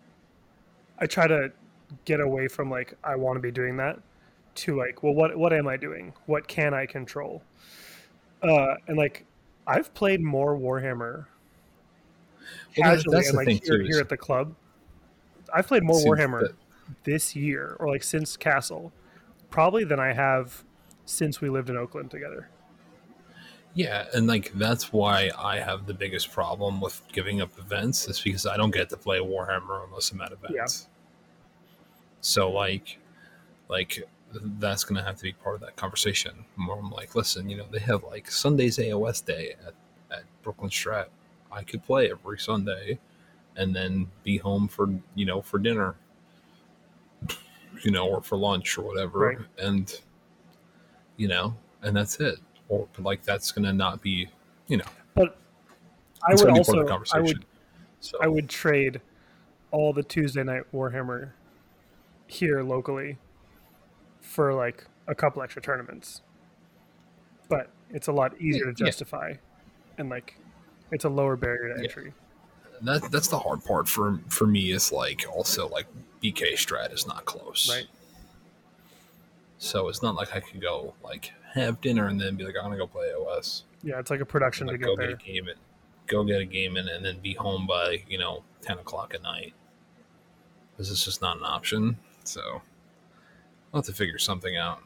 I 0.98 1.06
try 1.06 1.28
to 1.28 1.52
get 2.06 2.20
away 2.20 2.48
from 2.48 2.72
like 2.72 2.96
I 3.04 3.16
want 3.16 3.38
to 3.38 3.42
be 3.42 3.52
doing 3.52 3.78
that, 3.78 4.00
to 4.56 4.76
like, 4.76 5.04
well, 5.04 5.14
what 5.14 5.38
what 5.38 5.54
am 5.54 5.68
I 5.68 5.78
doing? 5.78 6.14
What 6.26 6.48
can 6.48 6.74
I 6.74 6.88
control? 6.88 7.44
Uh, 8.42 8.74
and 8.88 8.98
like, 8.98 9.24
I've 9.68 9.94
played 9.94 10.22
more 10.22 10.58
Warhammer 10.58 11.26
Well, 12.78 12.96
casually 12.96 13.16
that's 13.18 13.28
and 13.30 13.38
like 13.38 13.46
thing, 13.48 13.60
here, 13.64 13.78
too, 13.80 13.84
here 13.84 14.00
at 14.00 14.10
the 14.10 14.18
club. 14.18 14.56
I've 15.54 15.68
played 15.68 15.84
more 15.84 16.00
Warhammer 16.00 16.42
that- 16.42 16.56
this 17.04 17.36
year, 17.36 17.76
or 17.80 17.90
like 17.90 18.02
since 18.04 18.38
Castle, 18.38 18.94
probably 19.50 19.84
than 19.84 20.00
I 20.00 20.14
have 20.14 20.64
since 21.06 21.42
we 21.42 21.50
lived 21.50 21.70
in 21.70 21.76
Oakland 21.78 22.10
together. 22.10 22.50
Yeah, 23.74 24.06
and 24.14 24.26
like 24.26 24.52
that's 24.54 24.92
why 24.94 25.30
I 25.38 25.60
have 25.60 25.86
the 25.86 25.94
biggest 25.94 26.32
problem 26.32 26.80
with 26.82 27.02
giving 27.12 27.42
up 27.42 27.52
events 27.60 28.08
is 28.08 28.20
because 28.20 28.46
I 28.48 28.58
don't 28.58 28.72
get 28.72 28.90
to 28.90 28.98
play 28.98 29.20
Warhammer 29.20 29.86
unless 29.86 30.12
I'm 30.12 30.22
at 30.22 30.32
events. 30.32 30.88
So 32.22 32.50
like, 32.50 32.98
like 33.70 34.04
that's 34.34 34.84
gonna 34.84 35.04
have 35.04 35.16
to 35.18 35.24
be 35.24 35.34
part 35.34 35.56
of 35.56 35.62
that 35.62 35.76
conversation. 35.76 36.46
More 36.56 36.78
I'm 36.78 36.92
like, 36.92 37.16
listen, 37.16 37.50
you 37.50 37.58
know, 37.58 37.66
they 37.72 37.80
have 37.80 38.04
like 38.04 38.30
Sunday's 38.30 38.78
AOS 38.78 39.24
day 39.26 39.56
at, 39.66 39.74
at 40.12 40.24
Brooklyn 40.44 40.70
Strat. 40.70 41.08
I 41.52 41.64
could 41.64 41.84
play 41.84 42.12
every 42.12 42.40
Sunday, 42.40 43.00
and 43.56 43.76
then 43.76 44.10
be 44.24 44.38
home 44.38 44.68
for 44.68 44.90
you 45.16 45.26
know 45.26 45.42
for 45.42 45.60
dinner, 45.60 45.96
you 47.84 47.92
know, 47.92 48.08
or 48.08 48.22
for 48.22 48.38
lunch 48.38 48.78
or 48.78 48.84
whatever, 48.84 49.20
Right. 49.20 49.38
and 49.60 50.00
you 51.16 51.28
know, 51.28 51.56
and 51.82 51.96
that's 51.96 52.20
it. 52.20 52.40
Or 52.70 52.88
like 53.00 53.24
that's 53.24 53.52
gonna 53.52 53.74
not 53.74 54.02
be, 54.02 54.30
you 54.68 54.78
know, 54.78 54.86
But 55.16 55.38
I 56.28 56.36
would 56.36 56.50
also 56.50 56.80
of 56.80 56.88
the 56.88 57.12
I 57.14 57.20
would 57.22 57.46
so 58.02 58.18
I 58.22 58.28
would 58.28 58.50
trade 58.50 59.02
all 59.72 59.94
the 59.94 60.04
Tuesday 60.04 60.44
night 60.44 60.64
Warhammer 60.74 61.32
here 62.28 62.62
locally 62.62 63.18
for 64.28 64.54
like 64.54 64.86
a 65.08 65.16
couple 65.16 65.42
extra 65.42 65.62
tournaments. 65.62 66.22
But 67.50 67.70
it's 67.90 68.08
a 68.08 68.12
lot 68.12 68.40
easier 68.42 68.66
to 68.72 68.76
Yeah. 68.78 68.86
justify 68.86 69.34
and 69.98 70.10
like 70.10 70.38
it's 70.92 71.06
a 71.06 71.10
lower 71.10 71.36
barrier 71.36 71.74
to 71.74 71.82
Yeah. 71.82 71.88
entry. 71.90 72.14
that 72.82 73.10
that's 73.12 73.28
the 73.30 73.40
hard 73.40 73.64
part 73.66 73.88
for 73.90 74.20
for 74.30 74.46
me 74.46 74.72
is 74.72 74.92
like 74.92 75.26
also 75.32 75.68
like 75.70 75.88
BK 76.22 76.54
Strat 76.54 76.94
is 76.94 77.08
not 77.08 77.26
close. 77.26 77.68
Right. 77.74 77.88
So 79.58 79.88
it's 79.90 80.04
not 80.04 80.14
like 80.16 80.36
I 80.36 80.40
could 80.42 80.62
go 80.62 80.94
like 81.04 81.32
have 81.54 81.82
dinner 81.82 82.08
and 82.08 82.20
then 82.22 82.36
be 82.36 82.44
like 82.44 82.56
I'm 82.56 82.66
gonna 82.66 82.78
go 82.78 82.86
play 82.88 83.08
AOS. 83.12 83.64
Yeah, 83.82 84.00
it's 84.00 84.12
like 84.12 84.20
a 84.20 84.26
production 84.26 84.68
Like 84.68 84.80
to 84.80 84.86
go 84.86 84.96
get 84.96 85.10
get 85.10 85.14
a 85.22 85.24
game 85.34 85.48
in, 85.50 85.56
go 86.06 86.24
get 86.24 86.42
a 86.42 86.46
game 86.46 86.78
in, 86.78 86.88
and 86.88 87.04
then 87.04 87.20
be 87.20 87.34
home 87.34 87.66
by 87.66 88.04
you 88.08 88.18
know 88.20 88.44
ten 88.62 88.78
o'clock 88.78 89.14
at 89.16 89.24
night. 89.24 89.54
This 90.78 90.90
is 90.92 91.04
just 91.04 91.22
not 91.22 91.38
an 91.38 91.44
option. 91.44 91.98
So 92.26 92.62
I'll 93.78 93.84
have 93.84 93.86
to 93.86 93.94
figure 93.94 94.18
something 94.18 94.58
out. 94.58 94.80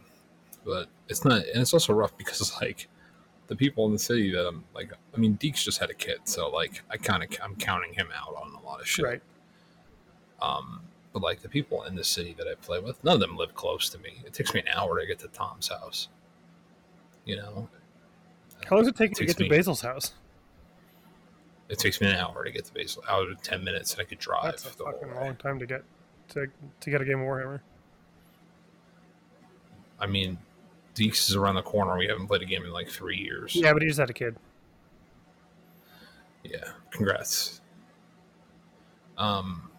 But 0.65 0.89
it's 1.07 1.23
not, 1.23 1.37
and 1.47 1.61
it's 1.61 1.73
also 1.73 1.93
rough 1.93 2.15
because 2.17 2.53
like 2.61 2.89
the 3.47 3.55
people 3.55 3.85
in 3.85 3.93
the 3.93 3.99
city 3.99 4.31
that 4.31 4.45
I'm 4.45 4.65
like, 4.75 4.91
I 5.15 5.17
mean, 5.17 5.37
Deeks 5.37 5.63
just 5.63 5.79
had 5.79 5.89
a 5.89 5.93
kid, 5.93 6.19
so 6.25 6.49
like 6.49 6.83
I 6.89 6.97
kind 6.97 7.23
of 7.23 7.29
I'm 7.41 7.55
counting 7.55 7.93
him 7.93 8.09
out 8.13 8.35
on 8.35 8.53
a 8.53 8.65
lot 8.65 8.81
of 8.81 8.87
shit. 8.87 9.05
Right. 9.05 9.21
Um, 10.41 10.81
but 11.13 11.21
like 11.21 11.41
the 11.41 11.49
people 11.49 11.83
in 11.83 11.95
the 11.95 12.03
city 12.03 12.35
that 12.37 12.47
I 12.47 12.55
play 12.55 12.79
with, 12.79 13.01
none 13.03 13.15
of 13.15 13.19
them 13.21 13.37
live 13.37 13.55
close 13.55 13.89
to 13.91 13.97
me. 13.99 14.21
It 14.25 14.33
takes 14.33 14.53
me 14.53 14.59
an 14.59 14.67
hour 14.67 14.99
to 14.99 15.05
get 15.07 15.19
to 15.19 15.27
Tom's 15.29 15.69
house. 15.69 16.09
You 17.25 17.37
know, 17.37 17.69
How 18.65 18.75
long 18.75 18.83
does 18.83 18.89
it 18.89 18.97
take 18.97 19.11
you 19.11 19.15
to 19.15 19.25
get 19.25 19.37
to 19.37 19.43
me- 19.43 19.49
Basil's 19.49 19.81
house? 19.81 20.13
it 21.69 21.79
takes 21.79 22.01
me 22.01 22.07
an 22.07 22.17
hour 22.17 22.43
to 22.43 22.51
get 22.51 22.65
to 22.65 22.73
Basil. 22.73 23.03
Out 23.07 23.29
of 23.31 23.41
ten 23.41 23.63
minutes, 23.63 23.93
and 23.93 24.01
I 24.01 24.03
could 24.03 24.19
drive 24.19 24.43
That's 24.43 24.65
a 24.65 24.69
fucking 24.69 25.15
long 25.15 25.37
time 25.37 25.59
to 25.59 25.65
get 25.65 25.83
to 26.29 26.47
to 26.81 26.89
get 26.89 26.99
a 27.01 27.05
game 27.05 27.21
of 27.21 27.25
Warhammer. 27.27 27.61
I 30.01 30.07
mean, 30.07 30.37
Deeks 30.95 31.29
is 31.29 31.35
around 31.35 31.55
the 31.55 31.61
corner. 31.61 31.97
We 31.97 32.07
haven't 32.07 32.27
played 32.27 32.41
a 32.41 32.45
game 32.45 32.65
in 32.65 32.71
like 32.71 32.89
three 32.89 33.17
years. 33.17 33.55
Yeah, 33.55 33.71
but 33.71 33.81
he 33.81 33.87
just 33.87 33.99
had 33.99 34.09
a 34.09 34.13
kid. 34.13 34.35
Yeah, 36.43 36.71
congrats. 36.89 37.61
Um, 39.17 39.69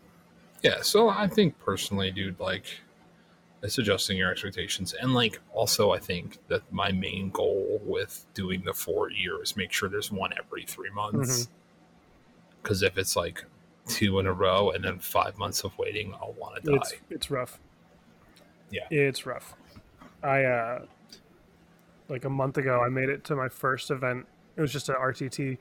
yeah. 0.62 0.81
So 0.83 1.09
I 1.09 1.27
think 1.27 1.59
personally, 1.59 2.11
dude, 2.12 2.39
like, 2.39 2.64
it's 3.62 3.79
adjusting 3.79 4.16
your 4.16 4.31
expectations, 4.31 4.93
and 4.93 5.12
like, 5.14 5.41
also, 5.53 5.93
I 5.93 5.99
think 5.99 6.39
that 6.49 6.62
my 6.73 6.93
main 6.93 7.31
goal 7.31 7.81
with 7.85 8.25
doing 8.35 8.62
the 8.64 8.73
four 8.73 9.11
years 9.11 9.57
make 9.57 9.73
sure 9.73 9.89
there's 9.89 10.11
one 10.11 10.33
every 10.39 10.64
three 10.64 10.91
months. 10.91 11.49
Because 12.62 12.83
if 12.83 12.97
it's 12.97 13.16
like 13.16 13.45
two 13.89 14.20
in 14.20 14.27
a 14.27 14.33
row 14.33 14.70
and 14.70 14.85
then 14.85 15.01
five 15.01 15.37
months 15.37 15.64
of 15.64 15.77
waiting, 15.79 16.14
I'll 16.14 16.35
want 16.39 16.57
to 16.57 16.70
die. 16.70 16.77
It's 16.77 16.95
it's 17.11 17.31
rough. 17.31 17.59
Yeah. 18.70 18.87
It's 18.91 19.27
rough. 19.27 19.55
I 20.23 20.45
uh 20.45 20.85
like 22.09 22.25
a 22.25 22.31
month 22.31 22.59
ago 22.59 22.81
I 22.81 22.89
made 22.89 23.09
it 23.09 23.25
to 23.25 23.37
my 23.37 23.49
first 23.49 23.91
event. 23.91 24.27
It 24.57 24.61
was 24.61 24.73
just 24.73 24.89
an 24.89 24.97
RTT 24.97 25.59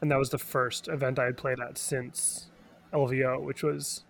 and 0.00 0.10
that 0.10 0.18
was 0.18 0.30
the 0.30 0.38
first 0.38 0.88
event 0.88 1.18
I 1.18 1.24
had 1.24 1.36
played 1.36 1.60
at 1.60 1.78
since 1.78 2.50
LVO, 2.92 3.42
which 3.42 3.62
was 3.62 4.04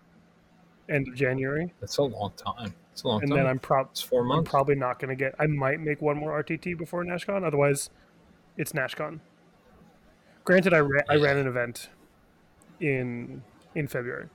end 0.89 1.07
of 1.07 1.15
January. 1.15 1.73
That's 1.79 1.97
a 1.97 2.03
long 2.03 2.33
time. 2.37 2.73
It's 2.91 3.03
a 3.03 3.07
long 3.07 3.21
and 3.21 3.29
time. 3.29 3.37
then 3.37 3.47
I'm 3.47 3.59
prob 3.59 3.89
it's 3.91 4.01
four 4.01 4.29
I'm 4.31 4.43
probably 4.43 4.75
not 4.75 4.99
going 4.99 5.09
to 5.09 5.15
get 5.15 5.35
I 5.39 5.47
might 5.47 5.79
make 5.79 6.01
one 6.01 6.17
more 6.17 6.41
RTT 6.43 6.77
before 6.77 7.03
NashCon, 7.03 7.45
otherwise 7.45 7.89
it's 8.57 8.71
NashCon. 8.73 9.19
Granted 10.43 10.73
I 10.73 10.79
ra- 10.79 11.01
I 11.09 11.15
ran 11.15 11.37
an 11.37 11.47
event 11.47 11.89
in 12.79 13.41
in 13.73 13.87
February. 13.87 14.27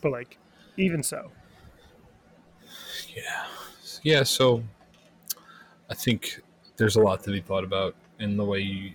But 0.00 0.12
like 0.12 0.38
even 0.76 1.02
so, 1.02 1.30
Yeah. 3.14 3.46
Yeah, 4.02 4.22
so 4.22 4.62
I 5.90 5.94
think 5.94 6.40
there's 6.76 6.96
a 6.96 7.00
lot 7.00 7.22
to 7.24 7.30
be 7.30 7.40
thought 7.40 7.64
about 7.64 7.94
in 8.20 8.36
the 8.36 8.44
way 8.44 8.60
you, 8.60 8.92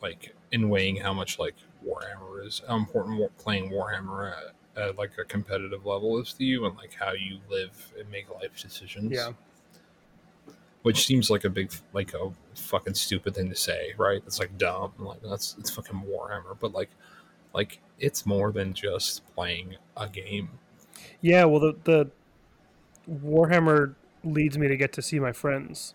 like, 0.00 0.34
in 0.52 0.68
weighing 0.68 0.96
how 0.96 1.12
much, 1.12 1.38
like, 1.38 1.54
Warhammer 1.86 2.46
is, 2.46 2.62
how 2.66 2.76
important 2.76 3.36
playing 3.38 3.70
Warhammer 3.70 4.32
at, 4.32 4.80
at, 4.82 4.96
like, 4.98 5.10
a 5.20 5.24
competitive 5.24 5.84
level 5.84 6.18
is 6.20 6.32
to 6.34 6.44
you 6.44 6.66
and, 6.66 6.76
like, 6.76 6.94
how 6.94 7.12
you 7.12 7.38
live 7.50 7.92
and 7.98 8.10
make 8.10 8.30
life 8.30 8.60
decisions. 8.60 9.12
yeah. 9.12 9.32
Which 10.82 11.04
seems 11.04 11.28
like 11.28 11.44
a 11.44 11.50
big, 11.50 11.72
like, 11.92 12.14
a 12.14 12.30
fucking 12.54 12.94
stupid 12.94 13.34
thing 13.34 13.50
to 13.50 13.54
say, 13.56 13.92
right? 13.98 14.22
It's, 14.26 14.38
like, 14.38 14.56
dumb. 14.56 14.92
Like, 14.98 15.20
that's, 15.22 15.56
it's 15.58 15.70
fucking 15.70 16.02
Warhammer. 16.08 16.56
But, 16.58 16.72
like, 16.72 16.88
like, 17.52 17.80
it's 17.98 18.24
more 18.24 18.50
than 18.52 18.72
just 18.72 19.26
playing 19.34 19.76
a 19.96 20.08
game. 20.08 20.48
Yeah, 21.20 21.44
well, 21.44 21.60
the 21.60 21.76
the 21.84 22.10
Warhammer 23.10 23.94
leads 24.24 24.56
me 24.56 24.68
to 24.68 24.76
get 24.76 24.92
to 24.94 25.02
see 25.02 25.18
my 25.18 25.32
friends, 25.32 25.94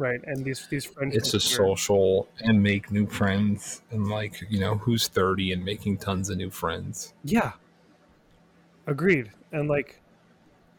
right? 0.00 0.20
And 0.24 0.44
these 0.44 0.66
these 0.68 0.84
friends. 0.86 1.14
it's 1.14 1.34
a 1.34 1.38
social 1.40 2.26
and 2.40 2.60
make 2.62 2.90
new 2.90 3.06
friends 3.06 3.82
and 3.92 4.08
like 4.08 4.42
you 4.48 4.58
know 4.58 4.74
who's 4.76 5.06
30 5.08 5.52
and 5.52 5.64
making 5.64 5.98
tons 5.98 6.30
of 6.30 6.38
new 6.38 6.50
friends 6.50 7.12
Yeah. 7.22 7.52
Agreed. 8.86 9.30
And 9.52 9.68
like 9.68 10.00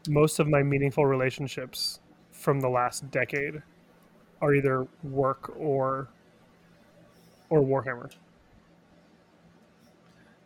most 0.10 0.40
of 0.40 0.48
my 0.50 0.64
meaningful 0.64 1.06
relationships 1.06 2.00
from 2.32 2.60
the 2.60 2.68
last 2.70 3.10
decade 3.12 3.62
are 4.42 4.54
either 4.56 4.88
work 5.04 5.54
or 5.58 6.10
or 7.50 7.62
Warhammer. 7.62 8.10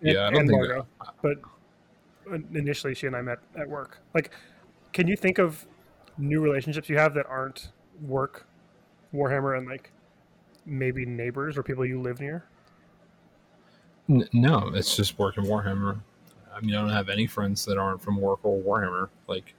And- 0.01 0.11
Yeah, 0.11 0.27
I 0.27 0.29
don't 0.31 0.41
and 0.41 0.49
think 0.49 0.59
Margot. 0.59 0.87
But 1.21 1.37
initially, 2.53 2.93
she 2.95 3.07
and 3.07 3.15
I 3.15 3.21
met 3.21 3.39
at 3.55 3.69
work. 3.69 3.99
Like, 4.13 4.31
can 4.93 5.07
you 5.07 5.15
think 5.15 5.37
of 5.39 5.65
new 6.17 6.41
relationships 6.41 6.89
you 6.89 6.97
have 6.97 7.13
that 7.13 7.25
aren't 7.27 7.69
work, 8.01 8.47
Warhammer, 9.15 9.57
and 9.57 9.67
like 9.67 9.91
maybe 10.65 11.05
neighbors 11.05 11.57
or 11.57 11.63
people 11.63 11.85
you 11.85 12.01
live 12.01 12.19
near? 12.19 12.43
N- 14.09 14.27
no 14.33 14.69
it's 14.75 14.95
just 14.95 15.17
work 15.17 15.37
and 15.37 15.47
warhammer 15.47 15.99
i 16.53 16.59
mean 16.61 16.75
i 16.75 16.79
don't 16.79 16.89
have 16.91 17.09
any 17.09 17.25
friends 17.25 17.65
that 17.65 17.77
aren't 17.79 17.99
from 18.03 18.21
work 18.21 18.39
or 18.43 18.61
warhammer 18.61 19.09
like 19.27 19.55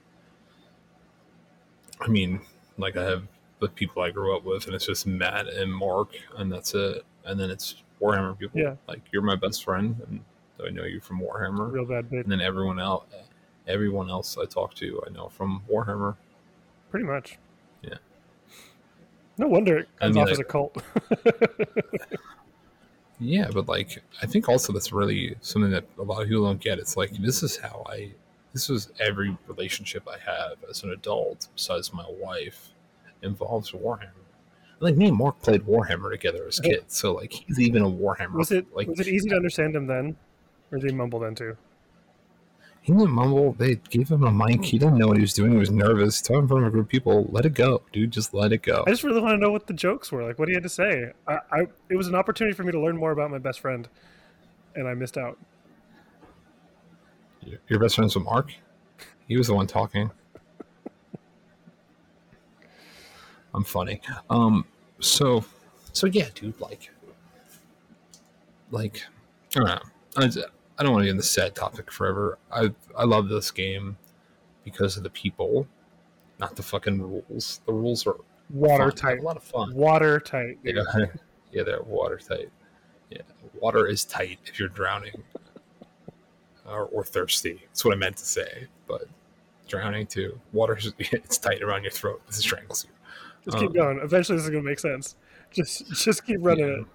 i 2.01 2.07
mean 2.07 2.41
like 2.79 2.97
i 2.97 3.03
have 3.03 3.25
the 3.61 3.69
people 3.69 4.03
i 4.03 4.11
grew 4.11 4.37
up 4.37 4.45
with 4.45 4.67
and 4.67 4.75
it's 4.75 4.87
just 4.87 5.05
matt 5.07 5.49
and 5.49 5.73
mark 5.75 6.11
and 6.37 6.53
that's 6.53 6.75
it 6.75 7.05
and 7.25 7.41
then 7.41 7.51
it's 7.51 7.83
warhammer 8.01 8.39
people 8.39 8.61
Yeah. 8.61 8.77
like 8.87 9.01
you're 9.13 9.23
my 9.23 9.35
best 9.35 9.65
friend 9.65 10.01
and 10.09 10.21
i 10.65 10.71
know 10.71 10.85
you 10.85 11.01
from 11.01 11.19
warhammer 11.21 11.73
Real 11.73 11.85
bad 11.85 12.09
bit. 12.09 12.23
and 12.25 12.31
then 12.31 12.41
everyone 12.41 12.79
else 12.79 13.05
everyone 13.67 14.09
else 14.11 14.39
i 14.39 14.45
talk 14.45 14.75
to 14.75 15.03
i 15.07 15.11
know 15.11 15.29
from 15.29 15.63
warhammer 15.69 16.15
Pretty 16.91 17.05
much. 17.07 17.37
No 19.39 19.47
wonder 19.49 19.79
it 19.79 19.89
comes 20.01 20.17
off 20.17 20.25
like- 20.25 20.33
as 20.33 20.39
a 20.39 20.45
cult. 20.45 20.77
Yeah, 23.19 23.49
but 23.53 23.67
like 23.67 24.03
I 24.23 24.27
think 24.27 24.49
also 24.49 24.73
that's 24.73 24.93
really 24.93 25.37
something 25.41 25.71
that 25.71 25.85
a 25.99 26.03
lot 26.03 26.23
of 26.23 26.29
people 26.29 26.45
don't 26.45 26.61
get. 26.61 26.79
It's 26.79 26.97
like 26.97 27.13
this 27.13 27.43
is 27.43 27.57
how 27.57 27.85
I 27.89 28.11
this 28.53 28.69
was 28.69 28.93
every 29.01 29.37
relationship 29.47 30.07
I 30.07 30.19
have 30.19 30.57
as 30.69 30.83
an 30.83 30.91
adult, 30.91 31.49
besides 31.55 31.93
my 31.93 32.05
wife, 32.21 32.71
involves 33.23 33.73
Warhammer. 33.73 34.11
Like 34.81 34.97
me 34.97 35.09
and 35.09 35.17
Mark 35.17 35.41
played 35.41 35.63
Warhammer 35.63 36.11
together 36.11 36.47
as 36.47 36.61
kids, 36.61 36.95
so 36.95 37.15
like 37.15 37.33
he's 37.33 37.59
even 37.59 37.83
a 37.83 37.91
Warhammer. 37.91 38.35
was 38.35 38.53
it 38.53 38.67
like 38.77 38.87
was 38.89 39.01
it 39.01 39.09
easy 39.09 39.31
to 39.31 39.37
understand 39.37 39.75
him 39.75 39.87
then, 39.87 40.17
or 40.71 40.79
did 40.79 40.91
he 40.91 40.95
mumble 40.97 41.19
then 41.19 41.35
too? 41.35 41.57
He 42.87 42.93
didn't 42.93 43.11
mumble. 43.11 43.53
They 43.55 43.75
gave 43.91 44.09
him 44.09 44.23
a 44.23 44.31
mic. 44.31 44.65
He 44.65 44.79
didn't 44.79 44.97
know 44.97 45.09
what 45.09 45.17
he 45.17 45.21
was 45.21 45.33
doing. 45.33 45.51
He 45.51 45.59
was 45.59 45.73
nervous. 45.73 46.23
Talking 46.23 46.43
in 46.43 46.47
front 46.49 46.63
of 46.63 46.69
a 46.69 46.71
group 46.71 46.85
of 46.85 46.89
people. 46.89 47.27
Let 47.33 47.45
it 47.45 47.53
go, 47.55 47.83
dude. 47.93 48.13
Just 48.13 48.33
let 48.33 48.53
it 48.53 48.63
go. 48.63 48.85
I 48.87 48.91
just 48.91 49.03
really 49.03 49.21
want 49.21 49.33
to 49.35 49.39
know 49.39 49.51
what 49.51 49.67
the 49.67 49.73
jokes 49.75 50.13
were, 50.13 50.23
like 50.23 50.39
what 50.39 50.47
he 50.47 50.55
had 50.55 50.63
to 50.63 50.69
say. 50.69 51.11
I, 51.27 51.39
I 51.51 51.61
it 51.91 51.97
was 51.97 52.07
an 52.07 52.15
opportunity 52.15 52.55
for 52.55 52.63
me 52.63 52.71
to 52.71 52.81
learn 52.81 52.97
more 52.97 53.11
about 53.11 53.33
my 53.33 53.39
best 53.39 53.59
friend, 53.59 53.89
and 54.77 54.87
I 54.87 54.95
missed 54.95 55.19
out. 55.19 55.37
Your- 57.43 57.59
Your 57.69 57.81
best 57.81 57.97
friends 57.97 58.15
with 58.15 58.25
Mark? 58.25 58.53
He 59.27 59.37
was 59.37 59.49
the 59.49 59.55
one 59.55 59.67
talking. 59.67 60.13
I'm 63.53 63.65
funny. 63.65 64.01
Um, 64.31 64.65
so, 65.01 65.45
so 65.93 66.07
yeah, 66.07 66.29
dude, 66.37 66.61
like, 66.61 66.91
like, 68.71 69.03
I 69.57 69.59
don't 69.59 69.65
know. 69.67 69.81
I, 70.17 70.29
I 70.79 70.83
don't 70.83 70.93
want 70.93 71.03
to 71.03 71.07
be 71.07 71.11
in 71.11 71.17
the 71.17 71.23
sad 71.23 71.55
topic 71.55 71.91
forever. 71.91 72.39
I 72.53 72.71
I 72.97 73.05
love 73.05 73.29
this 73.29 73.51
game 73.51 73.97
because 74.65 74.97
of 74.97 75.03
the 75.03 75.11
people, 75.11 75.67
not 76.39 76.57
the 76.57 76.63
fucking 76.63 77.01
rules. 77.01 77.61
The 77.67 77.73
rules 77.73 78.07
are 78.07 78.17
Watertight. 78.51 79.19
a 79.21 79.23
lot 79.23 79.37
of 79.37 79.43
fun. 79.43 79.75
Watertight. 79.75 80.59
Yeah, 80.63 80.83
yeah, 81.53 81.63
they're 81.63 81.83
watertight. 81.83 82.51
Yeah, 83.11 83.23
water 83.55 83.87
is 83.87 84.05
tight 84.05 84.39
if 84.47 84.59
you're 84.59 84.69
drowning 84.69 85.23
or, 86.67 86.85
or 86.87 87.05
thirsty. 87.05 87.63
That's 87.69 87.85
what 87.85 87.95
I 87.95 87.97
meant 87.97 88.17
to 88.19 88.25
say. 88.27 88.67
But 88.87 89.05
drowning 89.69 90.07
too. 90.07 90.39
Water 90.53 90.79
it's 90.99 91.39
tight 91.39 91.63
around 91.63 91.83
your 91.83 91.93
throat. 91.93 92.23
This 92.27 92.37
strangles 92.39 92.85
you. 92.85 92.91
Just 93.45 93.59
keep 93.59 93.69
Um, 93.71 93.75
going. 93.75 93.99
Eventually, 94.03 94.37
this 94.37 94.45
is 94.45 94.51
gonna 94.51 94.63
make 94.63 94.79
sense. 94.79 95.17
Just, 95.53 95.91
just 95.93 96.25
keep 96.27 96.39
running 96.41 96.67
Yeah. 96.69 96.81
it. 96.81 96.87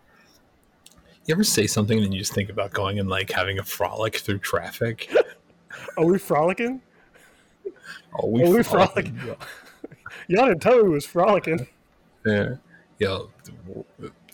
You 1.25 1.35
ever 1.35 1.43
say 1.43 1.67
something 1.67 2.01
and 2.03 2.13
you 2.13 2.19
just 2.19 2.33
think 2.33 2.49
about 2.49 2.71
going 2.71 2.99
and 2.99 3.07
like 3.09 3.29
having 3.29 3.59
a 3.59 3.63
frolic 3.63 4.17
through 4.17 4.39
traffic? 4.39 5.11
Are 5.97 6.05
we 6.05 6.17
frolicking? 6.17 6.81
Oh, 8.19 8.27
we, 8.27 8.43
Are 8.43 8.49
we 8.49 8.63
frolicking? 8.63 9.19
Y'all 10.27 10.47
didn't 10.47 10.61
tell 10.61 10.77
me 10.77 10.83
we 10.83 10.89
was 10.89 11.05
frolicking. 11.05 11.67
Yeah, 12.25 12.55
yeah. 12.99 13.19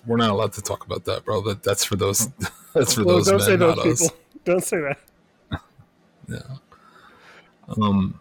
We're 0.05 0.17
not 0.17 0.29
allowed 0.29 0.53
to 0.53 0.61
talk 0.61 0.85
about 0.85 1.03
that, 1.05 1.25
bro. 1.25 1.41
That 1.41 1.61
that's 1.63 1.83
for 1.83 1.95
those. 1.95 2.29
That's 2.73 2.93
for 2.93 3.03
Well, 3.05 3.15
those 3.15 3.25
don't 3.27 3.37
men, 3.37 3.45
say 3.47 3.55
those 3.55 3.75
not 3.75 3.83
people. 3.85 4.05
us. 4.05 4.11
Don't 4.45 4.63
say 4.63 4.77
that. 4.81 5.61
Yeah. 6.29 6.57
Um. 7.81 8.19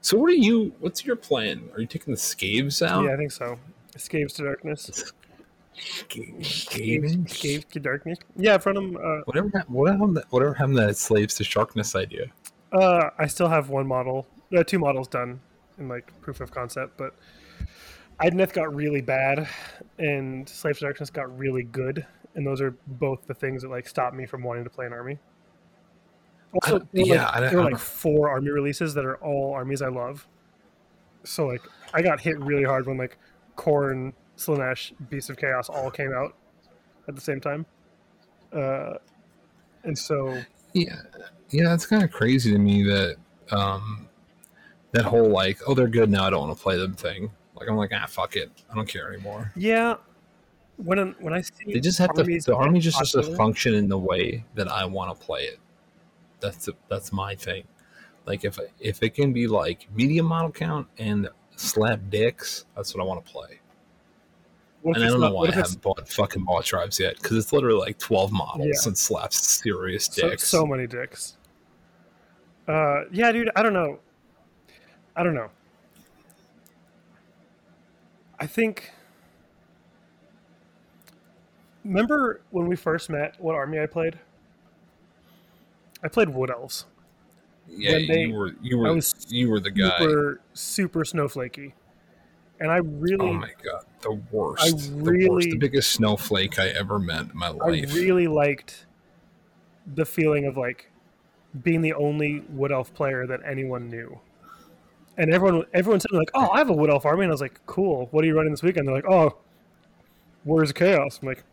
So 0.00 0.16
what 0.16 0.30
are 0.30 0.34
you? 0.36 0.72
What's 0.80 1.04
your 1.04 1.16
plan? 1.16 1.68
Are 1.74 1.80
you 1.80 1.86
taking 1.86 2.14
the 2.14 2.18
scaves 2.18 2.80
out? 2.80 3.04
Yeah, 3.04 3.12
I 3.12 3.16
think 3.16 3.30
so. 3.32 3.58
Escapes 3.94 4.32
to 4.34 4.44
darkness. 4.44 5.12
Scaves. 5.80 7.14
Escapes 7.14 7.64
to 7.72 7.80
darkness. 7.80 8.18
Yeah, 8.36 8.58
from 8.58 8.74
them. 8.74 8.96
Uh, 8.96 9.20
Whatever. 9.24 9.50
hap- 9.54 9.68
happened 9.68 10.22
Whatever 10.30 10.54
happened 10.54 10.76
to 10.76 10.86
that 10.86 10.96
slaves 10.96 11.34
to 11.36 11.44
sharkness 11.44 11.94
idea? 11.94 12.26
uh, 12.72 13.10
I 13.18 13.26
still 13.26 13.48
have 13.48 13.70
one 13.70 13.86
model. 13.86 14.26
Uh, 14.56 14.62
two 14.62 14.78
models 14.78 15.08
done 15.08 15.40
in 15.78 15.88
like 15.88 16.12
proof 16.20 16.40
of 16.40 16.50
concept, 16.50 16.96
but 16.96 17.14
Idoneth 18.20 18.52
got 18.52 18.74
really 18.74 19.00
bad, 19.00 19.48
and 19.98 20.48
Slaves 20.48 20.80
to 20.80 20.86
Darkness 20.86 21.10
got 21.10 21.36
really 21.38 21.62
good, 21.62 22.04
and 22.34 22.46
those 22.46 22.60
are 22.60 22.74
both 22.86 23.26
the 23.26 23.34
things 23.34 23.62
that 23.62 23.70
like 23.70 23.86
stopped 23.86 24.16
me 24.16 24.26
from 24.26 24.42
wanting 24.42 24.64
to 24.64 24.70
play 24.70 24.86
an 24.86 24.92
army. 24.92 25.18
Also, 26.54 26.78
there 26.92 27.04
yeah, 27.04 27.30
like, 27.38 27.50
there 27.50 27.58
were 27.58 27.70
like 27.70 27.78
four 27.78 28.30
army 28.30 28.50
releases 28.50 28.94
that 28.94 29.04
are 29.04 29.16
all 29.16 29.52
armies 29.52 29.82
I 29.82 29.88
love. 29.88 30.26
So 31.24 31.46
like, 31.46 31.62
I 31.92 32.00
got 32.00 32.20
hit 32.20 32.38
really 32.40 32.64
hard 32.64 32.86
when 32.86 32.96
like 32.96 33.18
Khorne, 33.56 34.12
Slaanesh, 34.38 34.92
Beast 35.10 35.28
of 35.30 35.36
Chaos 35.36 35.68
all 35.68 35.90
came 35.90 36.12
out 36.14 36.34
at 37.08 37.14
the 37.14 37.20
same 37.20 37.40
time, 37.40 37.66
uh, 38.52 38.94
and 39.84 39.98
so 39.98 40.40
Yeah. 40.72 41.00
Yeah. 41.50 41.74
It's 41.74 41.86
kind 41.86 42.02
of 42.02 42.10
crazy 42.10 42.50
to 42.52 42.58
me 42.58 42.82
that 42.84 43.16
um 43.50 44.08
that 44.92 45.04
whole 45.04 45.28
like 45.28 45.58
oh 45.66 45.74
they're 45.74 45.88
good 45.88 46.10
now 46.10 46.24
I 46.24 46.30
don't 46.30 46.46
want 46.46 46.56
to 46.56 46.62
play 46.62 46.76
them 46.78 46.94
thing. 46.94 47.30
Like 47.54 47.68
I'm 47.68 47.76
like 47.76 47.90
ah 47.92 48.06
fuck 48.06 48.36
it 48.36 48.50
I 48.70 48.74
don't 48.74 48.88
care 48.88 49.12
anymore. 49.12 49.52
yeah. 49.56 49.96
When 50.76 50.98
I, 51.00 51.04
when 51.18 51.32
I 51.32 51.40
see 51.40 51.72
They 51.72 51.80
just 51.80 51.98
have 51.98 52.14
to. 52.14 52.22
The 52.22 52.54
army 52.54 52.78
just 52.78 52.98
has 52.98 53.10
to 53.10 53.24
function 53.34 53.74
in 53.74 53.88
the 53.88 53.98
way 53.98 54.44
that 54.54 54.68
I 54.68 54.84
want 54.84 55.18
to 55.18 55.26
play 55.26 55.42
it. 55.42 55.58
That's 56.38 56.68
that's 56.88 57.12
my 57.12 57.34
thing. 57.34 57.64
Like 58.26 58.44
if 58.44 58.60
if 58.78 59.02
it 59.02 59.14
can 59.14 59.32
be 59.32 59.48
like 59.48 59.88
medium 59.92 60.26
model 60.26 60.52
count 60.52 60.86
and 60.98 61.28
slap 61.56 61.98
dicks, 62.10 62.66
that's 62.76 62.94
what 62.94 63.02
I 63.02 63.06
want 63.06 63.26
to 63.26 63.32
play. 63.32 63.58
What 64.82 64.96
and 64.96 65.04
I 65.04 65.08
don't 65.08 65.20
know 65.20 65.32
why 65.32 65.48
I 65.48 65.52
haven't 65.52 65.82
bought 65.82 66.08
fucking 66.08 66.44
Mawtribes 66.46 66.98
yet 67.00 67.16
because 67.16 67.36
it's 67.36 67.52
literally 67.52 67.80
like 67.80 67.98
twelve 67.98 68.30
models 68.32 68.68
Yeah. 68.68 68.88
and 68.88 68.96
slaps 68.96 69.36
serious 69.46 70.06
so, 70.06 70.30
dicks. 70.30 70.46
so 70.46 70.64
many 70.64 70.86
dicks. 70.86 71.36
Uh, 72.68 73.04
yeah, 73.10 73.32
dude. 73.32 73.50
I 73.56 73.62
don't 73.62 73.72
know. 73.72 73.98
I 75.16 75.22
don't 75.24 75.34
know. 75.34 75.50
I 78.38 78.46
think. 78.46 78.92
Remember 81.84 82.40
when 82.50 82.66
we 82.66 82.76
first 82.76 83.08
met? 83.10 83.34
What 83.40 83.54
army 83.54 83.80
I 83.80 83.86
played? 83.86 84.18
I 86.02 86.08
played 86.08 86.28
Wood 86.28 86.50
Elves. 86.50 86.84
yeah, 87.66 87.92
they- 87.92 88.26
you 88.26 88.34
were 88.34 88.54
you 88.62 88.78
were 88.78 89.00
you 89.28 89.50
were 89.50 89.60
the 89.60 89.70
guy. 89.70 89.98
Super, 89.98 90.40
super 90.54 91.04
snowflakey, 91.04 91.72
and 92.60 92.70
I 92.70 92.76
really, 92.76 93.28
Oh 93.28 93.32
my 93.32 93.50
god, 93.62 93.84
the 94.00 94.20
worst, 94.30 94.64
I 94.64 94.70
the 94.70 95.28
worst, 95.28 95.50
the 95.50 95.58
biggest 95.58 95.92
snowflake 95.92 96.58
I 96.58 96.68
ever 96.68 96.98
met 96.98 97.22
in 97.22 97.30
my 97.34 97.48
life. 97.48 97.90
I 97.90 97.94
really 97.94 98.26
liked 98.26 98.86
the 99.94 100.04
feeling 100.04 100.46
of 100.46 100.56
like 100.56 100.90
being 101.62 101.82
the 101.82 101.94
only 101.94 102.40
wood 102.50 102.72
elf 102.72 102.92
player 102.94 103.26
that 103.26 103.40
anyone 103.46 103.88
knew. 103.88 104.18
And 105.16 105.32
everyone 105.32 105.64
everyone 105.74 106.00
said 106.00 106.12
like, 106.12 106.30
"Oh, 106.34 106.50
I 106.50 106.58
have 106.58 106.70
a 106.70 106.74
wood 106.74 106.90
elf 106.90 107.04
army," 107.04 107.24
and 107.24 107.30
I 107.30 107.34
was 107.34 107.40
like, 107.40 107.60
"Cool. 107.66 108.08
What 108.10 108.24
are 108.24 108.26
you 108.26 108.36
running 108.36 108.52
this 108.52 108.62
weekend?" 108.62 108.86
They're 108.86 108.94
like, 108.94 109.08
"Oh, 109.08 109.36
of 110.46 110.74
Chaos." 110.74 111.18
I'm 111.20 111.28
like, 111.28 111.44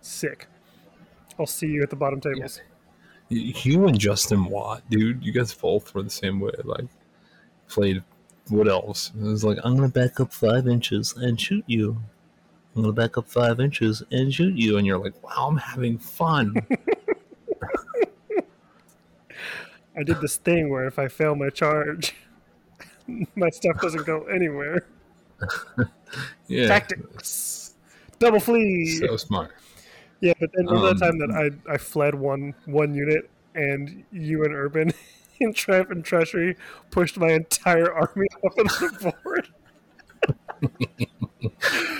"Sick. 0.00 0.46
I'll 1.38 1.46
see 1.46 1.66
you 1.66 1.82
at 1.82 1.90
the 1.90 1.96
bottom 1.96 2.20
tables." 2.20 2.60
You 3.28 3.88
and 3.88 3.98
Justin 3.98 4.44
Watt, 4.44 4.82
dude, 4.88 5.24
you 5.24 5.32
guys 5.32 5.52
both 5.52 5.92
were 5.94 6.02
the 6.02 6.10
same 6.10 6.38
way. 6.38 6.52
Like, 6.62 6.86
played 7.68 8.04
Wood 8.50 8.68
Elves. 8.68 9.12
It 9.18 9.22
was 9.24 9.44
like, 9.44 9.58
I'm 9.64 9.74
gonna 9.76 9.88
back 9.88 10.20
up 10.20 10.32
five 10.32 10.66
inches 10.68 11.14
and 11.16 11.40
shoot 11.40 11.64
you. 11.66 12.00
I'm 12.74 12.82
gonna 12.82 12.92
back 12.92 13.16
up 13.18 13.28
five 13.28 13.58
inches 13.60 14.02
and 14.10 14.32
shoot 14.32 14.54
you, 14.56 14.76
and 14.78 14.86
you're 14.86 14.98
like, 14.98 15.20
wow, 15.22 15.48
I'm 15.48 15.56
having 15.56 15.98
fun. 15.98 16.54
I 19.98 20.02
did 20.02 20.20
this 20.20 20.36
thing 20.36 20.68
where 20.68 20.86
if 20.86 20.98
I 20.98 21.08
fail 21.08 21.34
my 21.34 21.48
charge, 21.48 22.14
my 23.34 23.48
stuff 23.50 23.80
doesn't 23.80 24.04
go 24.06 24.24
anywhere. 24.24 24.84
yeah, 26.48 26.68
Tactics. 26.68 27.74
Double 28.18 28.40
flee. 28.40 28.98
so 28.98 29.16
smart. 29.16 29.52
Yeah, 30.20 30.32
but 30.40 30.50
then 30.54 30.66
remember 30.66 30.88
Um, 30.90 30.98
that 30.98 31.04
time 31.06 31.18
that 31.18 31.30
I 31.66 31.72
I 31.72 31.78
fled 31.78 32.14
one 32.14 32.54
one 32.66 32.94
unit 32.94 33.30
and 33.54 34.04
you 34.12 34.44
and 34.44 34.54
Urban 34.54 34.92
in 35.40 35.52
Triumph 35.52 35.90
and 35.90 36.04
Treachery 36.04 36.56
pushed 36.90 37.18
my 37.18 37.32
entire 37.32 37.92
army 37.92 38.26
off 38.44 38.58
of 38.58 38.66
the 39.00 39.14
board. 39.24 39.48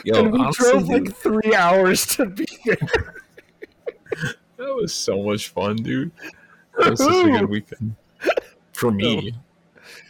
Yo, 0.05 0.21
and 0.21 0.33
we 0.33 0.41
honestly, 0.41 0.71
drove 0.71 0.89
like 0.89 1.15
three 1.15 1.55
hours 1.55 2.07
to 2.07 2.27
be 2.27 2.47
there. 2.65 3.15
that 4.57 4.75
was 4.75 4.95
so 4.95 5.23
much 5.23 5.49
fun, 5.49 5.77
dude. 5.77 6.11
That 6.79 6.91
was 6.91 7.01
such 7.01 7.27
a 7.27 7.31
good 7.31 7.51
weekend 7.51 7.97
for 8.73 8.91
me. 8.91 9.35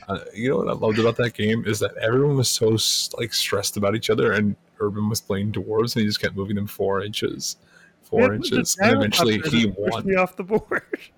Uh, 0.08 0.20
you 0.34 0.50
know 0.50 0.58
what 0.58 0.68
I 0.68 0.72
loved 0.72 0.98
about 0.98 1.16
that 1.16 1.34
game 1.34 1.64
is 1.66 1.80
that 1.80 1.96
everyone 1.96 2.36
was 2.36 2.48
so 2.48 2.76
like 3.18 3.34
stressed 3.34 3.76
about 3.76 3.96
each 3.96 4.10
other, 4.10 4.32
and 4.32 4.54
Urban 4.78 5.08
was 5.08 5.20
playing 5.20 5.52
dwarves, 5.52 5.94
and 5.94 6.02
he 6.02 6.06
just 6.06 6.20
kept 6.20 6.36
moving 6.36 6.56
them 6.56 6.66
four 6.66 7.02
inches, 7.02 7.56
four 8.02 8.34
It 8.34 8.38
was 8.38 8.50
the 8.50 8.56
inches, 8.56 8.78
and 8.80 8.96
eventually 8.96 9.38
he 9.40 9.66
pushed 9.66 9.78
won. 9.78 10.06
me 10.06 10.14
off 10.14 10.36
the 10.36 10.44
board. 10.44 10.82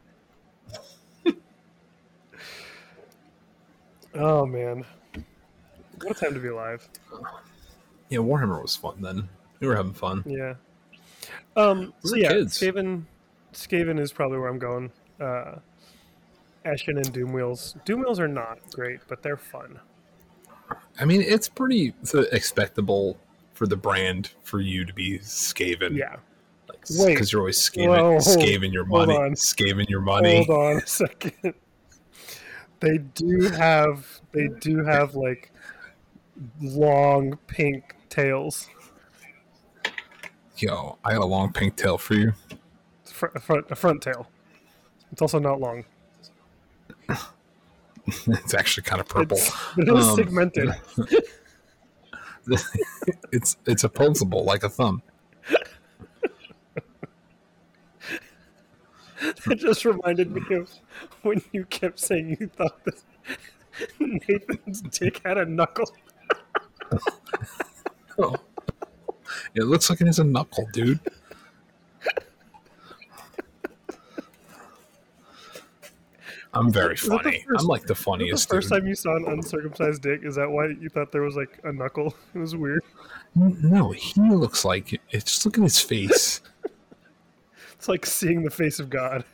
oh 4.19 4.47
man, 4.47 4.85
what 6.03 6.17
a 6.17 6.21
time 6.21 6.35
to 6.35 6.41
be 6.41 6.49
alive! 6.49 6.89
Yeah, 8.09 8.19
Warhammer 8.19 8.61
was 8.61 8.77
fun 8.77 9.01
then. 9.01 9.29
We 9.61 9.67
were 9.67 9.77
having 9.77 9.95
fun. 9.95 10.25
Yeah. 10.27 10.55
Um. 11.57 11.93
So 12.05 12.17
yeah, 12.17 12.29
kids. 12.29 12.59
Skaven, 12.59 13.05
Skaven 13.53 13.99
is 13.99 14.13
probably 14.13 14.39
where 14.39 14.49
I'm 14.49 14.59
going. 14.59 14.91
Uh, 15.21 15.57
Ashen 16.65 16.97
and 16.97 17.13
Doom 17.13 17.33
Wheels. 17.33 17.77
Doom 17.85 18.01
Wheels 18.01 18.21
are 18.21 18.29
not 18.29 18.59
great, 18.73 19.01
but 19.09 19.23
they're 19.23 19.37
fun. 19.37 19.79
I 21.01 21.05
mean, 21.05 21.23
it's 21.23 21.49
pretty 21.49 21.95
it's, 22.03 22.15
expectable 22.15 23.17
for 23.55 23.67
the 23.67 23.77
brand 23.77 24.31
for 24.43 24.61
you 24.61 24.85
to 24.85 24.93
be 24.93 25.19
Skaven. 25.21 25.97
Yeah. 25.97 26.17
like, 26.69 27.09
because 27.09 27.33
you're 27.33 27.41
always 27.41 27.59
Skaven, 27.59 27.89
Whoa, 27.89 28.19
Skaven 28.19 28.73
your 28.73 28.85
money, 28.85 29.17
on. 29.17 29.33
Skaven 29.33 29.89
your 29.89 30.01
money. 30.01 30.45
Hold 30.45 30.77
on 30.77 30.77
a 30.83 30.87
second. 30.87 31.55
They 32.81 32.99
do 32.99 33.49
have 33.49 34.21
they 34.33 34.49
do 34.61 34.85
have 34.85 35.15
like 35.15 35.51
long 36.61 37.37
pink 37.47 37.97
tails. 38.09 38.69
Yo, 40.57 40.99
I 41.05 41.13
got 41.13 41.23
a 41.23 41.27
long 41.27 41.53
pink 41.53 41.77
tail 41.77 41.99
for 41.99 42.15
you. 42.15 42.33
Fr- 43.05 43.27
a 43.35 43.41
front 43.41 43.67
a 43.71 43.77
front 43.77 44.03
tail. 44.03 44.29
It's 45.13 45.23
also 45.23 45.39
not 45.39 45.61
long. 45.61 45.85
it's 48.07 48.55
actually 48.55 48.85
kind 48.85 49.01
of 49.01 49.09
purple. 49.09 49.39
It's, 49.39 49.53
it 49.79 49.89
is 49.89 50.07
Um, 50.09 50.17
segmented. 50.17 50.75
it's 53.33 53.57
it's 53.67 53.85
opposable 53.85 54.45
like 54.45 54.63
a 54.63 54.69
thumb. 54.69 55.03
that 59.47 59.57
just 59.59 59.85
reminded 59.85 60.31
me 60.33 60.43
of 60.57 60.71
when 61.23 61.43
you 61.53 61.65
kept 61.67 61.99
saying 62.01 62.37
you 62.41 62.49
thought 62.49 62.85
that 62.85 63.03
Nathan's 64.01 64.81
dick 64.83 65.21
had 65.25 65.39
a 65.39 65.45
knuckle. 65.45 65.91
Oh. 68.21 68.35
It 69.55 69.63
looks 69.63 69.89
like 69.89 70.01
it 70.01 70.07
has 70.09 70.19
a 70.19 70.25
knuckle, 70.25 70.67
dude. 70.73 70.99
I'm 76.55 76.73
very 76.73 76.95
Is 76.95 77.03
that 77.03 77.11
the 77.11 77.19
funny. 77.19 77.45
first- 77.47 77.61
I'm 77.61 77.67
like 77.67 77.83
the 77.87 77.95
funniest. 77.95 78.49
the 78.49 78.57
first 78.57 78.71
dude. 78.71 78.81
time 78.81 78.89
you 78.89 78.95
saw 78.95 79.17
an 79.17 79.27
uncircumcised 79.29 80.03
dick, 80.03 80.23
is 80.25 80.35
that 80.37 80.51
why 80.51 80.67
you 80.69 80.89
thought 80.89 81.13
there 81.13 81.23
was 81.23 81.37
like 81.37 81.61
a 81.65 81.73
knuckle? 81.73 82.15
It 82.35 82.39
was 82.39 82.57
weird. 82.57 82.83
No, 83.35 83.91
he 83.93 84.21
looks 84.21 84.65
like 84.65 84.95
it. 84.95 85.01
Just 85.13 85.45
look 85.45 85.59
at 85.59 85.63
his 85.63 85.81
face. 85.81 86.41
It's 87.79 87.89
like 87.89 88.05
seeing 88.05 88.43
the 88.43 88.51
face 88.51 88.81
of 88.81 88.91
God. 88.91 89.25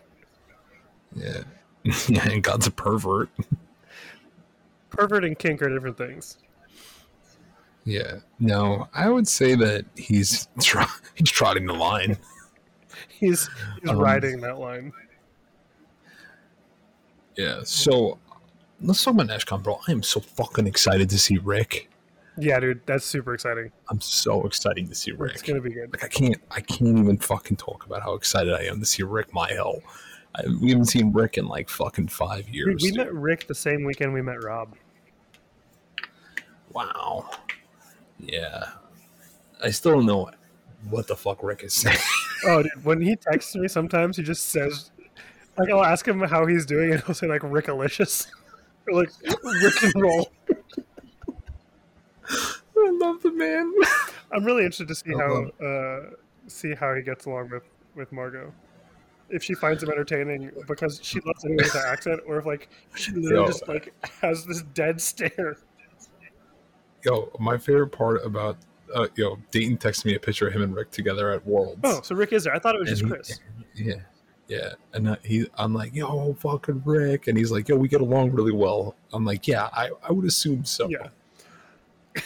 Yeah. 1.16 1.44
yeah, 2.08 2.28
and 2.28 2.42
God's 2.42 2.66
a 2.66 2.70
pervert. 2.70 3.30
Pervert 4.90 5.24
and 5.24 5.36
kink 5.36 5.60
are 5.60 5.68
different 5.68 5.98
things. 5.98 6.38
Yeah. 7.84 8.18
No, 8.38 8.88
I 8.94 9.08
would 9.08 9.26
say 9.26 9.56
that 9.56 9.84
he's 9.96 10.46
he's 11.14 11.30
trotting 11.30 11.66
the 11.66 11.72
line. 11.72 12.16
He's 13.08 13.48
he's 13.80 13.90
Um, 13.90 13.98
riding 13.98 14.40
that 14.42 14.58
line. 14.58 14.92
Yeah. 17.36 17.62
So 17.64 18.18
let's 18.80 19.02
talk 19.02 19.14
about 19.14 19.26
NashCon, 19.26 19.62
bro. 19.64 19.80
I 19.88 19.92
am 19.92 20.02
so 20.04 20.20
fucking 20.20 20.66
excited 20.68 21.10
to 21.10 21.18
see 21.18 21.38
Rick. 21.38 21.90
Yeah, 22.36 22.58
dude, 22.58 22.80
that's 22.86 23.04
super 23.04 23.32
exciting. 23.34 23.70
I'm 23.88 24.00
so 24.00 24.44
excited 24.44 24.88
to 24.88 24.94
see 24.94 25.12
Rick. 25.12 25.34
It's 25.34 25.42
gonna 25.42 25.60
be 25.60 25.72
good. 25.72 25.92
Like 25.92 26.04
I 26.04 26.08
can't, 26.08 26.36
I 26.50 26.60
can't 26.60 26.98
even 26.98 27.18
fucking 27.18 27.56
talk 27.56 27.86
about 27.86 28.02
how 28.02 28.14
excited 28.14 28.52
I 28.52 28.64
am 28.64 28.80
to 28.80 28.86
see 28.86 29.02
Rick 29.04 29.30
Myhill. 29.30 29.82
I, 30.34 30.42
we 30.60 30.70
haven't 30.70 30.86
seen 30.86 31.12
Rick 31.12 31.38
in 31.38 31.46
like 31.46 31.68
fucking 31.68 32.08
five 32.08 32.48
years. 32.48 32.82
we 32.82 32.90
dude. 32.90 32.98
met 32.98 33.14
Rick 33.14 33.46
the 33.46 33.54
same 33.54 33.84
weekend 33.84 34.12
we 34.12 34.20
met 34.22 34.42
Rob. 34.42 34.74
Wow. 36.72 37.30
Yeah. 38.18 38.70
I 39.62 39.70
still 39.70 39.92
don't 39.92 40.06
know 40.06 40.30
what 40.90 41.06
the 41.06 41.16
fuck 41.16 41.42
Rick 41.42 41.62
is 41.62 41.74
saying. 41.74 41.98
Oh, 42.46 42.62
dude, 42.62 42.84
when 42.84 43.00
he 43.00 43.16
texts 43.16 43.56
me, 43.56 43.68
sometimes 43.68 44.18
he 44.18 44.22
just 44.22 44.50
says, 44.50 44.90
like, 45.56 45.70
I'll 45.70 45.82
ask 45.82 46.06
him 46.06 46.20
how 46.20 46.44
he's 46.44 46.66
doing, 46.66 46.92
and 46.92 47.02
he'll 47.02 47.14
say 47.14 47.26
like 47.26 47.40
Rickalicious, 47.40 48.26
or 48.86 48.92
like 49.00 49.08
Rick 49.62 49.82
and 49.82 49.94
roll. 49.96 50.30
I 53.04 53.08
love 53.08 53.22
the 53.22 53.32
man. 53.32 53.72
I'm 54.32 54.44
really 54.44 54.64
interested 54.64 54.88
to 54.88 54.94
see 54.94 55.14
I 55.14 55.18
how 55.18 55.44
uh, 55.64 56.10
see 56.46 56.74
how 56.74 56.94
he 56.94 57.02
gets 57.02 57.26
along 57.26 57.50
with 57.50 57.64
with 57.94 58.10
Margot. 58.12 58.52
If 59.30 59.42
she 59.42 59.54
finds 59.54 59.82
him 59.82 59.90
entertaining 59.90 60.50
because 60.66 61.00
she 61.02 61.18
loves 61.20 61.44
it 61.44 61.50
with 61.56 61.72
the 61.72 61.86
accent, 61.86 62.20
or 62.26 62.38
if 62.38 62.46
like 62.46 62.68
she 62.94 63.12
literally 63.12 63.44
Yo. 63.44 63.46
just 63.46 63.68
like 63.68 63.92
has 64.20 64.44
this 64.46 64.62
dead 64.74 65.00
stare. 65.00 65.56
Yo, 67.04 67.30
my 67.38 67.58
favorite 67.58 67.88
part 67.88 68.24
about 68.24 68.56
uh, 68.94 69.08
yo, 69.16 69.38
Dayton 69.50 69.76
texted 69.76 70.06
me 70.06 70.14
a 70.14 70.20
picture 70.20 70.46
of 70.46 70.54
him 70.54 70.62
and 70.62 70.74
Rick 70.74 70.90
together 70.90 71.30
at 71.30 71.44
Worlds. 71.46 71.80
Oh, 71.84 72.00
so 72.02 72.14
Rick 72.14 72.32
is 72.32 72.44
there? 72.44 72.54
I 72.54 72.58
thought 72.58 72.74
it 72.74 72.80
was 72.80 72.88
just 72.88 73.02
And 73.02 73.10
he- 73.10 73.14
Chris. 73.16 73.40
Yeah, 73.74 73.94
yeah, 74.46 74.72
and 74.92 75.08
uh, 75.08 75.16
he, 75.22 75.48
I'm 75.56 75.74
like, 75.74 75.94
yo, 75.94 76.34
fucking 76.34 76.82
Rick, 76.84 77.26
and 77.26 77.36
he's 77.36 77.50
like, 77.50 77.68
yo, 77.68 77.76
we 77.76 77.88
get 77.88 78.00
along 78.00 78.30
really 78.32 78.52
well. 78.52 78.94
I'm 79.12 79.24
like, 79.24 79.48
yeah, 79.48 79.68
I, 79.72 79.90
I 80.06 80.12
would 80.12 80.24
assume 80.26 80.64
so. 80.64 80.88
Yeah. 80.88 81.08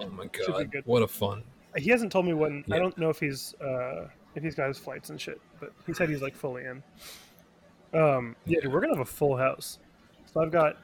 Oh 0.00 0.08
my 0.10 0.26
god, 0.26 0.70
what 0.84 1.02
a 1.02 1.08
fun. 1.08 1.42
He 1.76 1.90
hasn't 1.90 2.10
told 2.12 2.26
me 2.26 2.32
when. 2.34 2.64
I 2.72 2.78
don't 2.78 2.96
know 2.98 3.10
if 3.10 3.20
he's 3.20 3.54
uh, 3.60 4.08
if 4.34 4.42
he's 4.42 4.54
got 4.54 4.68
his 4.68 4.78
flights 4.78 5.10
and 5.10 5.20
shit, 5.20 5.40
but 5.60 5.72
he 5.86 5.92
said 5.92 6.08
he's 6.08 6.22
like 6.22 6.34
fully 6.34 6.64
in. 6.64 6.82
Um, 7.98 8.36
yeah, 8.46 8.60
dude, 8.60 8.72
we're 8.72 8.80
gonna 8.80 8.94
have 8.94 9.02
a 9.02 9.10
full 9.10 9.36
house. 9.36 9.78
So 10.32 10.40
I've 10.42 10.52
got 10.52 10.76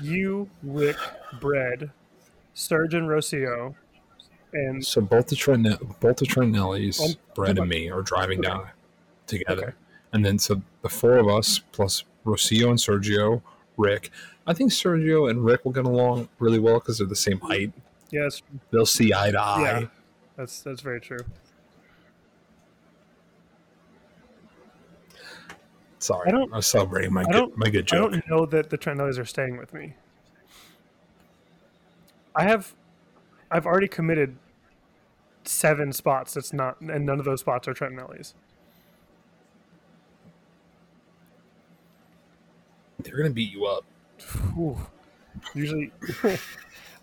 you, 0.00 0.48
Rick, 0.62 0.96
Bread, 1.40 1.90
Sergio, 2.54 3.02
Rocio, 3.06 3.74
and 4.52 4.84
So 4.84 5.00
both 5.00 5.28
the 5.28 5.36
Trent, 5.36 5.66
both 6.00 6.16
the 6.16 6.26
Trentellis, 6.26 7.00
Um, 7.00 7.14
Brad 7.34 7.58
and 7.58 7.68
me 7.68 7.90
are 7.90 8.02
driving 8.02 8.40
Okay. 8.40 8.48
down 8.48 8.68
together, 9.26 9.62
Okay. 9.68 9.72
and 10.12 10.24
then 10.24 10.38
so 10.38 10.62
the 10.82 10.88
four 10.88 11.16
of 11.16 11.28
us 11.28 11.60
plus 11.72 12.04
Rocio 12.26 12.70
and 12.70 12.78
Sergio, 12.78 13.42
Rick. 13.76 14.10
I 14.46 14.52
think 14.52 14.70
Sergio 14.72 15.30
and 15.30 15.42
Rick 15.44 15.64
will 15.64 15.72
get 15.72 15.86
along 15.86 16.28
really 16.38 16.58
well 16.58 16.74
because 16.78 16.98
they're 16.98 17.06
the 17.06 17.16
same 17.16 17.40
height. 17.40 17.72
It's, 18.22 18.42
They'll 18.70 18.86
see 18.86 19.12
eye 19.12 19.30
to 19.32 19.40
eye. 19.40 19.60
yeah, 19.80 19.86
that's 20.36 20.60
that's 20.62 20.80
very 20.80 21.00
true. 21.00 21.18
Sorry, 25.98 26.28
I 26.28 26.32
don't- 26.32 26.52
I 26.52 26.56
was 26.56 26.66
celebrating 26.66 27.12
my 27.12 27.24
good, 27.24 27.56
my 27.56 27.70
good 27.70 27.86
joke. 27.86 28.08
I 28.12 28.16
don't 28.16 28.28
know 28.28 28.46
that 28.46 28.68
the 28.70 28.76
Trentellis 28.76 29.18
are 29.18 29.24
staying 29.24 29.56
with 29.56 29.72
me. 29.72 29.94
I 32.36 32.42
have, 32.42 32.74
I've 33.50 33.64
already 33.64 33.88
committed 33.88 34.36
seven 35.44 35.92
spots. 35.92 36.34
That's 36.34 36.52
not, 36.52 36.78
and 36.80 37.06
none 37.06 37.18
of 37.18 37.24
those 37.24 37.40
spots 37.40 37.68
are 37.68 37.74
Trentellis. 37.74 38.34
They're 42.98 43.16
gonna 43.16 43.30
beat 43.30 43.52
you 43.52 43.64
up. 43.66 43.84
Ooh. 44.58 44.76
Usually, 45.54 45.90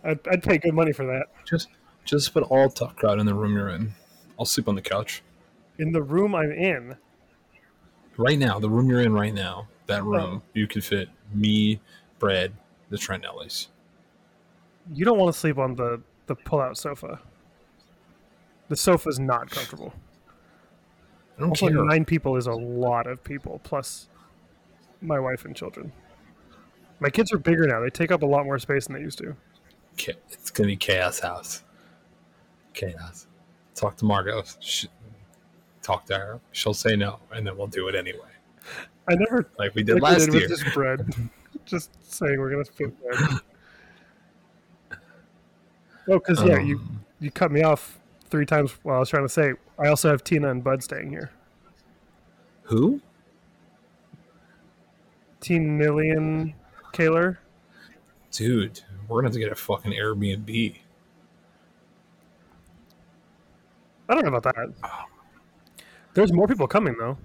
I'd, 0.04 0.20
I'd 0.28 0.44
pay 0.44 0.58
good 0.58 0.74
money 0.74 0.92
for 0.94 1.06
that. 1.06 1.28
Just 1.46 1.70
just 2.06 2.34
put 2.34 2.44
all 2.44 2.70
tough 2.70 2.96
crowd 2.96 3.20
in 3.20 3.26
the 3.26 3.34
room 3.36 3.54
you're 3.54 3.70
in. 3.70 3.94
I'll 4.40 4.46
sleep 4.46 4.68
on 4.68 4.74
the 4.76 4.82
couch 4.82 5.22
In 5.78 5.92
the 5.92 6.02
room 6.02 6.34
I'm 6.34 6.52
in, 6.52 6.96
right 8.18 8.40
now. 8.40 8.60
The 8.60 8.70
room 8.70 8.90
you're 8.90 9.02
in 9.02 9.14
right 9.14 9.34
now. 9.34 9.68
That 9.88 10.02
oh. 10.02 10.06
room 10.06 10.42
Oh. 10.44 10.50
you 10.54 10.68
can 10.68 10.82
fit 10.82 11.10
me, 11.34 11.80
Brad, 12.20 12.54
the 12.90 12.98
Trentellis. 12.98 13.68
you 14.94 15.06
don't 15.06 15.18
want 15.20 15.34
to 15.34 15.40
sleep 15.40 15.58
on 15.58 15.76
the 15.76 16.02
the 16.28 16.36
pull-out 16.36 16.78
sofa. 16.78 17.20
The 18.70 18.76
sofa's 18.76 19.20
not 19.20 19.50
comfortable. 19.50 19.94
I 21.38 21.42
don't 21.42 21.50
Also, 21.50 21.68
care. 21.68 21.84
nine 21.84 22.06
people 22.06 22.36
is 22.38 22.48
a 22.48 22.54
lot 22.54 23.06
of 23.08 23.24
people, 23.24 23.60
plus 23.64 24.08
my 25.02 25.20
wife 25.20 25.44
and 25.46 25.56
children. 25.56 25.92
My 27.00 27.10
kids 27.10 27.34
are 27.34 27.38
bigger 27.38 27.66
now. 27.68 27.80
They 27.82 27.90
take 27.90 28.12
up 28.12 28.22
a 28.22 28.26
lot 28.26 28.46
more 28.46 28.60
space 28.60 28.88
than 28.88 28.96
they 28.96 29.02
used 29.02 29.18
to. 29.20 29.36
It's 29.98 30.50
gonna 30.50 30.68
be 30.68 30.78
chaos 30.78 31.20
house. 31.20 31.64
Chaos. 32.74 33.28
Talk 33.76 33.98
to 33.98 34.06
Margot. 34.06 34.44
Sh 34.60 34.86
talk 35.82 36.06
to 36.06 36.18
her. 36.18 36.40
She'll 36.52 36.74
say 36.74 36.96
no, 36.96 37.20
and 37.32 37.46
then 37.46 37.58
we'll 37.58 37.68
do 37.68 37.88
it 37.88 37.96
anyway, 37.96 38.30
I 39.08 39.16
never 39.16 39.48
like 39.58 39.74
we 39.76 39.84
did 39.84 40.00
like 40.02 40.02
we 40.02 40.16
last 40.16 40.26
did 40.26 40.34
year. 40.34 40.50
with 40.50 40.50
this 40.50 40.74
bread. 40.74 41.14
Just 41.66 41.92
saying 42.04 42.40
we're 42.40 42.52
gonna 42.52 42.66
fit 42.66 42.94
bread. 43.02 43.40
Oh, 46.08 46.20
because 46.20 46.44
yeah, 46.44 46.60
you 46.60 46.78
Um, 46.78 47.06
you 47.20 47.32
cut 47.32 47.52
me 47.52 47.62
off 47.64 48.00
three 48.30 48.46
times 48.46 48.72
while 48.84 48.98
I 48.98 49.00
was 49.00 49.10
trying 49.10 49.26
to 49.26 49.30
say. 49.30 49.54
I 49.78 49.88
also 49.88 50.10
have 50.10 50.24
Tina 50.24 50.50
and 50.50 50.64
Bud 50.64 50.84
staying 50.84 51.10
here. 51.10 51.32
Who? 52.64 53.02
Teen 55.40 55.78
Million 55.78 56.54
Kaler. 56.94 57.40
Dude, 58.32 58.82
we're 59.08 59.18
gonna 59.18 59.28
have 59.28 59.34
to 59.34 59.40
get 59.40 59.52
a 59.52 59.56
fucking 59.56 59.92
Airbnb. 59.92 60.78
I 64.10 64.14
don't 64.14 64.24
know 64.24 64.36
about 64.36 64.56
that. 64.56 64.74
There's 66.14 66.34
more 66.34 66.48
people 66.48 66.68
coming 66.68 66.96
though. 66.98 67.18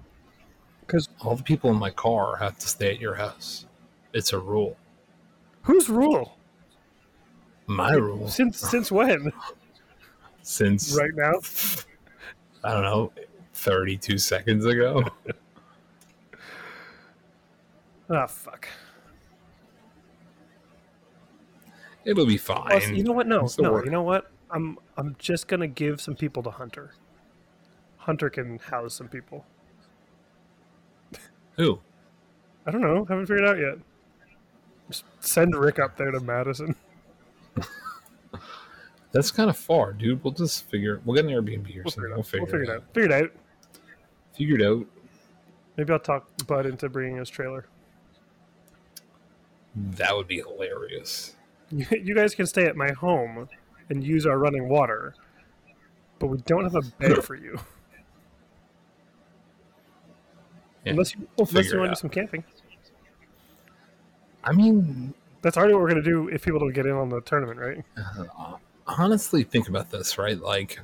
Because 0.81 1.09
All 1.21 1.35
the 1.35 1.43
people 1.43 1.69
in 1.69 1.77
my 1.77 1.89
car 1.89 2.37
have 2.37 2.57
to 2.59 2.67
stay 2.67 2.91
at 2.93 2.99
your 2.99 3.15
house. 3.15 3.65
It's 4.13 4.31
a 4.33 4.39
rule. 4.39 4.77
whose 5.63 5.89
rule? 5.89 6.37
My 7.67 7.93
rule. 7.93 8.27
Since 8.29 8.59
since 8.59 8.91
when? 8.91 9.31
Since 10.41 10.97
right 10.97 11.13
now? 11.13 11.33
I 12.63 12.71
don't 12.73 12.83
know, 12.83 13.11
32 13.53 14.17
seconds 14.17 14.65
ago. 14.65 15.03
Ah, 18.09 18.25
fuck. 18.25 18.69
It'll 22.07 22.25
be 22.25 22.37
fine. 22.37 22.67
Plus, 22.67 22.87
you 22.89 23.03
know 23.03 23.11
what? 23.11 23.27
No, 23.27 23.47
no. 23.59 23.71
work. 23.73 23.85
You 23.85 23.91
know 23.91 24.01
what? 24.03 24.31
I'm 24.49 24.79
I'm 24.95 25.15
just 25.19 25.47
gonna 25.47 25.67
give 25.67 25.99
some 25.99 26.15
people 26.15 26.41
to 26.43 26.49
Hunter. 26.49 26.93
Hunter 27.97 28.29
can 28.29 28.59
house 28.59 28.93
some 28.93 29.09
people. 29.09 29.45
Who? 31.57 31.79
I 32.65 32.71
don't 32.71 32.81
know. 32.81 33.03
Haven't 33.05 33.25
figured 33.25 33.41
it 33.43 33.49
out 33.49 33.59
yet. 33.59 33.77
Just 34.89 35.03
send 35.19 35.53
Rick 35.55 35.79
up 35.79 35.97
there 35.97 36.11
to 36.11 36.19
Madison. 36.21 36.75
That's 39.11 39.31
kind 39.31 39.49
of 39.49 39.57
far, 39.57 39.91
dude. 39.93 40.23
We'll 40.23 40.33
just 40.33 40.69
figure. 40.69 41.01
We'll 41.03 41.15
get 41.15 41.25
an 41.25 41.31
Airbnb 41.31 41.75
or 41.77 41.83
We'll 41.83 41.91
something. 41.91 41.91
figure 41.91 42.07
it 42.07 42.11
We'll 42.11 42.19
out. 42.19 42.25
figure, 42.25 42.39
We'll 42.41 42.47
figure 42.47 42.61
it 42.63 42.69
it 42.69 42.69
out. 42.69 42.75
out. 42.77 42.93
Figure 42.93 43.09
it 43.09 43.23
out. 43.23 43.31
Figured 44.33 44.61
out. 44.61 44.85
Maybe 45.75 45.93
I'll 45.93 45.99
talk 45.99 46.27
Bud 46.47 46.65
into 46.65 46.87
bringing 46.89 47.17
his 47.17 47.29
trailer. 47.29 47.65
That 49.75 50.15
would 50.15 50.27
be 50.27 50.37
hilarious. 50.37 51.35
you 51.71 52.15
guys 52.15 52.33
can 52.35 52.45
stay 52.45 52.65
at 52.65 52.75
my 52.75 52.91
home 52.91 53.49
and 53.89 54.03
use 54.03 54.25
our 54.25 54.37
running 54.37 54.69
water, 54.69 55.15
but 56.19 56.27
we 56.27 56.37
don't 56.39 56.63
have 56.63 56.75
a 56.75 56.81
bed 56.81 57.23
for 57.23 57.35
you. 57.35 57.59
Yeah, 60.85 60.91
unless 60.91 61.13
you, 61.15 61.27
unless 61.37 61.71
you 61.71 61.79
want 61.79 61.89
to 61.89 61.95
do 61.95 61.99
some 61.99 62.09
camping. 62.09 62.43
I 64.43 64.53
mean, 64.53 65.13
that's 65.41 65.57
already 65.57 65.73
what 65.73 65.81
we're 65.81 65.89
going 65.89 66.03
to 66.03 66.09
do 66.09 66.29
if 66.29 66.45
people 66.45 66.59
don't 66.59 66.71
get 66.71 66.85
in 66.85 66.93
on 66.93 67.09
the 67.09 67.19
tournament, 67.21 67.59
right? 67.59 67.83
Uh, 67.97 68.55
honestly, 68.85 69.43
think 69.43 69.67
about 69.67 69.91
this, 69.91 70.17
right? 70.17 70.39
Like, 70.39 70.79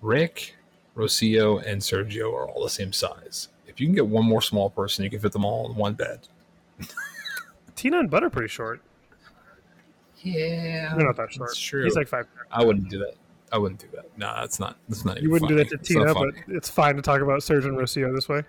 Rick, 0.00 0.54
Rocio, 0.96 1.64
and 1.66 1.80
Sergio 1.82 2.32
are 2.32 2.48
all 2.48 2.62
the 2.62 2.70
same 2.70 2.92
size. 2.92 3.48
If 3.66 3.80
you 3.80 3.88
can 3.88 3.94
get 3.96 4.06
one 4.06 4.24
more 4.24 4.42
small 4.42 4.70
person, 4.70 5.02
you 5.02 5.10
can 5.10 5.18
fit 5.18 5.32
them 5.32 5.44
all 5.44 5.68
in 5.68 5.74
one 5.74 5.94
bed. 5.94 6.20
Tina 7.76 7.98
and 7.98 8.10
Bud 8.10 8.22
are 8.22 8.30
pretty 8.30 8.48
short. 8.48 8.80
Yeah, 10.18 10.94
They're 10.96 11.06
not 11.06 11.16
that 11.16 11.32
short. 11.32 11.50
That's 11.50 11.58
true. 11.60 11.84
He's 11.84 11.96
like 11.96 12.08
five. 12.08 12.26
I 12.50 12.64
wouldn't 12.64 12.88
do 12.88 12.98
that. 12.98 13.14
I 13.52 13.58
wouldn't 13.58 13.80
do 13.80 13.88
that. 13.94 14.06
No, 14.16 14.32
that's 14.34 14.58
not. 14.58 14.76
That's 14.88 15.04
not. 15.04 15.22
You 15.22 15.30
wouldn't 15.30 15.48
do 15.48 15.56
that 15.56 15.68
to 15.68 15.78
Tina, 15.78 16.14
but 16.14 16.30
it's 16.48 16.68
fine 16.68 16.96
to 16.96 17.02
talk 17.02 17.20
about 17.20 17.42
Serge 17.42 17.66
and 17.66 17.76
Rocio 17.76 18.14
this 18.14 18.28
way. 18.28 18.42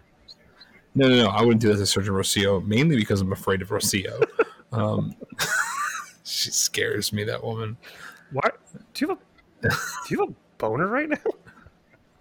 No, 0.96 1.10
no, 1.10 1.24
no. 1.26 1.28
I 1.30 1.42
wouldn't 1.42 1.62
do 1.62 1.68
that 1.74 1.78
to 1.78 1.84
Sergio 1.84 2.12
Rocio, 2.12 2.66
mainly 2.66 2.96
because 2.96 3.20
I'm 3.20 3.34
afraid 3.34 3.62
of 3.62 3.70
Rocio. 3.70 4.24
Um, 4.72 5.14
she 6.24 6.50
scares 6.52 7.12
me, 7.12 7.24
that 7.26 7.44
woman. 7.44 7.78
Why? 8.32 8.50
Do 8.94 9.06
you 9.06 9.10
have 9.10 9.18
a 9.64 9.70
Do 9.70 10.16
you 10.16 10.20
have 10.22 10.30
a 10.30 10.34
boner 10.58 10.88
right 10.88 11.10
now? 11.10 11.18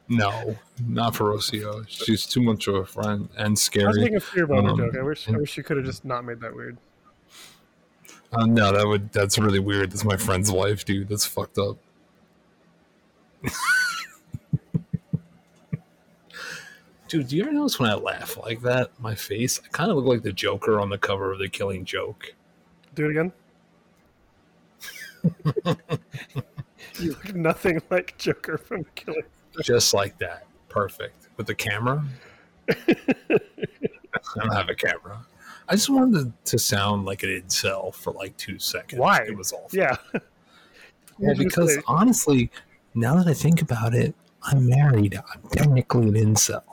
No, 0.08 0.56
not 0.86 1.16
for 1.16 1.32
Rocio. 1.32 1.84
She's 1.88 2.26
too 2.26 2.42
much 2.42 2.66
of 2.66 2.74
a 2.74 2.84
friend 2.84 3.28
and 3.38 3.58
scary. 3.58 3.84
I 3.84 3.88
was 3.88 3.94
scary. 3.96 4.04
making 4.04 4.16
a 4.16 4.20
fear 4.20 4.46
boner 4.46 4.70
Um, 4.70 4.76
joke. 4.76 4.96
I 4.98 5.02
wish 5.02 5.28
I 5.28 5.32
wish 5.32 5.56
you 5.56 5.62
could 5.62 5.76
have 5.78 5.86
just 5.86 6.04
not 6.04 6.24
made 6.24 6.40
that 6.40 6.54
weird. 6.54 6.76
Uh, 8.34 8.46
no, 8.46 8.72
that 8.72 8.86
would 8.86 9.12
that's 9.12 9.38
really 9.38 9.60
weird. 9.60 9.92
That's 9.92 10.04
my 10.04 10.16
friend's 10.16 10.50
wife, 10.50 10.84
dude. 10.84 11.08
That's 11.08 11.24
fucked 11.24 11.58
up. 11.58 11.76
dude, 17.08 17.28
do 17.28 17.36
you 17.36 17.44
ever 17.44 17.52
notice 17.52 17.78
when 17.78 17.90
I 17.90 17.94
laugh 17.94 18.36
like 18.38 18.60
that, 18.62 18.90
my 18.98 19.14
face? 19.14 19.60
I 19.64 19.68
kind 19.68 19.90
of 19.90 19.96
look 19.96 20.06
like 20.06 20.22
the 20.22 20.32
Joker 20.32 20.80
on 20.80 20.90
the 20.90 20.98
cover 20.98 21.32
of 21.32 21.38
The 21.38 21.48
Killing 21.48 21.84
Joke. 21.84 22.34
Do 22.94 23.06
it 23.06 23.10
again. 23.10 23.32
you 27.00 27.10
look 27.10 27.34
nothing 27.34 27.80
like 27.90 28.16
Joker 28.18 28.58
from 28.58 28.84
Killing. 28.94 29.22
just 29.62 29.94
like 29.94 30.18
that. 30.18 30.46
Perfect. 30.68 31.28
With 31.36 31.46
the 31.46 31.54
camera? 31.54 32.04
I 32.68 33.38
don't 34.36 34.52
have 34.52 34.68
a 34.68 34.74
camera. 34.74 35.24
I 35.68 35.74
just 35.76 35.88
wanted 35.90 36.34
to, 36.44 36.50
to 36.52 36.58
sound 36.58 37.04
like 37.06 37.22
an 37.22 37.30
incel 37.30 37.94
for 37.94 38.12
like 38.12 38.36
two 38.36 38.58
seconds. 38.58 39.00
Why? 39.00 39.22
It 39.26 39.36
was 39.36 39.52
awful. 39.52 39.68
Yeah. 39.78 39.96
Well, 41.20 41.36
because 41.36 41.74
say- 41.76 41.82
honestly, 41.86 42.50
now 42.96 43.14
that 43.14 43.28
I 43.28 43.34
think 43.34 43.62
about 43.62 43.94
it, 43.94 44.16
I'm 44.42 44.68
married. 44.68 45.14
I'm 45.32 45.48
technically 45.52 46.08
an 46.08 46.14
incel. 46.34 46.64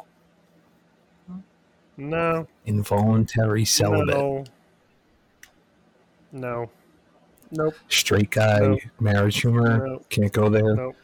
no, 1.95 2.47
Involuntary 2.65 3.65
celibate. 3.65 4.15
no, 4.17 4.43
no, 6.31 6.69
nope, 7.51 7.75
Straight 7.87 8.31
guy, 8.31 8.59
No. 8.61 8.77
marriage 8.99 9.41
humor. 9.41 9.85
No. 9.87 10.01
Can't 10.09 10.31
go 10.33 10.49
there. 10.49 10.75
nope. 10.75 10.95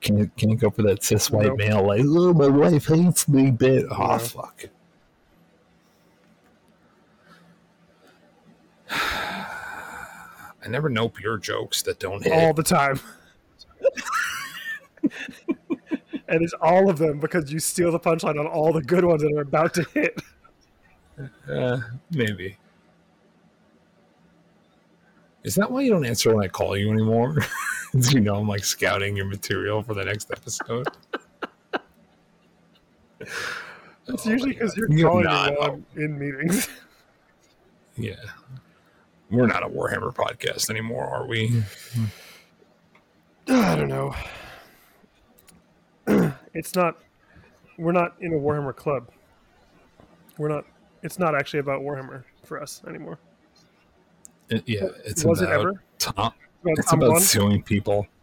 Can't, 0.00 0.34
can't 0.36 0.58
go 0.58 0.70
for 0.70 0.80
that 0.82 1.04
cis 1.04 1.30
white 1.30 1.48
Nope. 1.48 1.58
male, 1.58 1.86
like, 1.86 2.00
oh, 2.04 2.32
my 2.32 2.48
wife 2.48 2.86
hates 2.86 3.28
me 3.28 3.50
bit. 3.50 3.84
Oh, 3.90 4.18
fuck. 4.18 4.64
I 8.92 10.68
never 10.68 10.88
know 10.88 11.08
pure 11.08 11.38
jokes 11.38 11.82
that 11.82 11.98
don't 11.98 12.22
hit. 12.22 12.32
all 12.32 12.52
the 12.52 12.62
time. 12.62 13.00
and 16.28 16.42
it's 16.42 16.52
all 16.60 16.88
of 16.88 16.98
them 16.98 17.18
because 17.18 17.52
you 17.52 17.58
steal 17.58 17.90
the 17.90 17.98
punchline 18.00 18.38
on 18.38 18.46
all 18.46 18.72
the 18.72 18.82
good 18.82 19.04
ones 19.04 19.22
that 19.22 19.32
are 19.32 19.40
about 19.42 19.74
to 19.74 19.82
hit. 19.94 20.20
Uh, 21.48 21.78
maybe. 22.10 22.56
Is 25.42 25.54
that 25.56 25.70
why 25.70 25.82
you 25.82 25.90
don't 25.90 26.04
answer 26.06 26.34
when 26.34 26.44
I 26.44 26.48
call 26.48 26.76
you 26.76 26.90
anymore? 26.90 27.36
You 27.94 28.20
know 28.20 28.36
I'm 28.36 28.48
like 28.48 28.64
scouting 28.64 29.14
your 29.18 29.26
material 29.26 29.82
for 29.82 29.92
the 29.92 30.02
next 30.02 30.30
episode? 30.30 30.86
It's 33.20 33.30
Oh 34.26 34.30
usually 34.30 34.52
because 34.54 34.74
you're 34.78 34.88
calling 34.88 35.24
not. 35.24 35.50
me 35.50 35.56
while 35.58 35.70
I'm 35.72 35.86
in 36.02 36.18
meetings. 36.18 36.70
Yeah. 37.98 38.14
We're 39.32 39.46
not 39.46 39.62
a 39.62 39.66
Warhammer 39.68 40.14
podcast 40.14 40.68
anymore, 40.68 41.06
are 41.06 41.26
we? 41.26 41.62
I 43.48 43.74
don't 43.74 43.88
know. 43.88 44.14
it's 46.54 46.74
not. 46.74 46.98
We're 47.78 47.92
not 47.92 48.14
in 48.20 48.34
a 48.34 48.36
Warhammer 48.36 48.76
club. 48.76 49.08
We're 50.36 50.48
not. 50.48 50.66
It's 51.02 51.18
not 51.18 51.34
actually 51.34 51.60
about 51.60 51.80
Warhammer 51.80 52.24
for 52.44 52.60
us 52.62 52.82
anymore. 52.86 53.18
It- 54.50 54.64
yeah, 54.68 54.88
it's 55.06 55.24
Was 55.24 55.40
it 55.40 55.46
about 55.46 55.60
ever? 55.60 55.82
Tom. 55.98 56.32
It's 56.64 56.92
about 56.92 57.20
suing 57.22 57.62
people. 57.62 58.06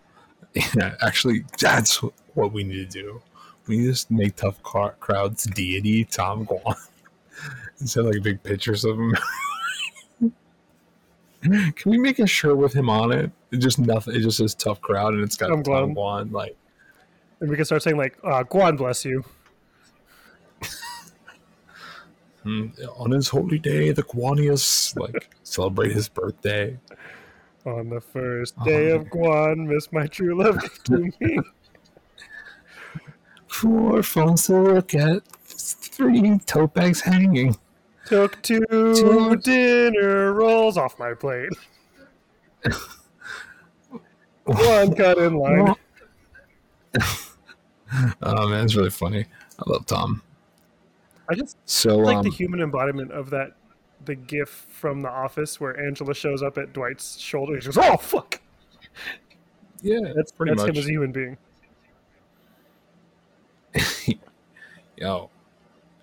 Yeah, 0.76 0.95
actually, 1.01 1.45
that's 1.60 1.97
what 2.34 2.51
we 2.53 2.64
need 2.64 2.89
to 2.89 2.99
do. 3.03 3.22
We 3.68 3.78
need 3.78 3.84
to 3.84 3.91
just 3.91 4.10
make 4.10 4.36
tough 4.36 4.62
crowds 4.64 5.43
deity 5.43 6.05
Tom 6.05 6.47
Guan 6.47 6.76
instead 7.80 8.05
of 8.05 8.14
like 8.16 8.24
big 8.24 8.41
pictures 8.41 8.84
of 8.84 8.97
him. 8.97 9.14
Can 11.75 11.91
we 11.91 11.97
make 11.97 12.19
a 12.19 12.27
shirt 12.27 12.57
with 12.57 12.73
him 12.73 12.89
on 12.89 13.11
it? 13.11 13.31
It 13.51 13.57
just 13.57 13.79
nothing. 13.79 14.15
It 14.15 14.19
just 14.21 14.37
says 14.37 14.53
tough 14.55 14.81
crowd, 14.81 15.13
and 15.13 15.23
it's 15.23 15.37
got 15.37 15.47
Tom, 15.47 15.63
Guan. 15.63 15.95
Guan. 15.95 16.31
Like, 16.31 16.55
and 17.39 17.49
we 17.49 17.55
can 17.55 17.65
start 17.65 17.81
saying 17.81 17.97
like, 17.97 18.17
uh, 18.23 18.43
"Guan 18.43 18.77
bless 18.77 19.05
you." 19.05 19.23
hmm, 22.43 22.67
on 22.97 23.11
his 23.11 23.29
holy 23.29 23.59
day, 23.59 23.91
the 23.91 24.03
Guanius 24.03 24.97
like 24.99 25.29
celebrate 25.43 25.91
his 25.93 26.09
birthday. 26.09 26.77
On 27.65 27.89
the 27.89 28.01
first 28.01 28.55
Oh, 28.59 28.65
day 28.65 28.91
of. 28.91 29.03
Guan, 29.05 29.67
miss 29.67 29.91
my 29.91 30.07
true 30.07 30.41
love 30.41 30.59
to 30.85 30.97
me. 31.19 31.39
Four 33.47 34.03
phones 34.03 34.45
to 34.47 34.59
look 34.59 34.93
at, 34.93 35.23
three 35.43 36.37
tote 36.45 36.73
bags 36.73 37.01
hanging. 37.01 37.57
Took 38.10 38.41
two 38.41 38.60
Two- 38.70 39.36
dinner 39.38 40.34
rolls 40.34 40.78
off 40.78 40.97
my 40.99 41.14
plate. 41.14 41.49
One 44.45 44.95
cut 44.95 45.18
in 45.20 45.36
line. 45.36 45.76
Oh 48.22 48.47
man, 48.47 48.66
it's 48.66 48.76
really 48.76 48.91
funny. 48.91 49.26
I 49.57 49.64
love 49.66 49.84
Tom. 49.88 50.22
I 51.28 51.34
just 51.34 51.57
So 51.66 51.97
like 51.97 52.18
um, 52.18 52.24
the 52.24 52.30
human 52.30 52.62
embodiment 52.62 53.12
of 53.12 53.32
that, 53.32 53.53
the 54.05 54.14
GIF 54.14 54.47
from 54.70 55.01
The 55.01 55.10
Office 55.10 55.60
where 55.60 55.76
Angela 55.84 56.14
shows 56.14 56.43
up 56.43 56.60
at 56.60 56.72
Dwight's 56.72 57.18
shoulder. 57.18 57.53
and 57.55 57.64
She 57.64 57.70
goes, 57.70 57.80
"Oh 57.80 57.97
fuck!" 57.97 58.39
yeah, 59.82 60.12
That's 60.16 60.32
pretty 60.32 60.51
that's 60.51 60.68
much. 60.68 60.70
him 60.76 60.78
as 60.78 60.86
a 60.86 60.89
human 60.91 61.12
being. 61.12 61.38
Yo, 64.97 65.32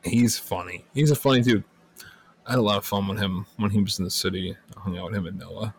he's 0.02 0.36
funny. 0.40 0.84
He's 0.92 1.12
a 1.12 1.16
funny 1.16 1.40
dude. 1.40 1.62
I 2.46 2.52
had 2.52 2.58
a 2.58 2.62
lot 2.62 2.78
of 2.78 2.86
fun 2.86 3.08
with 3.08 3.18
him 3.18 3.46
when 3.56 3.70
he 3.70 3.80
was 3.80 3.98
in 3.98 4.04
the 4.04 4.10
city. 4.10 4.56
I 4.76 4.80
hung 4.80 4.96
out 4.96 5.06
with 5.06 5.14
him 5.16 5.26
and 5.26 5.38
Noah. 5.38 5.74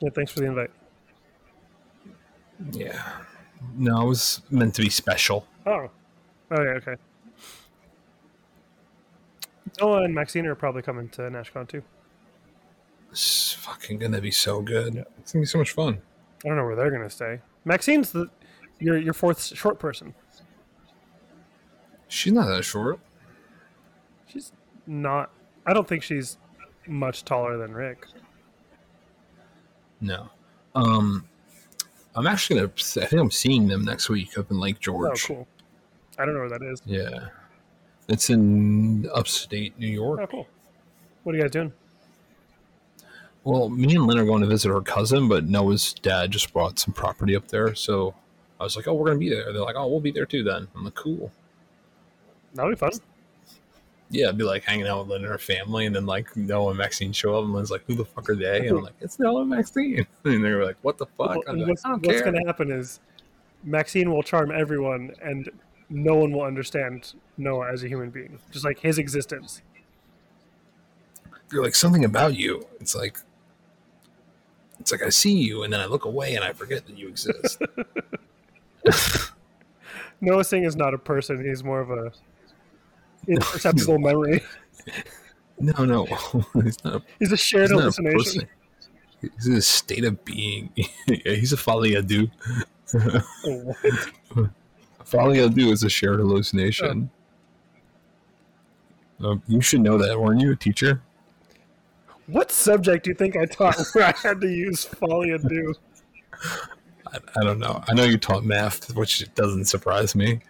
Yeah, 0.00 0.10
thanks 0.12 0.32
for 0.32 0.40
the 0.40 0.46
invite. 0.46 0.70
Yeah. 2.72 3.00
No, 3.76 4.02
it 4.02 4.08
was 4.08 4.42
meant 4.50 4.74
to 4.74 4.82
be 4.82 4.90
special. 4.90 5.46
Oh, 5.64 5.88
oh 6.50 6.62
yeah, 6.62 6.70
okay. 6.70 6.96
Noah 9.80 10.02
and 10.02 10.14
Maxine 10.14 10.46
are 10.46 10.56
probably 10.56 10.82
coming 10.82 11.08
to 11.10 11.22
NashCon 11.22 11.68
too. 11.68 11.82
It's 13.12 13.52
fucking 13.52 13.98
gonna 13.98 14.20
be 14.20 14.32
so 14.32 14.60
good. 14.60 15.04
It's 15.18 15.32
gonna 15.32 15.42
be 15.42 15.46
so 15.46 15.58
much 15.58 15.70
fun. 15.70 16.00
I 16.44 16.48
don't 16.48 16.56
know 16.56 16.64
where 16.64 16.74
they're 16.74 16.90
gonna 16.90 17.10
stay. 17.10 17.40
Maxine's 17.64 18.10
the 18.10 18.28
your 18.80 18.98
your 18.98 19.14
fourth 19.14 19.40
short 19.40 19.78
person. 19.78 20.14
She's 22.08 22.32
not 22.32 22.46
that 22.48 22.64
short. 22.64 22.98
She's 24.32 24.52
not. 24.86 25.30
I 25.66 25.72
don't 25.72 25.86
think 25.86 26.02
she's 26.02 26.38
much 26.86 27.24
taller 27.24 27.58
than 27.58 27.72
Rick. 27.72 28.06
No. 30.00 30.28
Um, 30.74 31.28
I'm 32.14 32.26
actually 32.26 32.60
gonna. 32.60 32.72
I 32.76 33.06
think 33.06 33.20
I'm 33.20 33.30
seeing 33.30 33.68
them 33.68 33.84
next 33.84 34.08
week 34.08 34.38
up 34.38 34.50
in 34.50 34.58
Lake 34.58 34.80
George. 34.80 35.10
Oh, 35.10 35.14
George. 35.14 35.26
cool. 35.26 35.48
I 36.18 36.24
don't 36.24 36.34
know 36.34 36.40
where 36.40 36.48
that 36.50 36.62
is. 36.62 36.82
Yeah, 36.84 37.28
it's 38.08 38.30
in 38.30 39.08
upstate 39.14 39.78
New 39.78 39.86
York. 39.86 40.20
Oh, 40.22 40.26
cool. 40.26 40.46
What 41.24 41.34
are 41.34 41.38
you 41.38 41.44
guys 41.44 41.52
doing? 41.52 41.72
Well, 43.44 43.68
me 43.68 43.94
and 43.94 44.06
Lynn 44.06 44.18
are 44.18 44.24
going 44.24 44.42
to 44.42 44.48
visit 44.48 44.68
her 44.68 44.80
cousin, 44.80 45.28
but 45.28 45.48
Noah's 45.48 45.94
dad 45.94 46.30
just 46.30 46.52
bought 46.52 46.78
some 46.78 46.94
property 46.94 47.34
up 47.34 47.48
there, 47.48 47.74
so 47.74 48.14
I 48.60 48.64
was 48.64 48.76
like, 48.76 48.88
"Oh, 48.88 48.94
we're 48.94 49.06
gonna 49.06 49.18
be 49.18 49.30
there." 49.30 49.52
They're 49.52 49.62
like, 49.62 49.76
"Oh, 49.76 49.88
we'll 49.88 50.00
be 50.00 50.12
there 50.12 50.26
too." 50.26 50.42
Then 50.42 50.68
I'm 50.74 50.84
like, 50.84 50.94
"Cool." 50.94 51.30
That'll 52.54 52.70
be 52.70 52.76
fun. 52.76 52.92
Yeah, 54.12 54.28
I'd 54.28 54.36
be 54.36 54.44
like 54.44 54.62
hanging 54.62 54.86
out 54.86 55.00
with 55.00 55.08
Lynn 55.08 55.22
and 55.22 55.32
her 55.32 55.38
family, 55.38 55.86
and 55.86 55.96
then 55.96 56.04
like 56.04 56.36
Noah 56.36 56.68
and 56.68 56.78
Maxine 56.78 57.12
show 57.12 57.34
up, 57.34 57.44
and 57.44 57.54
Lynn's 57.54 57.70
like, 57.70 57.82
"Who 57.86 57.94
the 57.94 58.04
fuck 58.04 58.28
are 58.28 58.36
they?" 58.36 58.68
And 58.68 58.78
I'm 58.78 58.84
like, 58.84 58.92
"It's 59.00 59.18
Noah 59.18 59.40
and 59.40 59.50
Maxine," 59.50 60.06
and 60.24 60.44
they're 60.44 60.64
like, 60.64 60.76
"What 60.82 60.98
the 60.98 61.06
fuck?" 61.06 61.30
Well, 61.30 61.42
I'm 61.48 61.58
like, 61.58 61.68
what's 61.68 61.84
"I 61.84 61.88
don't 61.88 62.06
what's 62.06 62.20
going 62.20 62.34
to 62.34 62.42
happen 62.46 62.70
is 62.70 63.00
Maxine 63.64 64.12
will 64.12 64.22
charm 64.22 64.52
everyone, 64.52 65.14
and 65.22 65.48
no 65.88 66.14
one 66.14 66.30
will 66.32 66.42
understand 66.42 67.14
Noah 67.38 67.72
as 67.72 67.84
a 67.84 67.88
human 67.88 68.10
being, 68.10 68.38
just 68.50 68.66
like 68.66 68.78
his 68.80 68.98
existence. 68.98 69.62
You're 71.50 71.64
like 71.64 71.74
something 71.74 72.04
about 72.04 72.34
you. 72.36 72.66
It's 72.80 72.94
like 72.94 73.16
it's 74.78 74.92
like 74.92 75.02
I 75.02 75.08
see 75.08 75.32
you 75.32 75.62
and 75.62 75.72
then 75.72 75.80
I 75.80 75.86
look 75.86 76.04
away 76.04 76.34
and 76.34 76.44
I 76.44 76.52
forget 76.52 76.86
that 76.86 76.98
you 76.98 77.08
exist. 77.08 77.62
Noah 80.20 80.44
Singh 80.44 80.64
is 80.64 80.76
not 80.76 80.92
a 80.92 80.98
person; 80.98 81.44
he's 81.44 81.64
more 81.64 81.80
of 81.80 81.90
a 81.90 82.12
imperceptible 83.28 83.98
memory. 84.00 84.42
no, 85.58 85.84
no, 85.84 86.04
he's 86.62 86.82
not. 86.84 86.96
A, 86.96 87.02
He's 87.18 87.32
a 87.32 87.36
shared 87.36 87.70
he's 87.70 87.72
a 87.72 87.74
hallucination. 87.82 88.18
person. 88.18 88.48
He's 89.36 89.46
in 89.46 89.54
a 89.54 89.62
state 89.62 90.04
of 90.04 90.24
being. 90.24 90.70
yeah, 91.06 91.32
he's 91.34 91.52
a 91.52 91.56
folie 91.56 91.92
à 91.94 92.06
deux. 92.06 92.28
Oh, 93.46 93.74
what? 94.34 94.50
folie 95.04 95.38
à 95.38 95.48
deux 95.54 95.70
is 95.72 95.82
a 95.84 95.88
shared 95.88 96.18
hallucination. 96.18 97.10
Um, 99.20 99.40
you 99.46 99.60
should 99.60 99.80
know 99.82 99.96
that, 99.98 100.18
weren't 100.20 100.40
you, 100.40 100.52
a 100.52 100.56
teacher? 100.56 101.00
What 102.26 102.50
subject 102.50 103.04
do 103.04 103.10
you 103.10 103.14
think 103.14 103.36
I 103.36 103.44
taught 103.46 103.78
where 103.92 104.04
I 104.06 104.14
had 104.16 104.40
to 104.40 104.48
use 104.48 104.84
folly 104.84 105.30
and? 105.30 105.76
I, 107.06 107.18
I 107.36 107.44
don't 107.44 107.60
know. 107.60 107.82
I 107.86 107.94
know 107.94 108.04
you 108.04 108.18
taught 108.18 108.44
math, 108.44 108.94
which 108.96 109.32
doesn't 109.34 109.66
surprise 109.66 110.16
me. 110.16 110.40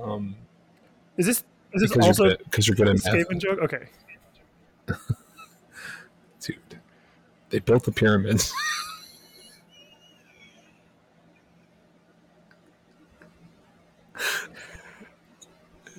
Um, 0.00 0.36
Is 1.16 1.26
this 1.26 1.44
is 1.72 1.82
this 1.82 1.90
because 1.92 2.06
also 2.06 2.24
you're 2.24 2.36
good, 2.36 2.44
because 2.44 2.68
you're 2.68 2.76
good 2.76 2.88
at 2.88 3.04
math, 3.04 3.38
joke? 3.38 3.58
Okay. 3.60 3.88
dude. 6.40 6.56
They 7.50 7.58
built 7.60 7.84
the 7.84 7.92
pyramids. 7.92 8.52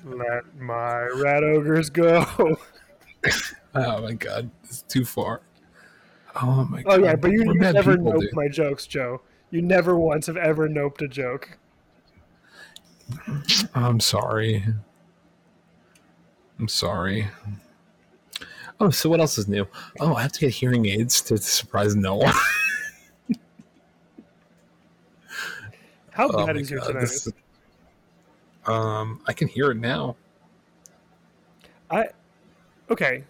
Let 0.03 0.55
my 0.59 1.03
rat 1.15 1.43
ogres 1.43 1.89
go. 1.89 2.25
oh 3.75 4.01
my 4.01 4.13
god, 4.13 4.49
it's 4.63 4.81
too 4.83 5.05
far. 5.05 5.41
Oh 6.41 6.65
my 6.65 6.79
Oh 6.85 6.97
god. 6.97 7.03
yeah, 7.03 7.15
but 7.15 7.31
you, 7.31 7.43
you 7.43 7.53
never 7.55 7.97
people, 7.97 8.13
nope 8.13 8.21
dude. 8.21 8.33
my 8.33 8.47
jokes, 8.47 8.87
Joe. 8.87 9.21
You 9.51 9.61
never 9.61 9.97
once 9.97 10.27
have 10.27 10.37
ever 10.37 10.67
noped 10.69 11.01
a 11.01 11.07
joke. 11.07 11.57
I'm 13.75 13.99
sorry. 13.99 14.63
I'm 16.61 16.67
sorry. 16.67 17.27
Oh, 18.79 18.91
so 18.91 19.09
what 19.09 19.19
else 19.19 19.37
is 19.39 19.47
new? 19.47 19.67
Oh, 19.99 20.13
I 20.15 20.21
have 20.21 20.31
to 20.33 20.39
get 20.39 20.51
hearing 20.51 20.85
aids 20.85 21.19
to 21.23 21.37
surprise 21.37 21.95
no 21.95 22.15
one. 22.17 22.33
How 26.11 26.27
Oh 26.29 26.45
bad 26.45 26.57
is 26.57 26.69
your 26.69 26.81
God, 26.81 26.95
tinnitus? 26.95 27.27
is- 27.27 27.33
Um, 28.65 29.21
I 29.27 29.33
can 29.33 29.47
hear 29.47 29.71
it 29.71 29.77
now. 29.77 30.15
I 31.89 32.09
okay. 32.91 33.23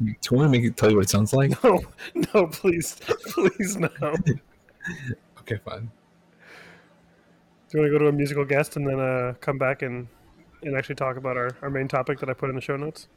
Do 0.00 0.06
you 0.06 0.14
want 0.36 0.52
me 0.52 0.58
to 0.58 0.62
make 0.62 0.70
it, 0.70 0.76
tell 0.76 0.90
you 0.90 0.96
what 0.96 1.06
it 1.06 1.10
sounds 1.10 1.32
like? 1.32 1.52
No, 1.64 1.80
no, 2.34 2.46
please, 2.46 2.94
please 3.32 3.76
no. 3.76 3.88
Okay, 5.40 5.58
fine. 5.64 5.90
Do 7.68 7.78
you 7.78 7.80
want 7.80 7.92
to 7.92 7.98
go 7.98 7.98
to 7.98 8.08
a 8.08 8.12
musical 8.12 8.44
guest 8.44 8.76
and 8.76 8.86
then 8.86 9.00
uh, 9.00 9.34
come 9.40 9.58
back 9.58 9.82
and 9.82 10.06
and 10.62 10.76
actually 10.76 10.94
talk 10.94 11.16
about 11.16 11.36
our, 11.36 11.50
our 11.62 11.70
main 11.70 11.88
topic 11.88 12.18
that 12.20 12.28
I 12.28 12.32
put 12.32 12.50
in 12.50 12.54
the 12.54 12.60
show 12.60 12.76
notes? 12.76 13.08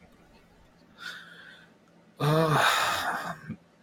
Uh, 2.19 3.33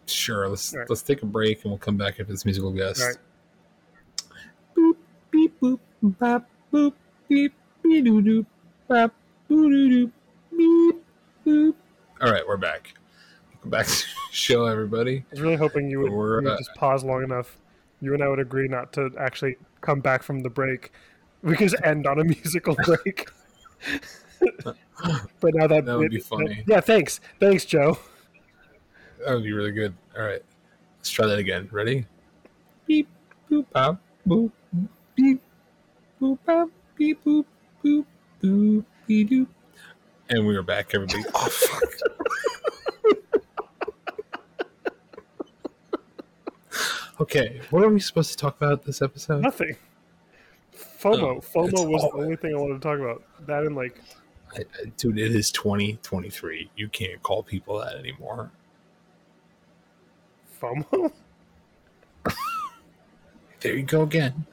sure. 0.06 0.48
Let's 0.48 0.74
right. 0.74 0.88
let's 0.88 1.02
take 1.02 1.22
a 1.22 1.26
break 1.26 1.62
and 1.62 1.70
we'll 1.70 1.78
come 1.78 1.96
back 1.96 2.20
after 2.20 2.24
this 2.24 2.44
musical 2.44 2.70
guest. 2.70 3.00
All 3.00 3.08
right. 3.08 3.16
Boop 4.76 4.96
beep 5.30 5.60
boop 5.60 5.80
bop 6.02 6.48
boop 6.72 6.94
beep 7.28 7.52
beep 7.82 8.04
doo 8.04 8.22
doo 8.22 8.46
bop 8.88 9.12
boo 9.48 9.70
doo 9.70 9.88
doo 9.88 10.12
beep 10.56 11.04
boop. 11.46 11.74
All 12.20 12.30
right, 12.30 12.46
we're 12.46 12.56
back. 12.56 12.94
Welcome 13.54 13.70
back 13.70 13.86
to 13.88 13.92
the 13.92 14.04
show, 14.32 14.66
everybody. 14.66 15.18
I 15.18 15.24
was 15.32 15.40
really 15.40 15.56
hoping 15.56 15.90
you 15.90 16.00
would, 16.00 16.12
you 16.12 16.16
would 16.16 16.46
uh, 16.46 16.56
just 16.56 16.74
pause 16.76 17.04
long 17.04 17.22
enough. 17.22 17.58
You 18.00 18.14
and 18.14 18.22
I 18.22 18.28
would 18.28 18.38
agree 18.38 18.68
not 18.68 18.92
to 18.94 19.10
actually 19.18 19.56
come 19.82 20.00
back 20.00 20.22
from 20.22 20.40
the 20.40 20.48
break. 20.48 20.92
We 21.42 21.56
could 21.56 21.68
just 21.68 21.82
end 21.84 22.06
on 22.06 22.18
a 22.20 22.24
musical 22.24 22.74
break. 22.84 23.28
But 25.40 25.54
now 25.54 25.66
that 25.66 25.84
That 25.84 25.98
would 25.98 26.10
be 26.10 26.20
funny. 26.20 26.62
yeah, 26.66 26.80
thanks, 26.80 27.20
thanks, 27.38 27.64
Joe. 27.64 27.98
That 29.24 29.34
would 29.34 29.44
be 29.44 29.52
really 29.52 29.72
good. 29.72 29.94
All 30.16 30.22
right, 30.24 30.42
let's 30.98 31.10
try 31.10 31.26
that 31.26 31.38
again. 31.38 31.68
Ready? 31.70 32.06
Beep 32.86 33.08
boop 33.50 33.66
bop 33.72 34.00
boop 34.26 34.50
beep 35.14 35.40
boop 36.20 36.38
bop 36.46 36.68
beep 36.96 37.22
boop 37.24 37.44
boop 37.84 38.04
boop 38.42 38.84
beep 39.06 39.30
doop. 39.30 39.46
And 40.30 40.46
we 40.46 40.56
are 40.56 40.62
back, 40.62 40.94
everybody. 40.94 41.24
Oh 41.34 41.48
fuck. 41.48 41.82
okay, 47.20 47.60
what 47.70 47.82
are 47.84 47.88
we 47.90 48.00
supposed 48.00 48.30
to 48.30 48.36
talk 48.36 48.56
about 48.56 48.84
this 48.84 49.02
episode? 49.02 49.42
Nothing. 49.42 49.76
FOMO. 51.00 51.36
Oh, 51.36 51.40
FOMO 51.40 51.88
was 51.90 52.02
the 52.02 52.10
only 52.14 52.36
thing 52.36 52.54
I 52.54 52.58
wanted 52.58 52.74
to 52.74 52.80
talk 52.80 52.98
about. 52.98 53.22
That 53.46 53.64
and 53.64 53.74
like 53.74 54.00
I, 54.54 54.60
I- 54.60 54.92
dude, 54.96 55.18
it 55.18 55.34
is 55.34 55.50
2023. 55.52 56.70
You 56.76 56.88
can't 56.88 57.22
call 57.22 57.42
people 57.42 57.78
that 57.78 57.96
anymore. 57.96 58.50
FOMO. 60.60 61.12
There 63.60 63.76
you 63.76 63.82
go 63.82 64.02
again. 64.04 64.46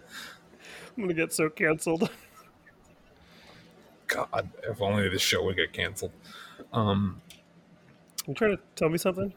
I'm 0.97 1.03
gonna 1.03 1.13
get 1.13 1.31
so 1.31 1.49
canceled. 1.49 2.09
God, 4.07 4.49
if 4.63 4.81
only 4.81 5.07
this 5.07 5.21
show 5.21 5.45
would 5.45 5.55
get 5.55 5.71
canceled. 5.71 6.11
Um, 6.73 7.21
You 8.27 8.33
trying 8.33 8.57
to 8.57 8.63
tell 8.75 8.89
me 8.89 8.97
something? 8.97 9.33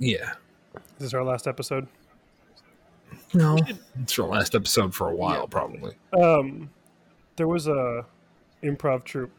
yeah. 0.00 0.32
This 0.74 0.82
Is 0.84 0.98
this 0.98 1.14
our 1.14 1.22
last 1.22 1.46
episode? 1.46 1.86
No, 3.34 3.58
it's 4.00 4.18
our 4.18 4.26
last 4.28 4.54
episode 4.54 4.94
for 4.94 5.08
a 5.08 5.14
while, 5.16 5.40
Yeah. 5.40 5.46
probably. 5.50 5.94
Um, 6.12 6.70
there 7.36 7.48
was 7.48 7.66
a 7.66 8.04
improv 8.62 9.04
troupe 9.04 9.32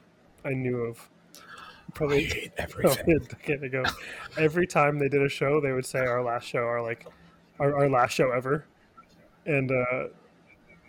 I 0.45 0.49
knew 0.51 0.77
of. 0.81 1.09
I 1.35 1.39
Probably 1.93 2.23
hate 2.25 2.55
probably 2.55 2.89
everything. 2.91 3.15
a 3.15 3.19
decade 3.19 3.63
ago. 3.63 3.83
Every 4.37 4.65
time 4.65 4.97
they 4.97 5.09
did 5.09 5.21
a 5.21 5.29
show, 5.29 5.61
they 5.61 5.71
would 5.73 5.85
say 5.85 5.99
our 5.99 6.23
last 6.23 6.47
show, 6.47 6.59
our 6.63 6.81
like, 6.81 7.05
our, 7.59 7.75
our 7.75 7.89
last 7.89 8.13
show 8.13 8.31
ever, 8.31 8.65
and 9.45 9.69
uh, 9.71 10.05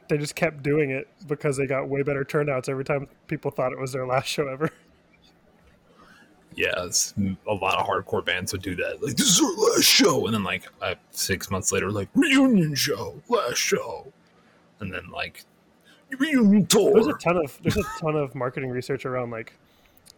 they 0.09 0.17
just 0.17 0.35
kept 0.35 0.63
doing 0.63 0.91
it 0.91 1.07
because 1.27 1.57
they 1.59 1.67
got 1.67 1.89
way 1.89 2.03
better 2.03 2.25
turnouts 2.25 2.69
every 2.71 2.85
time 2.85 3.07
people 3.27 3.51
thought 3.51 3.73
it 3.73 3.79
was 3.79 3.93
their 3.93 4.07
last 4.07 4.27
show 4.29 4.49
ever. 4.49 4.71
Yeah, 6.57 6.85
it's, 6.85 7.15
a 7.49 7.55
lot 7.55 7.79
of 7.79 7.87
hardcore 7.87 8.25
bands 8.25 8.53
would 8.53 8.63
do 8.63 8.77
that. 8.77 9.03
Like, 9.03 9.17
this 9.17 9.29
is 9.29 9.41
our 9.41 9.71
last 9.71 9.85
show. 9.85 10.27
And 10.27 10.35
then, 10.35 10.45
like, 10.45 10.69
uh, 10.81 10.95
six 11.11 11.51
months 11.51 11.73
later, 11.73 11.91
like, 11.91 12.09
reunion 12.15 12.75
show, 12.75 13.21
last 13.29 13.57
show. 13.59 14.13
And 14.81 14.93
then, 14.93 15.11
like, 15.11 15.45
reunion 16.19 16.67
tour. 16.67 16.95
There's 16.95 17.07
a 17.07 17.13
ton 17.15 17.37
of 17.37 17.59
there's 17.63 17.77
a 17.77 17.83
ton 18.01 18.17
of 18.17 18.35
marketing 18.35 18.71
research 18.71 19.05
around 19.05 19.31
like 19.31 19.55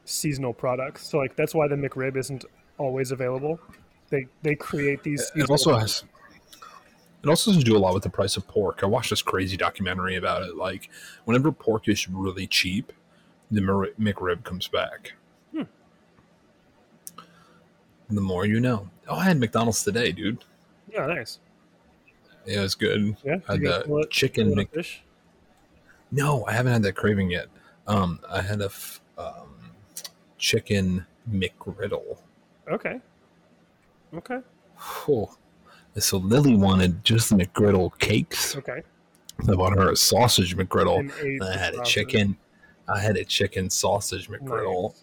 seasonal 0.05 0.53
products. 0.53 1.09
So 1.09 1.19
like 1.19 1.37
that's 1.37 1.55
why 1.55 1.69
the 1.69 1.77
McRib 1.77 2.17
isn't 2.17 2.45
always 2.79 3.13
available. 3.13 3.61
They 4.11 4.27
they 4.43 4.55
create 4.55 5.03
these. 5.03 5.31
It 5.35 5.51
also 5.51 5.71
products. 5.71 6.01
has. 6.01 6.11
It 7.23 7.29
also 7.29 7.51
has 7.51 7.59
to 7.59 7.65
do 7.65 7.77
a 7.77 7.81
lot 7.81 7.93
with 7.93 8.05
the 8.05 8.11
price 8.11 8.37
of 8.37 8.47
pork. 8.47 8.81
I 8.83 8.87
watched 8.87 9.11
this 9.11 9.23
crazy 9.23 9.57
documentary 9.57 10.15
about 10.15 10.43
it. 10.43 10.55
Like, 10.55 10.91
whenever 11.25 11.51
pork 11.51 11.89
is 11.89 12.09
really 12.09 12.47
cheap, 12.47 12.93
the 13.51 13.61
McRib 13.61 14.45
comes 14.45 14.69
back. 14.69 15.15
The 18.11 18.21
more 18.21 18.47
you 18.47 18.61
know. 18.61 18.89
Oh, 19.09 19.17
I 19.17 19.25
had 19.25 19.39
McDonald's 19.41 19.83
today, 19.83 20.13
dude. 20.13 20.45
yeah, 20.93 21.07
nice. 21.07 21.41
Yeah, 22.47 22.59
It 22.59 22.63
was 22.63 22.75
good. 22.77 23.17
Yeah, 23.25 23.37
I 23.49 23.53
had 23.53 23.61
the 23.63 24.07
chicken 24.11 24.55
Mc- 24.55 24.71
fish. 24.73 25.03
No, 26.13 26.45
I 26.47 26.53
haven't 26.53 26.73
had 26.73 26.83
that 26.85 26.93
craving 26.95 27.31
yet. 27.31 27.49
Um, 27.89 28.21
I 28.29 28.41
had 28.43 28.61
a 28.61 28.67
f- 28.67 29.01
um, 29.19 29.73
chicken 30.39 31.05
McGriddle. 31.31 32.19
Okay. 32.71 33.01
Okay. 34.15 34.39
Oh. 35.09 35.35
So 35.99 36.19
Lily 36.19 36.55
wanted 36.55 37.03
just 37.05 37.31
the 37.31 37.37
McGriddle 37.37 37.97
cakes. 37.99 38.55
Okay. 38.57 38.83
I 39.49 39.55
bought 39.55 39.77
her 39.77 39.91
a 39.91 39.97
sausage 39.97 40.57
McGriddle. 40.57 40.99
And 41.21 41.43
I 41.43 41.57
had 41.57 41.75
a 41.75 41.79
sausage. 41.79 41.93
chicken. 41.95 42.37
I 42.89 43.01
had 43.01 43.17
a 43.17 43.25
chicken 43.25 43.69
sausage 43.71 44.29
McGriddle, 44.29 44.91
Nice. 44.93 45.03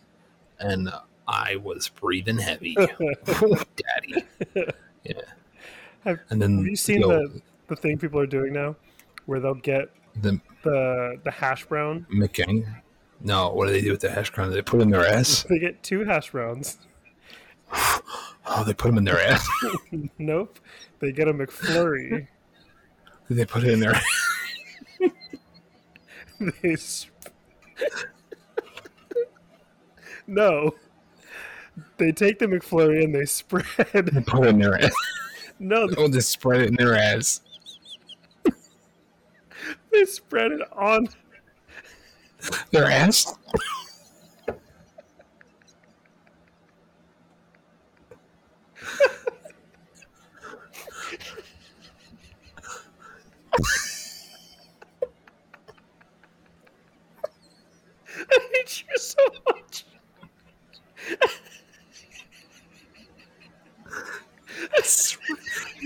and 0.59 0.89
I 1.27 1.55
was 1.57 1.89
breathing 1.89 2.37
heavy, 2.37 2.75
daddy. 3.25 4.25
Yeah. 5.03 5.13
Have- 6.03 6.19
and 6.29 6.41
then 6.41 6.57
Have 6.57 6.67
you 6.67 6.75
seen 6.75 7.01
yo, 7.01 7.07
the 7.09 7.41
the 7.67 7.75
thing 7.75 7.97
people 7.97 8.19
are 8.19 8.25
doing 8.27 8.53
now, 8.53 8.75
where 9.25 9.39
they'll 9.39 9.53
get 9.55 9.89
the 10.21 10.39
the 10.63 11.19
the 11.23 11.31
hash 11.31 11.65
brown? 11.65 12.05
McCain? 12.11 12.81
No, 13.21 13.49
what 13.53 13.67
do 13.67 13.71
they 13.73 13.81
do 13.81 13.91
with 13.91 14.01
the 14.01 14.11
hash 14.11 14.31
brown? 14.31 14.49
Do 14.49 14.55
they 14.55 14.61
put 14.61 14.79
it 14.79 14.83
in 14.83 14.89
their 14.89 15.05
ass? 15.07 15.45
They 15.49 15.59
get 15.59 15.81
two 15.81 16.03
hash 16.03 16.31
browns. 16.31 16.77
Oh, 18.45 18.63
they 18.65 18.73
put 18.73 18.89
them 18.89 18.97
in 18.97 19.05
their 19.05 19.19
ass. 19.21 19.47
Nope. 20.19 20.59
They 20.99 21.11
get 21.13 21.27
a 21.29 21.33
McFlurry. 21.33 22.27
Did 23.29 23.37
they 23.37 23.45
put 23.45 23.63
it 23.63 23.71
in 23.71 23.79
their? 23.79 23.99
they 26.61 26.75
sp- 26.75 27.11
no. 30.27 30.75
They 32.03 32.11
take 32.11 32.37
the 32.37 32.47
McFlurry 32.47 33.05
and 33.05 33.15
they 33.15 33.23
spread. 33.25 33.65
Put 34.27 34.43
it 34.45 34.49
in 34.49 34.59
their 34.59 34.81
ass. 34.83 34.91
No, 35.59 35.87
Oh, 35.97 36.09
just 36.09 36.29
spread 36.31 36.61
it 36.61 36.69
in 36.69 36.75
their 36.75 36.95
ass. 36.97 37.39
they 39.91 40.03
spread 40.03 40.51
it 40.51 40.61
on. 40.73 41.07
Their 42.71 42.85
ass? 42.89 43.33
I 58.17 58.39
hate 58.53 58.83
you 58.89 58.97
so 58.97 59.17
much. 59.47 59.85
This, 64.75 65.17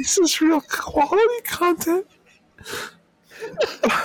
this 0.07 0.17
is 0.19 0.39
real 0.39 0.61
quality 0.61 1.41
content. 1.43 2.07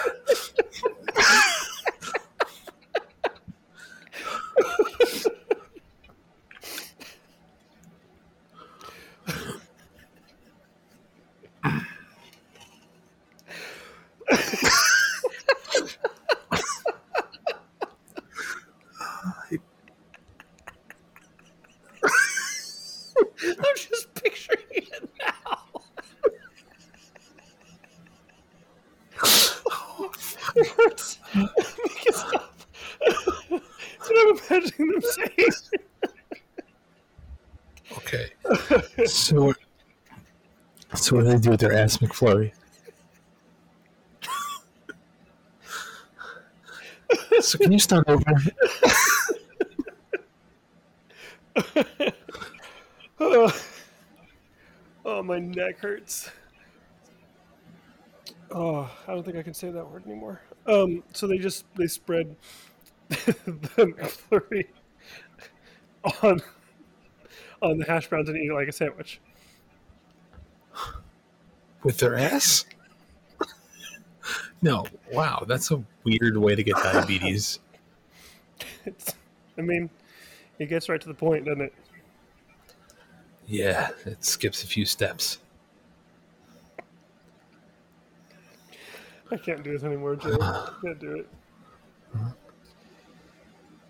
I'm 22.05 23.76
just 23.76 24.14
picturing 24.14 24.59
it 24.72 25.11
now. 25.20 25.59
it 30.55 30.66
hurts. 30.68 31.18
Make 31.34 31.48
it 32.07 32.14
stop. 32.14 32.55
That's 33.50 34.11
what 34.11 34.50
I'm 34.50 34.61
imagining 34.61 34.88
them 34.92 35.03
saying. 35.03 35.50
Okay. 37.98 39.07
So, 39.07 39.44
what- 39.44 39.57
what 41.12 41.24
do 41.24 41.30
they 41.30 41.38
do 41.38 41.50
with 41.50 41.60
their 41.60 41.72
ass 41.72 41.98
McFlurry? 41.98 42.52
so 47.40 47.58
can 47.58 47.72
you 47.72 47.78
start 47.78 48.08
over? 48.08 48.22
Oh, 53.20 53.54
oh, 55.04 55.22
my 55.22 55.38
neck 55.38 55.78
hurts. 55.78 56.30
Oh, 58.50 58.90
I 59.06 59.12
don't 59.14 59.24
think 59.24 59.36
I 59.36 59.42
can 59.42 59.54
say 59.54 59.70
that 59.70 59.90
word 59.90 60.04
anymore. 60.06 60.42
Um, 60.66 61.02
so 61.12 61.26
they 61.26 61.38
just 61.38 61.64
they 61.74 61.86
spread 61.86 62.36
the 63.08 63.14
McFlurry 63.76 64.66
on 66.22 66.42
on 67.60 67.78
the 67.78 67.84
hash 67.84 68.08
browns 68.08 68.28
and 68.28 68.36
eat 68.36 68.50
it 68.50 68.54
like 68.54 68.68
a 68.68 68.72
sandwich. 68.72 69.20
With 71.82 71.98
their 71.98 72.16
ass? 72.16 72.64
no. 74.62 74.86
Wow, 75.12 75.44
that's 75.46 75.70
a 75.70 75.82
weird 76.04 76.36
way 76.36 76.54
to 76.54 76.62
get 76.62 76.76
diabetes. 76.76 77.58
It's, 78.84 79.14
I 79.58 79.62
mean, 79.62 79.90
it 80.58 80.66
gets 80.66 80.88
right 80.88 81.00
to 81.00 81.08
the 81.08 81.14
point, 81.14 81.44
doesn't 81.44 81.62
it? 81.62 81.74
Yeah, 83.46 83.90
it 84.06 84.24
skips 84.24 84.62
a 84.62 84.66
few 84.66 84.86
steps. 84.86 85.38
I 89.30 89.36
can't 89.36 89.62
do 89.64 89.72
this 89.72 89.82
anymore, 89.82 90.16
Joe. 90.16 90.36
I 90.40 90.72
can't 90.84 91.00
do 91.00 91.16
it. 91.16 91.28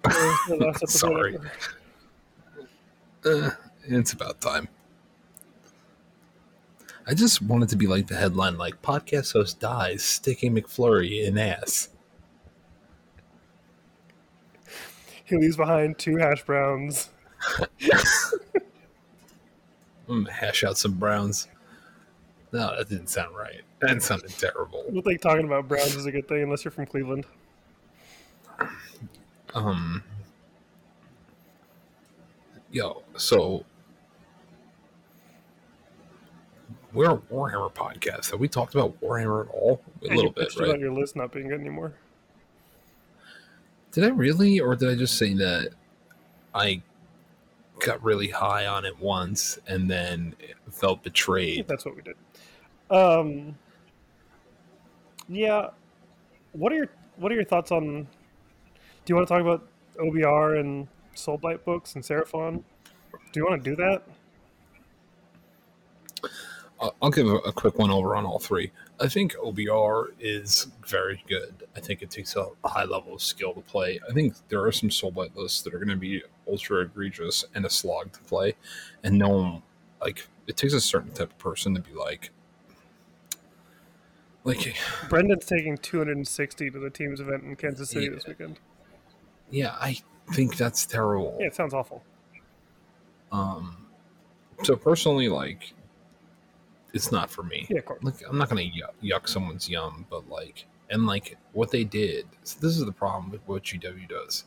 The 0.49 0.57
last 0.57 0.82
episode 0.82 0.99
Sorry. 0.99 1.38
Uh, 3.24 3.51
it's 3.84 4.12
about 4.12 4.40
time. 4.40 4.68
I 7.07 7.15
just 7.15 7.43
wanted 7.43 7.69
to 7.71 7.77
be 7.77 7.87
like 7.87 8.07
the 8.07 8.17
headline, 8.17 8.59
like 8.59 8.81
podcast 8.83 9.33
host 9.33 9.59
dies 9.59 10.03
sticking 10.03 10.55
McFlurry 10.55 11.25
in 11.25 11.37
ass. 11.37 11.89
He 15.25 15.37
leaves 15.37 15.57
behind 15.57 15.99
two 15.99 16.17
hash 16.17 16.45
browns. 16.45 17.11
I'm 20.09 20.25
gonna 20.25 20.33
hash 20.33 20.63
out 20.63 20.79
some 20.79 20.93
browns. 20.93 21.49
No, 22.53 22.77
that 22.77 22.89
didn't 22.89 23.09
sound 23.09 23.35
right. 23.35 23.63
That 23.81 24.03
sounded 24.03 24.31
terrible. 24.39 24.85
I 24.89 24.93
don't 24.93 25.03
think 25.03 25.21
talking 25.21 25.47
about 25.47 25.69
browns 25.69 25.97
is 25.97 26.07
a 26.07 26.13
good 26.13 26.29
thing 26.29 26.43
unless 26.43 26.65
you're 26.65 26.71
from 26.71 26.87
Cleveland. 26.87 27.25
Um, 29.55 30.03
yo, 32.71 33.03
so 33.17 33.65
we're 36.93 37.11
a 37.11 37.18
Warhammer 37.18 37.72
podcast. 37.72 38.30
Have 38.30 38.40
we 38.40 38.49
talked 38.49 38.74
about 38.74 39.01
Warhammer 39.01 39.47
at 39.47 39.55
all? 39.55 39.80
A 40.03 40.14
little 40.14 40.30
bit, 40.30 40.49
pitched 40.49 40.59
it 40.59 40.64
on 40.64 40.70
right? 40.70 40.80
your 40.80 40.93
list 40.93 41.16
not 41.16 41.32
being 41.32 41.49
good 41.49 41.61
anymore. 41.61 41.95
Did 43.93 44.05
I 44.05 44.09
really, 44.09 44.61
or 44.61 44.74
did 44.74 44.88
I 44.88 44.95
just 44.95 45.16
say 45.18 45.34
that 45.34 45.70
I 46.55 46.82
got 47.80 48.03
really 48.03 48.28
high 48.28 48.66
on 48.66 48.84
it 48.84 48.99
once 48.99 49.59
and 49.66 49.90
then 49.90 50.34
felt 50.70 51.03
betrayed? 51.03 51.66
that's 51.68 51.84
what 51.84 51.97
we 51.97 52.03
did. 52.03 52.16
Um, 52.90 53.57
yeah. 55.28 55.70
What 56.53 56.72
are 56.72 56.76
your 56.76 56.88
What 57.16 57.32
are 57.32 57.34
your 57.34 57.45
thoughts 57.45 57.70
on? 57.70 58.07
Do 59.05 59.11
you 59.11 59.16
want 59.16 59.26
to 59.28 59.34
talk 59.34 59.40
about 59.40 59.66
OBR 59.97 60.61
and 60.61 60.88
Soulblight 61.14 61.64
books 61.64 61.95
and 61.95 62.05
Seraphon? 62.05 62.62
Do 63.32 63.40
you 63.40 63.47
want 63.47 63.62
to 63.62 63.70
do 63.70 63.76
that? 63.76 64.03
I'll 66.83 66.95
I'll 67.01 67.11
give 67.11 67.28
a, 67.28 67.53
quick 67.53 67.78
one 67.78 67.91
over 67.91 68.16
on 68.16 68.26
all 68.26 68.41
three. 68.41 68.72
I 69.01 69.09
think 69.09 69.35
OBR 69.37 70.09
is 70.18 70.66
very 70.87 71.22
good. 71.28 71.64
I 71.76 71.80
think 71.80 72.03
it 72.03 72.11
takes 72.11 72.35
a 72.37 72.47
high 72.64 72.85
level 72.85 73.14
of 73.14 73.22
skill 73.22 73.55
to 73.55 73.61
play. 73.61 74.01
I 74.09 74.12
think 74.12 74.35
there 74.49 74.62
are 74.64 74.72
some 74.72 74.89
Soulblight 74.89 75.35
lists 75.37 75.62
that 75.62 75.72
are 75.72 75.78
going 75.78 75.89
to 75.89 75.97
be 75.97 76.22
ultra 76.49 76.83
egregious 76.83 77.45
and 77.55 77.64
a 77.64 77.70
slog 77.70 78.12
to 78.12 78.20
play, 78.20 78.55
and 79.05 79.16
no 79.16 79.28
one 79.28 79.62
like 80.01 80.26
it 80.49 80.57
takes 80.57 80.74
a 80.74 80.80
certain 80.80 81.12
type 81.12 81.30
of 81.30 81.39
person 81.39 81.72
to 81.74 81.80
be 81.80 81.93
like, 81.95 82.30
like, 84.45 84.74
Brendan's 85.09 85.47
taking 85.47 85.78
260 85.78 86.70
to 86.70 86.78
the 86.80 86.91
team's 86.91 87.20
event 87.20 87.45
in 87.45 87.55
Kansas 87.55 87.91
City 87.91 88.07
Yeah. 88.07 88.11
this 88.12 88.26
weekend. 88.26 88.59
yeah, 89.51 89.76
I 89.80 89.99
think 90.33 90.57
that's 90.57 90.85
terrible. 90.85 91.37
Yeah, 91.41 91.47
it 91.47 91.55
sounds 91.55 91.74
awful. 91.74 92.03
Um, 93.30 93.87
so 94.64 94.74
personally, 94.74 95.28
like, 95.28 95.74
it's 96.93 97.11
not 97.12 97.30
for 97.30 97.43
me. 97.43 97.66
Yeah, 97.70 97.78
of 97.78 97.84
course. 97.86 98.03
like 98.03 98.14
I'm 98.28 98.38
not 98.38 98.49
gonna 98.49 98.62
yuck, 98.62 98.93
yuck 99.03 99.28
someone's 99.28 99.68
yum, 99.68 100.07
but 100.11 100.28
like, 100.28 100.66
and 100.90 101.07
like 101.07 101.36
what 101.53 101.70
they 101.70 101.84
did. 101.84 102.26
So 102.45 102.59
this 102.61 102.76
is 102.78 102.84
the 102.84 102.93
problem 102.93 103.30
with 103.30 103.40
what 103.47 103.62
GW 103.64 104.09
does, 104.09 104.45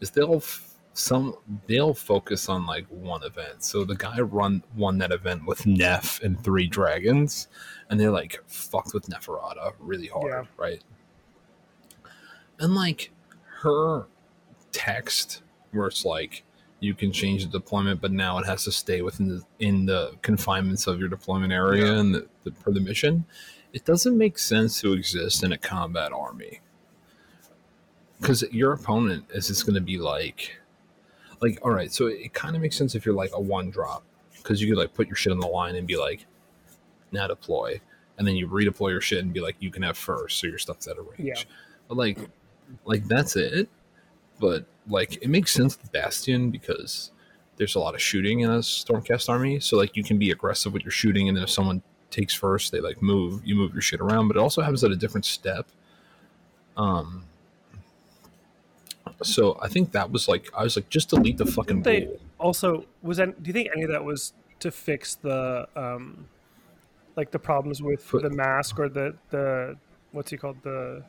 is 0.00 0.10
they'll 0.10 0.36
f- 0.36 0.66
some 0.92 1.36
they'll 1.66 1.94
focus 1.94 2.48
on 2.48 2.66
like 2.66 2.86
one 2.88 3.22
event. 3.22 3.62
So 3.64 3.84
the 3.84 3.94
guy 3.96 4.20
run 4.20 4.62
won 4.76 4.98
that 4.98 5.12
event 5.12 5.46
with 5.46 5.64
Neff 5.66 6.20
and 6.22 6.42
three 6.42 6.66
dragons, 6.66 7.48
and 7.88 7.98
they're 7.98 8.10
like 8.10 8.40
fucked 8.46 8.92
with 8.94 9.06
Neferata 9.08 9.72
really 9.78 10.08
hard, 10.08 10.26
Yeah. 10.30 10.44
right? 10.56 10.82
And 12.58 12.74
like 12.74 13.10
her 13.62 14.06
text, 14.72 15.42
where 15.72 15.86
it's 15.86 16.04
like 16.04 16.44
you 16.80 16.94
can 16.94 17.12
change 17.12 17.44
the 17.44 17.50
deployment, 17.50 18.00
but 18.00 18.10
now 18.10 18.38
it 18.38 18.46
has 18.46 18.64
to 18.64 18.72
stay 18.72 19.02
within 19.02 19.28
the 19.28 19.42
in 19.58 19.86
the 19.86 20.12
confinements 20.22 20.86
of 20.86 20.98
your 20.98 21.08
deployment 21.08 21.52
area 21.52 21.86
Yeah. 21.86 22.00
and 22.00 22.14
the, 22.14 22.26
the, 22.44 22.50
per 22.52 22.72
the 22.72 22.80
mission. 22.80 23.24
It 23.72 23.84
doesn't 23.84 24.16
make 24.18 24.38
sense 24.38 24.80
to 24.80 24.94
exist 24.94 25.44
in 25.44 25.52
a 25.52 25.58
combat 25.58 26.12
army 26.12 26.60
because 28.20 28.42
your 28.50 28.72
opponent 28.72 29.24
is 29.32 29.46
just 29.48 29.64
going 29.64 29.74
to 29.76 29.80
be 29.80 29.96
like, 29.98 30.58
like, 31.40 31.58
all 31.62 31.70
right. 31.70 31.92
So 31.92 32.06
it 32.06 32.32
kind 32.34 32.56
of 32.56 32.62
makes 32.62 32.76
sense 32.76 32.94
if 32.94 33.06
you're 33.06 33.14
like 33.14 33.30
a 33.32 33.40
one 33.40 33.70
drop 33.70 34.02
because 34.36 34.60
you 34.60 34.68
could 34.68 34.78
like 34.78 34.92
put 34.94 35.06
your 35.06 35.16
shit 35.16 35.32
on 35.32 35.38
the 35.38 35.46
line 35.46 35.76
and 35.76 35.86
be 35.86 35.96
like, 35.96 36.26
now 37.12 37.26
deploy, 37.26 37.80
and 38.18 38.26
then 38.26 38.36
you 38.36 38.46
redeploy 38.48 38.90
your 38.90 39.00
shit 39.00 39.22
and 39.22 39.32
be 39.32 39.40
like, 39.40 39.56
you 39.60 39.70
can 39.70 39.82
have 39.82 39.96
first, 39.96 40.38
so 40.38 40.46
your 40.46 40.58
stuff's 40.58 40.88
out 40.88 40.98
of 40.98 41.06
range. 41.06 41.20
Yeah. 41.20 41.42
But 41.88 41.96
like, 41.96 42.18
like 42.84 43.06
that's 43.06 43.36
it. 43.36 43.68
But 44.40 44.64
like, 44.88 45.22
it 45.22 45.28
makes 45.28 45.52
sense 45.52 45.78
with 45.80 45.92
Bastion 45.92 46.50
because 46.50 47.10
there's 47.56 47.74
a 47.74 47.78
lot 47.78 47.94
of 47.94 48.00
shooting 48.00 48.40
in 48.40 48.50
a 48.50 48.58
Stormcast 48.58 49.28
army. 49.28 49.60
So 49.60 49.76
like, 49.76 49.96
you 49.96 50.02
can 50.02 50.18
be 50.18 50.30
aggressive 50.30 50.72
with 50.72 50.82
your 50.82 50.90
shooting, 50.92 51.28
and 51.28 51.36
then 51.36 51.44
if 51.44 51.50
someone 51.50 51.82
takes 52.10 52.34
first, 52.34 52.72
they 52.72 52.80
like 52.80 53.00
move, 53.02 53.42
you 53.44 53.54
move 53.54 53.72
your 53.74 53.82
shit 53.82 54.00
around. 54.00 54.28
But 54.28 54.36
it 54.36 54.40
also 54.40 54.62
happens 54.62 54.82
at 54.82 54.90
a 54.90 54.96
different 54.96 55.26
step. 55.26 55.66
Um, 56.76 57.24
So 59.22 59.58
I 59.60 59.68
think 59.68 59.92
that 59.92 60.10
was 60.10 60.28
like 60.28 60.48
I 60.56 60.62
was 60.62 60.76
like 60.76 60.88
just 60.88 61.10
delete 61.10 61.36
the 61.36 61.44
fucking 61.46 61.82
They 61.82 62.06
rule. 62.06 62.18
also 62.38 62.86
was 63.02 63.18
that. 63.18 63.42
Do 63.42 63.48
you 63.48 63.52
think 63.52 63.68
any 63.74 63.82
of 63.84 63.90
that 63.90 64.02
was 64.04 64.32
to 64.60 64.70
fix 64.70 65.14
the 65.16 65.68
um, 65.76 66.26
like 67.16 67.30
the 67.30 67.38
problems 67.38 67.82
with 67.82 68.06
Put- 68.08 68.22
the 68.22 68.30
mask 68.30 68.78
or 68.78 68.88
the 68.88 69.14
the 69.30 69.76
what's 70.12 70.30
he 70.30 70.36
called 70.38 70.62
the 70.62 71.04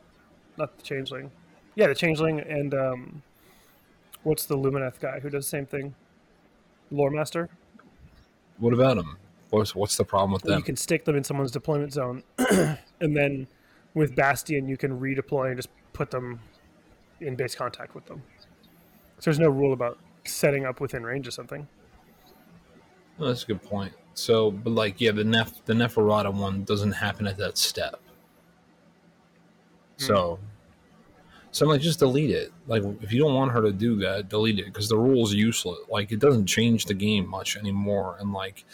not 0.58 0.76
the 0.76 0.82
changeling, 0.82 1.30
yeah, 1.74 1.86
the 1.86 1.94
changeling 1.94 2.40
and 2.40 2.74
um, 2.74 3.22
what's 4.22 4.46
the 4.46 4.56
Lumineth 4.56 5.00
guy 5.00 5.20
who 5.20 5.30
does 5.30 5.44
the 5.46 5.50
same 5.50 5.66
thing, 5.66 5.94
Lore 6.90 7.10
Master. 7.10 7.48
What 8.58 8.72
about 8.72 8.96
them? 8.96 9.18
What's 9.50 9.74
what's 9.74 9.96
the 9.96 10.04
problem 10.04 10.32
with 10.32 10.42
them? 10.42 10.58
You 10.58 10.64
can 10.64 10.76
stick 10.76 11.04
them 11.04 11.16
in 11.16 11.24
someone's 11.24 11.50
deployment 11.50 11.92
zone, 11.92 12.22
and 12.38 13.16
then 13.16 13.46
with 13.94 14.14
Bastion 14.16 14.68
you 14.68 14.76
can 14.76 14.98
redeploy 14.98 15.48
and 15.48 15.56
just 15.56 15.68
put 15.92 16.10
them 16.10 16.40
in 17.20 17.36
base 17.36 17.54
contact 17.54 17.94
with 17.94 18.06
them. 18.06 18.22
So 19.18 19.30
there's 19.30 19.38
no 19.38 19.50
rule 19.50 19.72
about 19.72 19.98
setting 20.24 20.64
up 20.64 20.80
within 20.80 21.04
range 21.04 21.26
of 21.26 21.34
something. 21.34 21.66
Oh, 23.18 23.26
that's 23.26 23.44
a 23.44 23.46
good 23.46 23.62
point. 23.62 23.92
So, 24.14 24.50
but 24.50 24.70
like, 24.70 25.00
yeah, 25.00 25.12
the 25.12 25.24
Nef 25.24 25.64
the 25.64 25.74
Neferata 25.74 26.32
one 26.32 26.64
doesn't 26.64 26.92
happen 26.92 27.26
at 27.26 27.36
that 27.38 27.56
step. 27.56 28.00
So, 29.96 30.40
so 31.52 31.64
I'm 31.66 31.70
like, 31.70 31.80
just 31.80 32.00
delete 32.00 32.30
it. 32.30 32.52
Like, 32.66 32.82
if 33.02 33.12
you 33.12 33.20
don't 33.20 33.34
want 33.34 33.52
her 33.52 33.62
to 33.62 33.72
do 33.72 33.96
that, 33.96 34.28
delete 34.28 34.58
it 34.58 34.64
because 34.66 34.88
the 34.88 34.98
rule 34.98 35.24
is 35.24 35.32
useless. 35.34 35.78
Like, 35.88 36.10
it 36.10 36.18
doesn't 36.18 36.46
change 36.46 36.86
the 36.86 36.94
game 36.94 37.28
much 37.28 37.56
anymore. 37.56 38.16
And 38.18 38.32
like, 38.32 38.64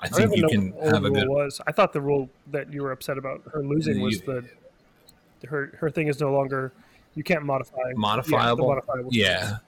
I 0.00 0.06
I 0.06 0.08
think 0.08 0.36
you 0.36 0.48
can 0.48 0.72
have 0.82 1.04
a 1.04 1.10
rule 1.10 1.14
good. 1.20 1.28
was. 1.28 1.60
I 1.66 1.72
thought 1.72 1.92
the 1.92 2.00
rule 2.00 2.28
that 2.50 2.72
you 2.72 2.82
were 2.82 2.92
upset 2.92 3.18
about 3.18 3.42
her 3.52 3.62
losing 3.62 4.00
was 4.00 4.20
You- 4.20 4.26
the 5.40 5.46
her 5.48 5.76
her 5.80 5.90
thing 5.90 6.06
is 6.06 6.20
no 6.20 6.32
longer 6.32 6.72
you 7.14 7.22
can't 7.24 7.44
modify 7.44 7.76
Yeah, 7.88 7.92
Modifiable? 7.96 8.68
modifiable 8.68 9.10
Yeah. 9.12 9.58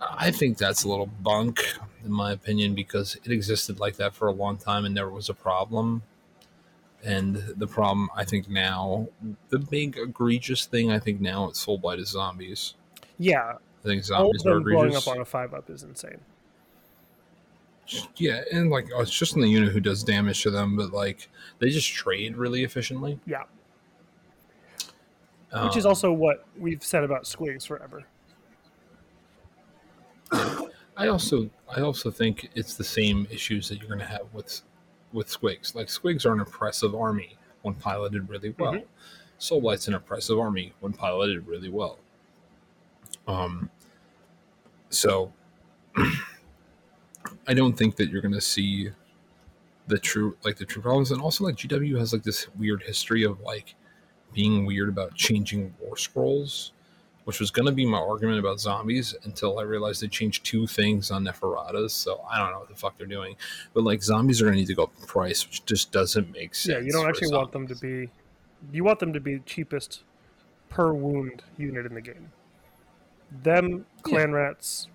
I 0.00 0.30
think 0.30 0.56
that's 0.56 0.84
a 0.84 0.88
little 0.88 1.06
bunk, 1.06 1.60
in 2.04 2.12
my 2.12 2.32
opinion, 2.32 2.74
because 2.74 3.16
it 3.24 3.30
existed 3.32 3.80
like 3.80 3.96
that 3.96 4.14
for 4.14 4.28
a 4.28 4.32
long 4.32 4.56
time 4.56 4.84
and 4.84 4.94
never 4.94 5.10
was 5.10 5.28
a 5.28 5.34
problem. 5.34 6.02
And 7.04 7.36
the 7.56 7.66
problem, 7.66 8.10
I 8.14 8.24
think 8.24 8.48
now, 8.48 9.08
the 9.48 9.58
big 9.58 9.96
egregious 9.96 10.66
thing, 10.66 10.90
I 10.92 10.98
think 10.98 11.20
now 11.20 11.48
it's 11.48 11.60
Soul 11.60 11.78
Blight 11.78 11.98
is 11.98 12.08
zombies. 12.08 12.74
yeah. 13.18 13.54
I 13.82 13.88
think 13.88 14.04
zombies 14.04 14.44
are 14.44 14.54
them 14.54 14.64
blowing 14.64 14.94
up 14.94 15.08
on 15.08 15.20
a 15.20 15.24
five 15.24 15.54
up 15.54 15.70
is 15.70 15.82
insane. 15.82 16.18
Yeah, 18.16 18.42
and 18.52 18.70
like 18.70 18.88
oh, 18.94 19.00
it's 19.00 19.10
just 19.10 19.34
in 19.34 19.40
the 19.40 19.48
unit 19.48 19.72
who 19.72 19.80
does 19.80 20.04
damage 20.04 20.42
to 20.42 20.50
them, 20.50 20.76
but 20.76 20.92
like 20.92 21.28
they 21.58 21.70
just 21.70 21.90
trade 21.90 22.36
really 22.36 22.62
efficiently. 22.62 23.18
Yeah, 23.26 23.44
which 25.64 25.76
is 25.76 25.86
Um, 25.86 25.88
also 25.88 26.12
what 26.12 26.44
we've 26.58 26.84
said 26.84 27.02
about 27.04 27.24
squigs 27.24 27.66
forever. 27.66 28.04
I 30.96 31.08
also 31.08 31.48
I 31.74 31.80
also 31.80 32.10
think 32.10 32.50
it's 32.54 32.74
the 32.74 32.84
same 32.84 33.26
issues 33.30 33.68
that 33.70 33.78
you're 33.78 33.88
going 33.88 33.98
to 34.00 34.04
have 34.04 34.32
with 34.32 34.60
with 35.12 35.28
squigs. 35.28 35.74
Like 35.74 35.88
squigs 35.88 36.24
are 36.24 36.32
an 36.32 36.40
impressive 36.40 36.94
army 36.94 37.36
when 37.62 37.74
piloted 37.74 38.28
really 38.28 38.54
well. 38.58 38.74
Mhm. 38.74 38.84
Soul 39.38 39.60
Blight's 39.60 39.88
an 39.88 39.94
impressive 39.94 40.38
army 40.38 40.72
when 40.80 40.92
piloted 40.92 41.46
really 41.46 41.70
well. 41.70 41.98
Um, 43.26 43.70
so 44.90 45.32
I 45.96 47.54
don't 47.54 47.76
think 47.76 47.96
that 47.96 48.10
you're 48.10 48.22
going 48.22 48.34
to 48.34 48.40
see 48.40 48.90
the 49.86 49.98
true 49.98 50.36
like 50.44 50.56
the 50.56 50.64
true 50.64 50.82
problems, 50.82 51.10
and 51.10 51.20
also 51.20 51.44
like 51.44 51.56
GW 51.56 51.98
has 51.98 52.12
like 52.12 52.22
this 52.22 52.48
weird 52.56 52.82
history 52.82 53.24
of 53.24 53.40
like 53.40 53.74
being 54.32 54.64
weird 54.64 54.88
about 54.88 55.14
changing 55.14 55.74
war 55.80 55.96
scrolls 55.96 56.72
which 57.24 57.40
was 57.40 57.50
going 57.50 57.66
to 57.66 57.72
be 57.72 57.86
my 57.86 57.98
argument 57.98 58.38
about 58.38 58.60
zombies 58.60 59.14
until 59.24 59.58
I 59.58 59.62
realized 59.62 60.02
they 60.02 60.08
changed 60.08 60.44
two 60.44 60.66
things 60.66 61.10
on 61.10 61.24
Neferatas. 61.24 61.90
So 61.90 62.24
I 62.30 62.38
don't 62.38 62.52
know 62.52 62.60
what 62.60 62.68
the 62.68 62.74
fuck 62.74 62.96
they're 62.98 63.06
doing. 63.06 63.36
But 63.74 63.84
like 63.84 64.02
zombies 64.02 64.40
are 64.40 64.46
going 64.46 64.54
to 64.54 64.60
need 64.60 64.66
to 64.66 64.74
go 64.74 64.84
up 64.84 64.92
in 64.98 65.06
price, 65.06 65.46
which 65.46 65.64
just 65.66 65.92
doesn't 65.92 66.32
make 66.32 66.54
sense. 66.54 66.78
Yeah, 66.78 66.84
you 66.84 66.92
don't 66.92 67.08
actually 67.08 67.32
want 67.32 67.52
them 67.52 67.66
to 67.68 67.74
be. 67.76 68.10
You 68.72 68.84
want 68.84 68.98
them 68.98 69.12
to 69.12 69.20
be 69.20 69.40
cheapest 69.40 70.02
per 70.68 70.92
wound 70.92 71.42
unit 71.56 71.86
in 71.86 71.94
the 71.94 72.00
game. 72.00 72.30
Them 73.42 73.86
clan 74.02 74.32
rats. 74.32 74.88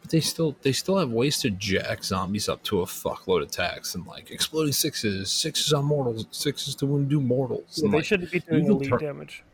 But 0.00 0.10
they 0.10 0.20
still 0.20 0.56
they 0.62 0.72
still 0.72 0.98
have 0.98 1.10
ways 1.10 1.38
to 1.40 1.50
jack 1.50 2.04
zombies 2.04 2.48
up 2.48 2.62
to 2.64 2.82
a 2.82 2.86
fuckload 2.86 3.42
of 3.42 3.48
attacks 3.48 3.94
and 3.94 4.06
like 4.06 4.30
exploding 4.30 4.72
sixes, 4.72 5.30
sixes 5.30 5.72
on 5.72 5.84
mortals, 5.84 6.26
sixes 6.30 6.74
to 6.76 6.86
wound 6.86 7.08
do 7.08 7.20
mortals. 7.20 7.80
Yeah, 7.82 7.90
they 7.90 7.96
like, 7.98 8.04
shouldn't 8.06 8.30
be 8.30 8.40
doing 8.40 8.66
elite 8.66 8.88
turn- 8.90 8.98
damage. 8.98 9.44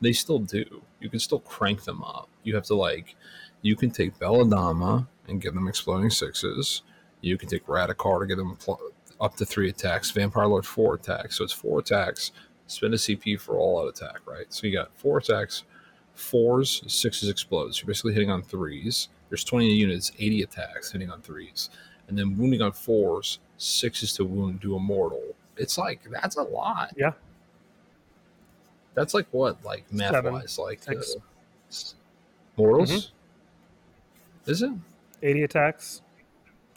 They 0.00 0.12
still 0.12 0.38
do. 0.38 0.82
You 1.00 1.08
can 1.08 1.18
still 1.18 1.40
crank 1.40 1.84
them 1.84 2.02
up. 2.02 2.28
You 2.42 2.54
have 2.54 2.64
to 2.64 2.74
like, 2.74 3.16
you 3.62 3.76
can 3.76 3.90
take 3.90 4.18
Belladamma 4.18 5.06
and 5.26 5.40
give 5.40 5.54
them 5.54 5.68
exploding 5.68 6.10
sixes. 6.10 6.82
You 7.20 7.36
can 7.36 7.48
take 7.48 7.66
Radukar 7.66 8.20
to 8.20 8.26
get 8.26 8.36
them 8.36 8.56
pl- 8.56 8.80
up 9.20 9.36
to 9.36 9.44
three 9.44 9.68
attacks. 9.68 10.10
Vampire 10.10 10.46
Lord 10.46 10.66
four 10.66 10.94
attacks. 10.94 11.36
So 11.38 11.44
it's 11.44 11.52
four 11.52 11.80
attacks. 11.80 12.32
Spend 12.66 12.94
a 12.94 12.96
CP 12.96 13.40
for 13.40 13.56
all 13.56 13.80
out 13.80 13.88
attack, 13.88 14.18
right? 14.26 14.46
So 14.52 14.66
you 14.66 14.72
got 14.72 14.90
four 14.96 15.18
attacks, 15.18 15.64
fours, 16.14 16.82
sixes 16.86 17.28
explodes. 17.28 17.80
You're 17.80 17.86
basically 17.86 18.12
hitting 18.12 18.30
on 18.30 18.42
threes. 18.42 19.08
There's 19.30 19.44
20 19.44 19.66
units, 19.72 20.12
80 20.18 20.42
attacks 20.42 20.92
hitting 20.92 21.10
on 21.10 21.20
threes, 21.20 21.70
and 22.08 22.18
then 22.18 22.36
wounding 22.36 22.62
on 22.62 22.72
fours, 22.72 23.40
sixes 23.56 24.12
to 24.14 24.24
wound, 24.24 24.60
do 24.60 24.76
a 24.76 24.78
mortal. 24.78 25.34
It's 25.56 25.76
like 25.76 26.00
that's 26.10 26.36
a 26.36 26.42
lot. 26.42 26.94
Yeah. 26.96 27.12
That's 28.98 29.14
like 29.14 29.26
what, 29.30 29.64
like 29.64 29.90
math 29.92 30.10
Seven, 30.12 30.32
wise, 30.34 30.58
like 30.58 30.82
six. 30.82 31.14
uh, 31.16 31.72
mortals. 32.56 32.90
Mm-hmm. 32.90 34.50
Is 34.50 34.62
it? 34.62 34.72
80 35.22 35.42
attacks. 35.44 36.02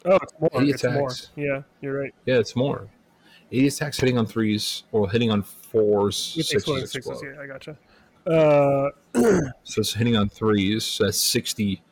Oh, 0.04 0.18
it's 0.22 0.32
more. 0.40 0.50
80 0.54 0.70
it's 0.70 0.84
more. 0.84 1.06
attacks. 1.08 1.30
Yeah, 1.36 1.62
you're 1.80 1.98
right. 2.00 2.14
Yeah, 2.26 2.38
it's 2.38 2.54
more. 2.56 2.88
80 3.50 3.66
attacks 3.68 3.98
hitting 4.00 4.18
on 4.18 4.26
threes 4.26 4.84
or 4.92 5.08
hitting 5.10 5.30
on 5.30 5.42
fours, 5.42 6.34
With 6.36 6.46
sixes 6.46 6.52
exploding 6.54 6.84
explode. 6.84 7.14
sixes, 7.18 7.34
yeah, 7.36 7.42
I 7.42 7.46
gotcha. 7.46 7.76
Uh, 8.26 8.90
So 9.64 9.80
it's 9.80 9.92
hitting 9.94 10.16
on 10.16 10.28
threes. 10.28 10.84
So 10.84 11.04
that's 11.04 11.18
60. 11.18 11.82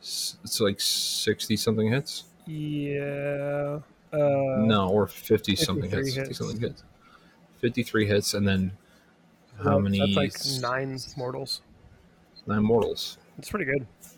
It's 0.00 0.60
like 0.60 0.80
60 0.80 1.56
something 1.56 1.90
hits. 1.90 2.24
yeah. 2.46 3.78
Uh, 4.12 4.62
no, 4.64 4.88
or 4.92 5.08
50 5.08 5.56
something 5.56 5.90
53 5.90 6.04
hits. 6.12 6.16
50 6.28 6.34
something 6.34 6.60
hits. 6.60 6.84
53 7.60 8.06
hits, 8.06 8.34
and 8.34 8.46
then 8.46 8.70
how 9.58 9.70
well, 9.70 9.80
many? 9.80 9.98
That's 9.98 10.16
like 10.16 10.62
nine 10.62 10.98
mortals. 11.16 11.62
Nine 12.46 12.62
mortals. 12.62 13.18
It's 13.38 13.50
pretty 13.50 13.64
good. 13.64 13.86
That's 14.00 14.16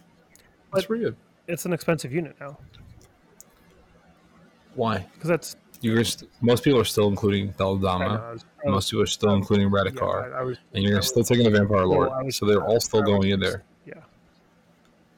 But- 0.70 0.86
pretty 0.86 1.04
good. 1.04 1.16
It's 1.48 1.64
an 1.64 1.72
expensive 1.72 2.12
unit 2.12 2.34
now 2.40 2.58
Why? 4.74 5.06
because 5.14 5.28
that's. 5.28 5.56
You're 5.80 6.02
st- 6.04 6.28
most 6.40 6.64
people 6.64 6.80
are 6.80 6.84
still 6.84 7.06
including 7.08 7.44
I 7.44 7.46
know, 7.50 7.76
Belladamma. 7.76 8.04
I 8.04 8.32
was- 8.32 8.44
I 8.64 8.66
was- 8.66 8.74
Most 8.74 8.90
people 8.90 9.02
are 9.02 9.06
still 9.06 9.34
including 9.34 9.70
yeah, 9.70 9.78
Radukar. 9.84 10.34
I, 10.34 10.38
I 10.38 10.42
was, 10.42 10.58
and 10.74 10.82
you're 10.82 11.00
still 11.02 11.22
taking 11.22 11.44
the 11.44 11.50
Vampire 11.50 11.86
Lord. 11.86 12.08
Oh, 12.08 12.12
I 12.12 12.22
was- 12.22 12.36
so 12.36 12.46
they're 12.46 12.64
all 12.64 12.80
still 12.80 13.02
going 13.02 13.30
in 13.30 13.38
there. 13.38 13.62
Yeah. 13.84 13.94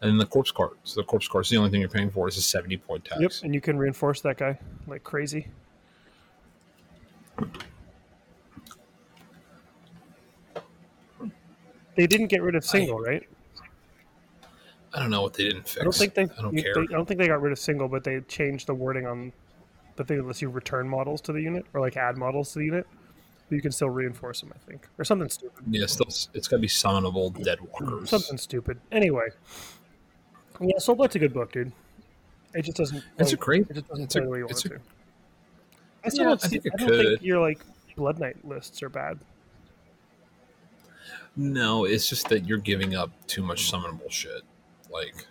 And 0.03 0.21
the 0.21 0.27
corpse 0.27 0.51
cart. 0.51 0.77
So 0.85 1.01
the 1.01 1.05
corpse 1.07 1.27
cart 1.29 1.47
is 1.47 1.51
the 1.51 1.57
only 1.57 1.71
thing 1.71 1.81
you're 1.81 1.89
paying 1.89 2.11
for 2.11 2.29
is 2.29 2.37
a 2.37 2.43
70 2.43 2.77
point 2.77 3.05
tax. 3.07 3.21
Yep, 3.21 3.33
and 3.45 3.55
you 3.55 3.61
can 3.61 3.79
reinforce 3.79 4.21
that 4.21 4.37
guy 4.37 4.59
like 4.87 5.03
crazy. 5.03 5.49
They 11.99 12.07
didn't 12.07 12.29
get 12.29 12.43
rid 12.43 12.55
of 12.55 12.65
single, 12.65 13.01
right? 13.01 13.29
I 14.95 15.01
don't 15.01 15.11
know 15.11 15.21
what 15.23 15.35
they 15.35 15.49
didn't 15.49 15.69
fix. 15.69 15.81
I 15.81 15.83
don't 15.83 15.93
think 15.95 16.15
they. 16.15 16.23
I 16.23 16.43
don't 16.43 16.55
you- 16.55 16.63
care. 16.63 16.75
they- 16.75 16.83
I 16.83 16.97
don't 16.97 17.07
think 17.07 17.19
they 17.19 17.27
got 17.27 17.43
rid 17.43 17.51
of 17.51 17.59
single, 17.59 17.89
but 17.89 18.05
they 18.05 18.21
changed 18.21 18.69
the 18.69 18.75
wording 18.75 19.05
on 19.05 19.33
the 19.97 20.05
thing 20.05 20.17
that 20.19 20.25
lets 20.25 20.41
you 20.41 20.49
return 20.49 20.89
models 20.89 21.21
to 21.23 21.33
the 21.33 21.43
unit 21.43 21.67
or 21.75 21.81
like 21.81 21.97
add 21.97 22.17
models 22.17 22.53
to 22.53 22.61
the 22.61 22.67
unit. 22.67 22.87
But 23.49 23.57
you 23.57 23.61
can 23.63 23.73
still 23.73 23.91
reinforce 23.91 24.41
them, 24.43 24.53
I 24.55 24.59
think, 24.71 24.87
or 24.97 25.05
something 25.05 25.29
stupid. 25.29 25.65
yeah, 25.69 25.87
still, 25.87 26.07
it's 26.07 26.47
got 26.47 26.59
to 26.59 26.61
be 26.61 26.69
summonable 26.69 27.43
dead 27.43 27.59
walkers. 27.63 28.11
Something 28.11 28.39
stupid. 28.39 28.79
Anyway, 28.93 29.27
yeah, 30.61 30.79
Soul 30.79 30.95
Blight's 30.95 31.17
a 31.17 31.19
good 31.19 31.35
book, 31.35 31.51
dude. 31.51 31.73
It 32.55 32.63
just 32.63 32.77
doesn't. 32.77 33.03
It's 33.19 33.33
a 33.33 33.37
great- 33.37 33.67
It 33.69 33.75
just 33.75 33.89
doesn't 33.89 34.05
it's 34.05 34.15
a- 34.15 34.19
play 34.21 34.25
the 34.27 34.31
way 34.31 34.39
you 34.39 34.45
want 34.47 34.65
a- 34.65 34.69
to. 34.69 34.79
I 36.05 36.09
still 36.11 36.21
Yeah, 36.23 36.29
don't, 36.29 36.45
I 36.45 36.47
see, 36.47 36.59
think 36.61 36.67
it 36.67 36.73
I 36.75 36.77
don't 36.77 36.89
think 36.91 37.03
could. 37.19 37.23
your 37.27 37.41
like 37.41 37.61
Blood 37.97 38.21
Knight 38.21 38.37
lists 38.45 38.83
are 38.85 38.89
bad. 38.89 39.19
No, 41.39 41.85
it's 41.85 42.09
just 42.09 42.29
that 42.31 42.47
you're 42.47 42.59
giving 42.59 42.97
up 42.97 43.11
too 43.29 43.43
much 43.45 43.71
summonable 43.71 44.11
shit. 44.11 44.43
Like, 44.91 45.25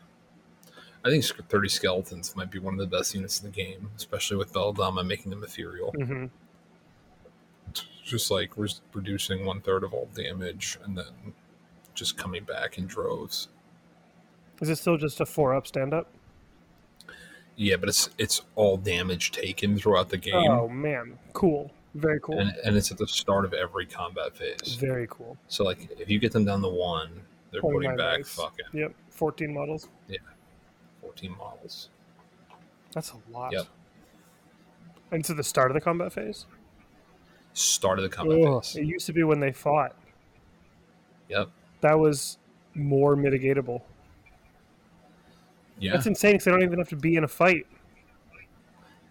I 1.04 1.10
think 1.10 1.26
30 1.26 1.68
skeletons 1.68 2.34
might 2.34 2.50
be 2.50 2.60
one 2.60 2.74
of 2.74 2.80
the 2.80 2.98
best 2.98 3.14
units 3.14 3.42
in 3.44 3.52
the 3.52 3.56
game, 3.56 3.92
especially 3.98 4.38
with 4.38 4.54
Belladamma 4.54 5.04
making 5.06 5.32
them 5.32 5.44
ethereal. 5.44 5.92
hmm 5.92 6.28
Just 8.06 8.32
like 8.32 8.52
re- 8.56 8.70
reducing 8.94 9.46
one 9.46 9.60
third 9.60 9.84
of 9.84 9.94
all 9.94 10.08
damage 10.14 10.80
and 10.86 10.98
then 10.98 11.34
just 11.94 12.18
coming 12.18 12.46
back 12.46 12.78
in 12.78 12.88
droves. 12.88 13.50
Is 14.62 14.70
it 14.70 14.78
still 14.78 14.96
just 14.98 15.20
a 15.20 15.26
four 15.26 15.54
up 15.54 15.68
stand 15.68 15.94
up? 15.94 16.10
Yeah, 17.58 17.76
but 17.76 17.90
it's 17.90 18.10
it's 18.18 18.44
all 18.56 18.78
damage 18.78 19.32
taken 19.32 19.78
throughout 19.78 20.10
the 20.10 20.18
game. 20.18 20.50
Oh 20.50 20.70
man, 20.70 21.18
cool. 21.34 21.72
Very 21.98 22.20
cool. 22.20 22.40
and 22.40 22.52
and 22.64 22.78
it's 22.78 22.92
at 22.92 22.98
the 22.98 23.08
start 23.08 23.44
of 23.44 23.54
every 23.54 23.86
combat 23.86 24.36
phase. 24.38 24.76
Very 24.80 25.08
cool. 25.10 25.36
So 25.48 25.64
like, 25.64 25.90
if 26.00 26.10
you 26.10 26.20
get 26.20 26.32
them 26.32 26.46
down 26.46 26.62
to 26.62 26.68
one, 26.70 27.22
they're 27.52 27.62
putting 27.62 27.96
back 27.98 28.18
days. 28.18 28.30
fucking 28.30 28.66
Yep. 28.74 28.94
14 29.10 29.54
models. 29.54 29.90
Yeah. 30.08 30.18
fourteen 31.02 31.36
models. 31.38 31.90
That's 32.94 33.12
a 33.14 33.32
lot. 33.32 33.52
Yep. 33.52 33.66
And 35.12 35.26
to 35.26 35.34
the 35.34 35.44
start 35.44 35.72
of 35.72 35.76
the 35.76 35.82
combat 35.82 36.14
phase? 36.14 36.46
Start 37.54 37.98
of 37.98 38.04
the 38.04 38.10
combat 38.10 38.40
Ugh, 38.46 38.64
phase. 38.64 38.76
it 38.76 38.86
used 38.86 39.06
to 39.08 39.14
be 39.14 39.24
when 39.24 39.40
they 39.40 39.52
fought. 39.52 39.96
Yep. 41.30 41.50
That 41.82 41.98
was 41.98 42.38
more 42.76 43.16
mitigatable. 43.16 43.82
Yeah. 45.80 45.94
That's 45.94 46.06
insane 46.08 46.34
because 46.34 46.46
they 46.46 46.52
don't 46.52 46.64
even 46.64 46.78
have 46.80 46.90
to 46.90 46.96
be 46.96 47.16
in 47.16 47.24
a 47.24 47.28
fight. 47.28 47.66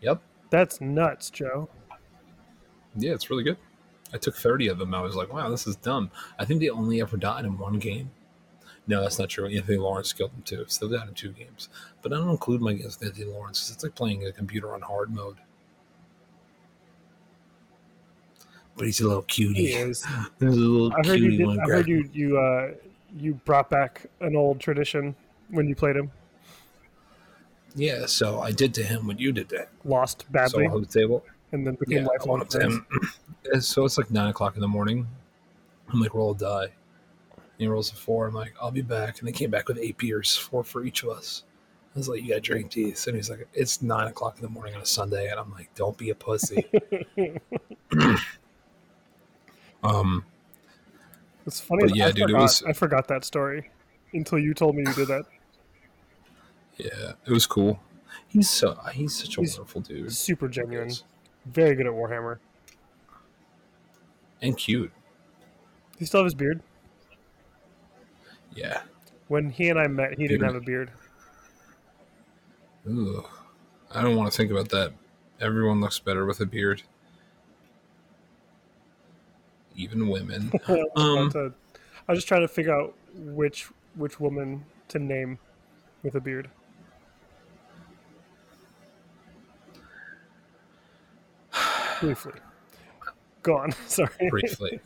Yep. 0.02 0.20
That's 0.50 0.80
nuts, 0.80 1.30
Joe. 1.30 1.68
Yeah, 2.96 3.12
it's 3.12 3.30
really 3.30 3.44
good. 3.44 3.56
I 4.12 4.18
took 4.18 4.36
30 4.36 4.68
of 4.68 4.78
them. 4.78 4.94
I 4.94 5.00
was 5.00 5.16
like, 5.16 5.32
wow, 5.32 5.50
this 5.50 5.66
is 5.66 5.76
dumb. 5.76 6.10
I 6.38 6.44
think 6.44 6.60
they 6.60 6.70
only 6.70 7.00
ever 7.00 7.16
died 7.16 7.44
in 7.44 7.58
one 7.58 7.78
game. 7.78 8.10
No, 8.86 9.02
that's 9.02 9.18
not 9.18 9.28
true. 9.28 9.46
Anthony 9.46 9.78
Lawrence 9.78 10.12
killed 10.12 10.32
them 10.32 10.42
too. 10.42 10.64
So 10.68 10.86
they 10.86 10.96
died 10.96 11.08
in 11.08 11.14
two 11.14 11.32
games. 11.32 11.68
But 12.02 12.12
I 12.12 12.16
don't 12.16 12.30
include 12.30 12.60
my 12.60 12.72
with 12.72 13.02
Anthony 13.02 13.24
Lawrence. 13.26 13.70
it's 13.70 13.82
like 13.82 13.94
playing 13.94 14.24
a 14.24 14.32
computer 14.32 14.74
on 14.74 14.80
hard 14.80 15.12
mode. 15.12 15.36
But 18.76 18.86
he's 18.86 19.00
a 19.00 19.08
little 19.08 19.22
cutie. 19.22 19.66
He 19.66 19.72
is. 19.72 20.04
He's 20.38 20.48
a 20.48 20.50
little 20.50 20.92
I 20.92 20.96
heard 20.96 21.18
cutie 21.18 21.36
you. 21.36 21.50
Did, 21.50 21.60
I 21.60 21.64
heard 21.64 21.88
you. 21.88 22.10
You. 22.12 22.38
Uh, 22.38 22.70
you 23.18 23.34
brought 23.46 23.70
back 23.70 24.06
an 24.20 24.36
old 24.36 24.60
tradition 24.60 25.16
when 25.48 25.66
you 25.66 25.74
played 25.74 25.96
him. 25.96 26.10
Yeah, 27.74 28.06
so 28.06 28.40
I 28.40 28.52
did 28.52 28.74
to 28.74 28.82
him 28.82 29.06
what 29.06 29.18
you 29.20 29.32
did 29.32 29.48
to 29.50 29.60
him. 29.60 29.66
Lost 29.84 30.22
So 30.22 30.28
badly, 30.30 30.66
on 30.66 30.80
the 30.80 30.86
table. 30.86 31.24
And 31.52 31.66
then 31.66 31.74
became 31.74 31.98
Yeah, 31.98 32.06
lifelong 32.06 32.38
went 32.40 32.54
up 32.54 32.60
to 32.60 32.80
friends. 33.50 33.66
so 33.68 33.84
it's 33.84 33.98
like 33.98 34.10
nine 34.10 34.28
o'clock 34.28 34.54
in 34.56 34.60
the 34.60 34.68
morning. 34.68 35.06
I'm 35.92 36.00
like, 36.00 36.14
roll 36.14 36.32
a 36.32 36.36
die. 36.36 36.64
And 37.36 37.42
he 37.58 37.66
rolls 37.68 37.90
a 37.92 37.94
four. 37.94 38.26
I'm 38.26 38.34
like, 38.34 38.54
I'll 38.60 38.70
be 38.70 38.82
back. 38.82 39.18
And 39.18 39.28
they 39.28 39.32
came 39.32 39.50
back 39.50 39.68
with 39.68 39.78
eight 39.78 39.96
beers, 39.98 40.36
four 40.36 40.64
for 40.64 40.84
each 40.84 41.02
of 41.02 41.10
us. 41.10 41.44
I 41.94 41.98
was 41.98 42.08
like, 42.08 42.22
you 42.22 42.28
got 42.28 42.34
to 42.34 42.40
drink 42.40 42.72
these. 42.72 43.06
And 43.06 43.16
he's 43.16 43.30
like, 43.30 43.48
it's 43.54 43.80
nine 43.80 44.08
o'clock 44.08 44.36
in 44.36 44.42
the 44.42 44.50
morning 44.50 44.74
on 44.74 44.82
a 44.82 44.86
Sunday. 44.86 45.28
And 45.30 45.40
I'm 45.40 45.50
like, 45.52 45.74
don't 45.74 45.96
be 45.96 46.10
a 46.10 46.14
pussy. 46.14 46.66
um, 49.82 50.24
It's 51.46 51.60
funny. 51.60 51.84
But 51.84 51.96
yeah, 51.96 52.06
I 52.08 52.12
dude, 52.12 52.24
forgot, 52.24 52.40
was- 52.42 52.62
I 52.64 52.72
forgot 52.72 53.08
that 53.08 53.24
story 53.24 53.70
until 54.12 54.38
you 54.38 54.52
told 54.52 54.76
me 54.76 54.82
you 54.86 54.92
did 54.94 55.08
that. 55.08 55.24
yeah, 56.76 57.12
it 57.24 57.30
was 57.30 57.46
cool. 57.46 57.80
He's 58.28 58.50
so 58.50 58.78
he's 58.92 59.14
such 59.16 59.38
a 59.38 59.40
He's 59.40 59.56
wonderful 59.56 59.80
dude. 59.80 60.12
Super 60.12 60.48
genuine. 60.48 60.90
Very 61.46 61.74
good 61.74 61.86
at 61.86 61.92
Warhammer. 61.92 62.38
and 64.42 64.56
cute. 64.56 64.92
Does 65.92 66.00
he 66.00 66.04
still 66.06 66.20
have 66.20 66.26
his 66.26 66.34
beard? 66.34 66.60
Yeah. 68.54 68.82
When 69.28 69.50
he 69.50 69.68
and 69.70 69.78
I 69.78 69.86
met, 69.86 70.18
he 70.18 70.28
didn't 70.28 70.44
have 70.46 70.54
a 70.54 70.60
beard. 70.60 70.90
Ooh, 72.88 73.24
I 73.92 74.02
don't 74.02 74.16
want 74.16 74.30
to 74.30 74.36
think 74.36 74.50
about 74.50 74.68
that. 74.70 74.92
Everyone 75.40 75.80
looks 75.80 75.98
better 75.98 76.24
with 76.26 76.40
a 76.40 76.46
beard. 76.46 76.82
Even 79.74 80.08
women. 80.08 80.52
Um, 80.96 81.30
to- 81.30 81.52
I 82.08 82.12
was 82.12 82.18
just 82.18 82.28
trying 82.28 82.42
to 82.42 82.48
figure 82.48 82.72
out 82.74 82.94
which 83.14 83.64
which 83.96 84.20
woman 84.20 84.64
to 84.88 84.98
name 84.98 85.38
with 86.02 86.14
a 86.14 86.20
beard. 86.20 86.48
Briefly. 92.00 92.32
Go 93.42 93.58
on. 93.58 93.72
Sorry. 93.86 94.10
briefly. 94.30 94.80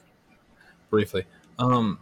briefly. 0.91 1.25
Um, 1.59 1.99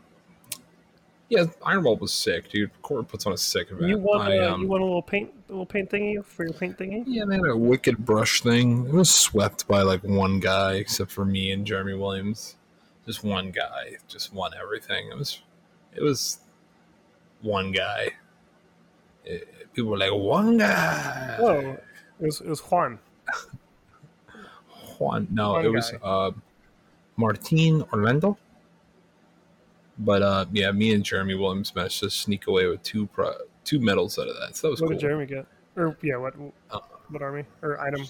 yeah, 1.28 1.44
Ironbolt 1.62 2.00
was 2.00 2.12
sick, 2.12 2.48
dude. 2.48 2.70
Court 2.82 3.06
puts 3.06 3.26
on 3.26 3.32
a 3.32 3.36
sick 3.36 3.70
event. 3.70 3.88
You 3.88 3.98
want, 3.98 4.28
I, 4.28 4.38
uh, 4.38 4.54
um, 4.54 4.62
you 4.62 4.68
won 4.68 4.80
a 4.80 4.84
little 4.84 5.02
paint, 5.02 5.30
a 5.48 5.52
little 5.52 5.66
paint 5.66 5.90
thingy 5.90 6.24
for 6.24 6.44
your 6.44 6.54
paint 6.54 6.78
thingy. 6.78 7.04
Yeah, 7.06 7.24
they 7.26 7.36
had 7.36 7.44
a 7.44 7.56
wicked 7.56 7.98
brush 7.98 8.40
thing. 8.40 8.86
It 8.86 8.92
was 8.94 9.12
swept 9.12 9.68
by 9.68 9.82
like 9.82 10.02
one 10.02 10.40
guy, 10.40 10.74
except 10.74 11.10
for 11.10 11.24
me 11.24 11.52
and 11.52 11.66
Jeremy 11.66 11.94
Williams. 11.94 12.56
Just 13.04 13.24
one 13.24 13.50
guy, 13.50 13.96
just 14.06 14.32
won 14.32 14.52
everything. 14.60 15.08
It 15.10 15.18
was, 15.18 15.40
it 15.94 16.02
was 16.02 16.38
one 17.42 17.72
guy. 17.72 18.10
It- 19.24 19.72
people 19.72 19.90
were 19.90 19.98
like 19.98 20.12
one 20.12 20.58
guy. 20.58 21.36
Oh, 21.38 21.58
it 21.60 21.80
was 22.18 22.40
it 22.40 22.48
was 22.48 22.60
Juan. 22.60 22.98
Juan. 24.98 25.26
No, 25.30 25.52
One 25.52 25.64
it 25.64 25.68
was 25.68 25.92
uh, 26.02 26.30
Martin 27.16 27.82
Orlando. 27.92 28.36
But 29.98 30.22
uh, 30.22 30.44
yeah, 30.52 30.70
me 30.70 30.94
and 30.94 31.04
Jeremy 31.04 31.34
Williams 31.34 31.74
managed 31.74 32.00
to 32.00 32.10
sneak 32.10 32.46
away 32.46 32.66
with 32.66 32.82
two 32.82 33.06
pro- 33.06 33.34
two 33.64 33.80
medals 33.80 34.18
out 34.18 34.28
of 34.28 34.36
that. 34.36 34.56
So 34.56 34.68
that 34.68 34.70
was 34.72 34.80
What 34.80 34.88
cool. 34.88 34.96
did 34.96 35.00
Jeremy 35.00 35.26
get? 35.26 35.46
Or 35.76 35.96
yeah, 36.02 36.16
what 36.16 36.34
Uh, 36.70 36.78
what 37.08 37.22
army 37.22 37.44
or 37.62 37.80
item? 37.80 38.06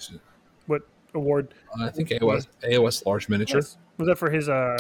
What 0.67 0.83
award? 1.15 1.55
I 1.81 1.89
think 1.89 2.11
AOS 2.11 2.47
AOS 2.63 3.07
large 3.07 3.29
miniature. 3.29 3.57
Was, 3.59 3.79
was 3.97 4.07
that 4.09 4.19
for 4.19 4.31
his 4.31 4.49
uh 4.49 4.77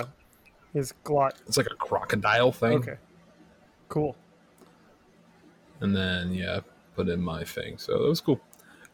his 0.74 0.92
glot? 1.04 1.32
It's 1.46 1.56
like 1.56 1.66
a 1.70 1.74
crocodile 1.76 2.52
thing. 2.52 2.78
Okay, 2.78 2.96
cool. 3.88 4.14
And 5.80 5.96
then 5.96 6.32
yeah, 6.34 6.60
put 6.94 7.08
in 7.08 7.22
my 7.22 7.44
thing. 7.44 7.78
So 7.78 8.04
it 8.04 8.08
was 8.08 8.20
cool. 8.20 8.40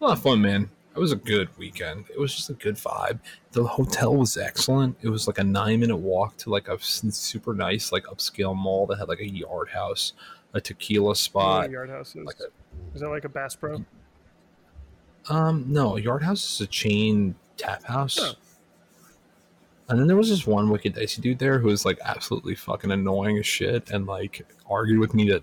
A 0.01 0.05
lot 0.05 0.13
of 0.13 0.23
fun, 0.23 0.41
man. 0.41 0.71
It 0.95 1.01
was 1.01 1.11
a 1.13 1.17
good 1.17 1.49
weekend. 1.59 2.05
It 2.09 2.21
was 2.21 2.35
just 2.35 2.51
a 2.51 2.55
good 2.55 2.77
vibe. 2.77 3.19
The 3.53 3.65
hotel 3.65 4.15
was 4.15 4.37
excellent. 4.37 4.97
It 5.03 5.09
was 5.09 5.27
like 5.27 5.39
a 5.39 5.45
nine 5.45 5.81
minute 5.81 5.97
walk 5.97 6.37
to 6.39 6.51
like 6.51 6.69
a 6.69 6.79
super 6.81 7.53
nice 7.53 7.91
like 7.91 8.05
upscale 8.05 8.55
mall 8.57 8.87
that 8.87 8.99
had 8.99 9.09
like 9.09 9.21
a 9.21 9.29
yard 9.29 9.71
house, 9.71 10.13
a 10.53 10.61
tequila 10.61 11.17
spot. 11.17 11.71
Yard 11.71 11.91
House 11.91 12.15
is. 12.15 12.25
like 12.25 12.39
a- 12.39 12.95
is 12.95 13.01
that 13.01 13.09
like 13.09 13.25
a 13.25 13.29
Bass 13.29 13.57
Pro? 13.57 13.85
Um, 15.29 15.65
no, 15.69 15.97
a 15.97 16.01
yard 16.01 16.23
house 16.23 16.55
is 16.55 16.61
a 16.61 16.67
chain 16.67 17.35
tap 17.57 17.83
house. 17.85 18.19
Oh. 18.21 18.35
And 19.89 19.99
then 19.99 20.07
there 20.07 20.17
was 20.17 20.29
this 20.31 20.47
one 20.47 20.71
wicked 20.71 20.95
dicey 20.95 21.21
dude 21.21 21.39
there 21.39 21.59
who 21.59 21.69
was 21.69 21.85
like 21.85 21.99
absolutely 22.05 22.55
fucking 22.55 22.91
annoying 22.91 23.39
as 23.39 23.47
shit 23.47 23.91
and 23.91 24.07
like 24.07 24.47
argued 24.69 24.99
with 24.99 25.13
me 25.15 25.29
that 25.31 25.43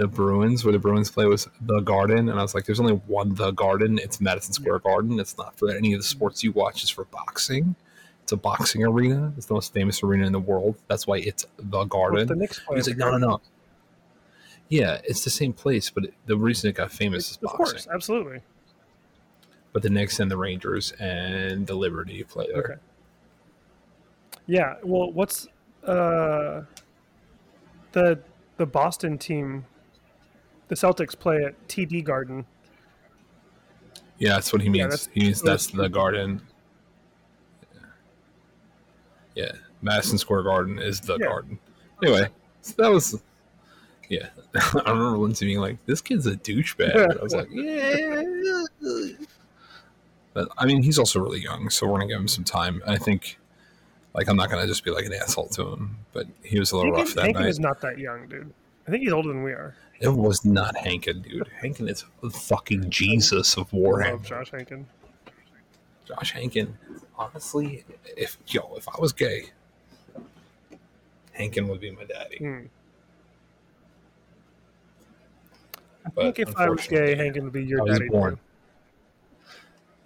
the 0.00 0.08
Bruins, 0.08 0.64
where 0.64 0.72
the 0.72 0.78
Bruins 0.78 1.10
play, 1.10 1.26
was 1.26 1.46
the 1.60 1.80
Garden, 1.80 2.30
and 2.30 2.38
I 2.38 2.42
was 2.42 2.54
like, 2.54 2.64
"There's 2.64 2.80
only 2.80 2.94
one 3.06 3.34
the 3.34 3.50
Garden. 3.50 3.98
It's 3.98 4.18
Madison 4.18 4.54
Square 4.54 4.78
Garden. 4.78 5.20
It's 5.20 5.36
not 5.36 5.58
for 5.58 5.70
any 5.70 5.92
of 5.92 6.00
the 6.00 6.04
sports 6.06 6.42
you 6.42 6.52
watch. 6.52 6.80
It's 6.80 6.88
for 6.90 7.04
boxing. 7.04 7.76
It's 8.22 8.32
a 8.32 8.38
boxing 8.38 8.82
arena. 8.82 9.30
It's 9.36 9.44
the 9.44 9.52
most 9.52 9.74
famous 9.74 10.02
arena 10.02 10.24
in 10.24 10.32
the 10.32 10.40
world. 10.40 10.76
That's 10.88 11.06
why 11.06 11.18
it's 11.18 11.44
the 11.58 11.84
Garden." 11.84 12.26
the 12.26 12.34
play 12.66 12.76
He's 12.76 12.88
like, 12.88 12.96
"No, 12.96 13.10
no, 13.10 13.18
no. 13.18 13.40
Yeah, 14.70 15.02
it's 15.04 15.22
the 15.22 15.28
same 15.30 15.52
place, 15.52 15.90
but 15.90 16.04
the 16.24 16.36
reason 16.38 16.70
it 16.70 16.76
got 16.76 16.90
famous 16.90 17.30
is 17.32 17.36
Of 17.36 17.42
boxing. 17.42 17.56
course, 17.58 17.88
absolutely. 17.92 18.40
But 19.74 19.82
the 19.82 19.90
Knicks 19.90 20.18
and 20.18 20.30
the 20.30 20.38
Rangers 20.38 20.92
and 20.92 21.66
the 21.66 21.74
Liberty 21.74 22.22
play 22.24 22.46
there. 22.50 22.62
Okay. 22.64 22.80
Yeah. 24.46 24.76
Well, 24.82 25.12
what's 25.12 25.46
uh 25.84 26.62
the 27.92 28.18
the 28.56 28.66
Boston 28.66 29.18
team? 29.18 29.66
The 30.70 30.76
Celtics 30.76 31.18
play 31.18 31.42
at 31.44 31.66
TD 31.68 32.04
Garden. 32.04 32.46
Yeah, 34.18 34.34
that's 34.34 34.52
what 34.52 34.62
he 34.62 34.66
Yeah, 34.68 34.72
means. 34.72 34.84
that's- 34.84 35.08
he 35.12 35.20
means 35.22 35.42
that's 35.42 35.66
the 35.66 35.88
garden. 35.88 36.42
Yeah, 39.34 39.50
Madison 39.82 40.16
Square 40.16 40.44
Garden 40.44 40.78
is 40.78 41.00
the 41.00 41.16
Yeah. 41.18 41.26
garden. 41.26 41.58
Anyway, 42.04 42.28
so 42.62 42.74
that 42.82 42.88
was. 42.88 43.20
Yeah, 44.08 44.28
I 44.54 44.90
remember 44.90 45.18
Lindsay 45.18 45.46
being 45.46 45.58
like, 45.60 45.84
"This 45.86 46.00
kid's 46.00 46.26
a 46.26 46.36
douchebag." 46.36 47.18
I 47.18 47.22
was 47.22 47.34
like, 47.34 47.48
"Yeah," 47.50 48.22
but 50.34 50.48
I 50.56 50.66
mean, 50.66 50.82
he's 50.84 50.98
also 51.00 51.18
really 51.20 51.40
young, 51.40 51.68
so 51.68 51.86
we're 51.86 51.94
gonna 51.98 52.06
give 52.08 52.20
him 52.20 52.28
some 52.28 52.44
time. 52.44 52.80
I 52.86 52.96
think, 52.96 53.38
like, 54.14 54.28
I'm 54.28 54.36
not 54.36 54.50
gonna 54.50 54.66
just 54.68 54.84
be 54.84 54.90
like 54.92 55.04
an 55.06 55.14
asshole 55.14 55.48
to 55.50 55.72
him, 55.72 55.96
but 56.12 56.26
he 56.44 56.60
was 56.60 56.70
a 56.72 56.76
little 56.76 56.92
rough 56.92 57.14
that 57.14 57.32
night. 57.32 57.46
is 57.46 57.58
not 57.58 57.80
that 57.80 57.98
young, 57.98 58.28
dude. 58.28 58.52
I 58.86 58.90
think 58.92 59.02
he's 59.04 59.12
older 59.12 59.28
than 59.28 59.42
we 59.42 59.52
are. 59.52 59.74
It 60.00 60.08
was 60.08 60.44
not 60.46 60.76
Hankin, 60.76 61.20
dude. 61.22 61.48
Hankin 61.60 61.88
is 61.88 62.04
the 62.22 62.30
fucking 62.30 62.88
Jesus 62.88 63.56
of 63.58 63.70
Warhammer. 63.70 64.24
Josh 64.24 64.50
Hankin. 64.50 64.86
Josh 66.06 66.32
Hankin, 66.32 66.76
honestly, 67.16 67.84
if 68.16 68.38
yo, 68.46 68.74
if 68.76 68.88
I 68.88 68.98
was 68.98 69.12
gay, 69.12 69.50
Hankin 71.32 71.68
would 71.68 71.80
be 71.80 71.90
my 71.90 72.04
daddy. 72.04 72.38
Hmm. 72.38 72.60
I 76.06 76.08
But 76.14 76.22
think 76.22 76.38
if 76.48 76.56
I 76.56 76.70
was 76.70 76.86
gay, 76.86 77.14
Hankin 77.14 77.44
would 77.44 77.52
be 77.52 77.62
your 77.64 77.80
I 77.80 77.84
was 77.84 77.98
daddy. 77.98 78.08
born. 78.08 78.38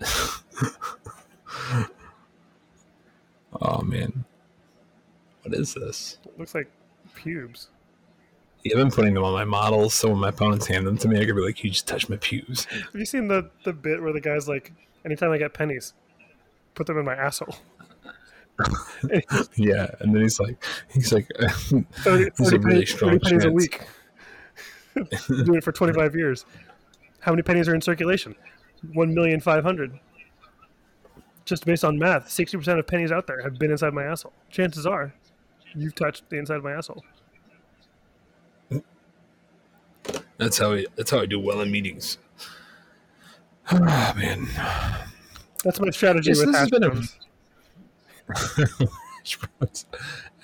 Oh 3.62 3.82
man, 3.82 4.24
what 5.42 5.54
is 5.54 5.74
this? 5.74 6.18
Looks 6.36 6.54
like 6.56 6.68
pubes. 7.14 7.68
Yeah, 8.64 8.76
I've 8.76 8.78
been 8.78 8.90
putting 8.90 9.12
them 9.12 9.24
on 9.24 9.34
my 9.34 9.44
models, 9.44 9.92
so 9.92 10.08
when 10.08 10.18
my 10.18 10.30
opponents 10.30 10.66
hand 10.66 10.86
them 10.86 10.96
to 10.98 11.08
me, 11.08 11.20
I 11.20 11.26
could 11.26 11.36
be 11.36 11.42
like, 11.42 11.62
"You 11.62 11.70
just 11.70 11.86
touched 11.86 12.08
my 12.08 12.16
pews." 12.16 12.64
Have 12.64 12.94
you 12.94 13.04
seen 13.04 13.28
the 13.28 13.50
the 13.64 13.74
bit 13.74 14.02
where 14.02 14.12
the 14.12 14.22
guy's 14.22 14.48
like, 14.48 14.72
anytime 15.04 15.30
I 15.30 15.38
get 15.38 15.52
pennies, 15.52 15.92
put 16.74 16.86
them 16.86 16.98
in 16.98 17.04
my 17.04 17.14
asshole? 17.14 17.54
yeah, 19.56 19.88
and 20.00 20.14
then 20.14 20.22
he's 20.22 20.40
like, 20.40 20.64
he's 20.92 21.12
like, 21.12 21.28
30, 21.38 22.30
he's 22.38 22.52
a 22.52 22.58
really 22.58 22.74
pennies, 22.74 22.90
strong 22.90 23.18
30 23.18 23.24
pennies 23.24 23.44
a 23.44 23.50
week. 23.50 23.80
Doing 25.28 25.56
it 25.56 25.64
for 25.64 25.72
25 25.72 26.14
years. 26.14 26.46
How 27.20 27.32
many 27.32 27.42
pennies 27.42 27.68
are 27.68 27.74
in 27.74 27.80
circulation? 27.80 28.36
1,500,000. 28.94 29.98
Just 31.44 31.66
based 31.66 31.84
on 31.84 31.98
math, 31.98 32.28
60% 32.28 32.78
of 32.78 32.86
pennies 32.86 33.10
out 33.10 33.26
there 33.26 33.42
have 33.42 33.58
been 33.58 33.70
inside 33.70 33.92
my 33.92 34.04
asshole. 34.04 34.32
Chances 34.50 34.86
are 34.86 35.12
you've 35.74 35.94
touched 35.94 36.30
the 36.30 36.38
inside 36.38 36.56
of 36.56 36.64
my 36.64 36.72
asshole. 36.72 37.02
That's 40.38 40.58
how 40.58 40.72
I, 40.74 40.86
that's 40.96 41.10
how 41.10 41.20
I 41.20 41.26
do 41.26 41.38
well 41.38 41.60
in 41.60 41.70
meetings. 41.70 42.18
Ah 43.70 44.12
man, 44.16 44.46
That's 45.64 45.80
my 45.80 45.90
strategy 45.90 46.30
Yes, 46.30 46.38
with 46.38 46.48
this 46.48 46.56
has 46.56 46.62
hash 46.64 46.70
been 46.70 46.82
a- 46.84 46.90
browns. 46.90 47.18
hash 49.24 49.38
browns. 49.38 49.86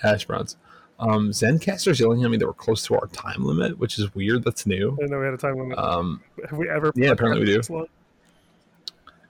Hash 0.02 0.24
browns. 0.26 0.56
Um, 0.98 1.30
Zencastr's 1.30 1.98
yelling 1.98 2.24
at 2.24 2.30
me 2.30 2.36
that 2.36 2.46
we're 2.46 2.52
close 2.52 2.82
to 2.86 2.94
our 2.94 3.06
time 3.08 3.44
limit, 3.44 3.78
which 3.78 3.98
is 3.98 4.14
weird. 4.14 4.44
That's 4.44 4.66
new. 4.66 4.92
I 4.92 4.96
didn't 4.96 5.10
know 5.12 5.18
we 5.18 5.24
had 5.24 5.34
a 5.34 5.38
time 5.38 5.56
limit. 5.58 5.78
Um, 5.78 6.22
have 6.48 6.58
we 6.58 6.68
ever? 6.68 6.92
yeah, 6.94 7.10
apparently 7.10 7.40
we 7.46 7.60
do. 7.60 7.86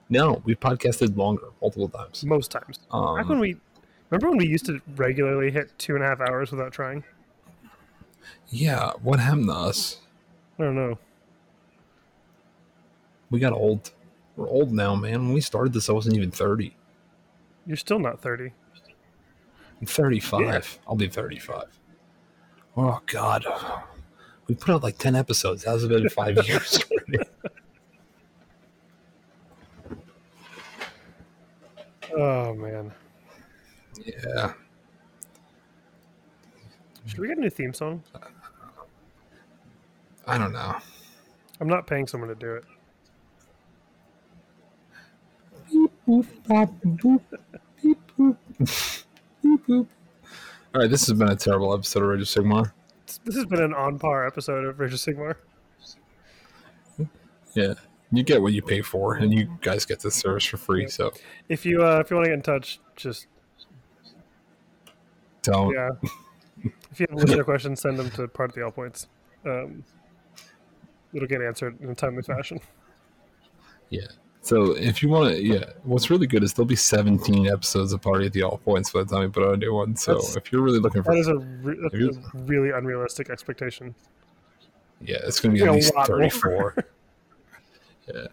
no, 0.09 0.43
we've 0.45 0.59
podcasted 0.59 1.17
longer, 1.17 1.49
multiple 1.61 1.89
times. 1.89 2.25
Most 2.25 2.51
times. 2.51 2.79
Back 2.79 2.87
Um, 2.93 3.29
when 3.29 3.39
we 3.39 3.57
remember 4.11 4.29
when 4.31 4.39
we 4.39 4.47
used 4.47 4.67
to 4.67 4.81
regularly 4.97 5.51
hit 5.53 5.71
two 5.79 5.95
and 5.95 6.05
a 6.05 6.07
half 6.09 6.21
hours 6.21 6.51
without 6.51 6.73
trying. 6.73 7.05
yeah, 8.49 8.93
what 9.03 9.21
happened 9.21 9.47
to 9.49 9.55
us? 9.55 9.99
I 10.61 10.65
don't 10.65 10.75
know. 10.75 10.99
We 13.31 13.41
got 13.41 13.55
old. 13.55 13.93
We're 14.37 14.49
old 14.49 14.73
now, 14.73 14.95
man. 14.95 15.27
When 15.27 15.33
we 15.33 15.41
started 15.41 15.73
this, 15.73 15.89
I 15.89 15.93
wasn't 15.93 16.17
even 16.17 16.31
30. 16.31 16.77
You're 17.67 17.79
still 17.79 17.99
not 17.99 18.21
30. 18.21 18.53
I'm 19.81 19.87
35. 19.87 20.81
I'll 20.87 20.97
be 20.97 21.09
35. 21.09 21.65
Oh, 22.77 23.01
God. 23.07 23.47
We 24.49 24.55
put 24.55 24.75
out 24.75 24.83
like 24.83 24.99
10 24.99 25.17
episodes. 25.17 25.65
How's 25.65 25.85
it 25.85 25.89
been 25.89 26.09
five 26.11 26.47
years? 26.47 26.85
Oh 32.17 32.55
man. 32.55 32.93
Yeah. 34.05 34.53
Should 37.07 37.19
we 37.19 37.29
get 37.29 37.39
a 37.39 37.41
new 37.41 37.51
theme 37.51 37.73
song? 37.73 38.03
Uh, 38.15 38.19
I 40.27 40.39
don't 40.39 40.53
know. 40.53 40.77
I'm 41.61 41.69
not 41.69 41.87
paying 41.87 42.07
someone 42.07 42.29
to 42.29 42.35
do 42.35 42.55
it. 42.55 42.65
All 49.69 49.87
right, 50.75 50.91
this 50.91 51.07
has 51.07 51.19
been 51.19 51.29
a 51.29 51.37
terrible 51.37 51.75
episode 51.75 52.03
of 52.03 52.09
Rage 52.09 52.23
of 52.23 52.29
Sigmar. 52.29 52.73
This 53.25 53.35
has 53.37 53.47
been 53.47 53.63
an 53.63 53.75
on 53.75 53.99
par 53.99 54.27
episode 54.27 54.65
of 54.65 54.79
Rage 54.79 54.93
of 54.93 54.99
Sigmar. 55.01 55.37
Yeah. 57.55 57.75
You 58.13 58.23
get 58.25 58.43
what 58.43 58.53
you 58.53 58.63
pay 58.63 58.81
for, 58.81 59.15
and 59.15 59.33
you 59.33 59.57
guys 59.61 59.85
get 59.85 60.01
this 60.01 60.17
service 60.17 60.45
for 60.45 60.57
free. 60.57 60.89
So 60.89 61.13
If 61.49 61.65
you 61.65 61.85
uh, 61.85 62.01
if 62.01 62.11
you 62.11 62.17
want 62.17 62.25
to 62.25 62.31
get 62.31 62.35
in 62.35 62.43
touch, 62.43 62.81
just 62.97 63.27
don't. 65.43 65.73
yeah. 65.73 65.91
if 66.91 66.99
you 67.01 67.07
have 67.09 67.19
listener 67.19 67.45
questions, 67.45 67.81
send 67.81 67.99
them 67.99 68.11
to 68.13 68.27
part 68.27 68.51
of 68.51 68.57
the 68.57 68.65
all 68.65 68.73
points. 68.73 69.07
Um, 69.47 69.85
it'll 71.13 71.29
get 71.29 71.43
answered 71.43 71.81
in 71.81 71.91
a 71.91 71.95
timely 71.95 72.23
fashion. 72.23 72.61
Yeah. 73.89 74.07
So 74.43 74.73
if 74.77 75.03
you 75.03 75.09
want 75.11 75.35
to, 75.35 75.43
yeah, 75.43 75.65
what's 75.83 76.09
really 76.09 76.27
good 76.27 76.43
is 76.43 76.55
there'll 76.55 76.67
be 76.67 76.77
17 76.77 77.47
episodes 77.49 77.93
of 77.93 78.01
Party 78.01 78.27
at 78.27 78.33
the 78.33 78.43
All 78.43 78.57
Points 78.59 78.91
by 78.91 79.01
the 79.03 79.07
time 79.15 79.21
we 79.25 79.29
put 79.29 79.43
out 79.43 79.55
a 79.55 79.57
new 79.59 79.75
one. 79.75 79.95
So 79.97 80.15
That's- 80.15 80.37
if 80.37 80.51
you're 80.51 80.63
really 80.63 80.79
looking 80.79 81.03
for, 81.03 81.13
That 81.13 81.21
is 81.21 81.29
a, 81.29 81.37
re- 81.37 81.79
that's 81.83 82.17
a 82.17 82.21
really 82.45 82.71
unrealistic 82.71 83.29
expectation. 83.29 83.95
yeah, 85.03 85.19
it's 85.25 85.41
going 85.41 85.55
to 85.55 85.61
be 85.63 85.67
at 85.69 85.75
least 85.75 85.93
34. 86.07 86.75
yeah. 88.15 88.27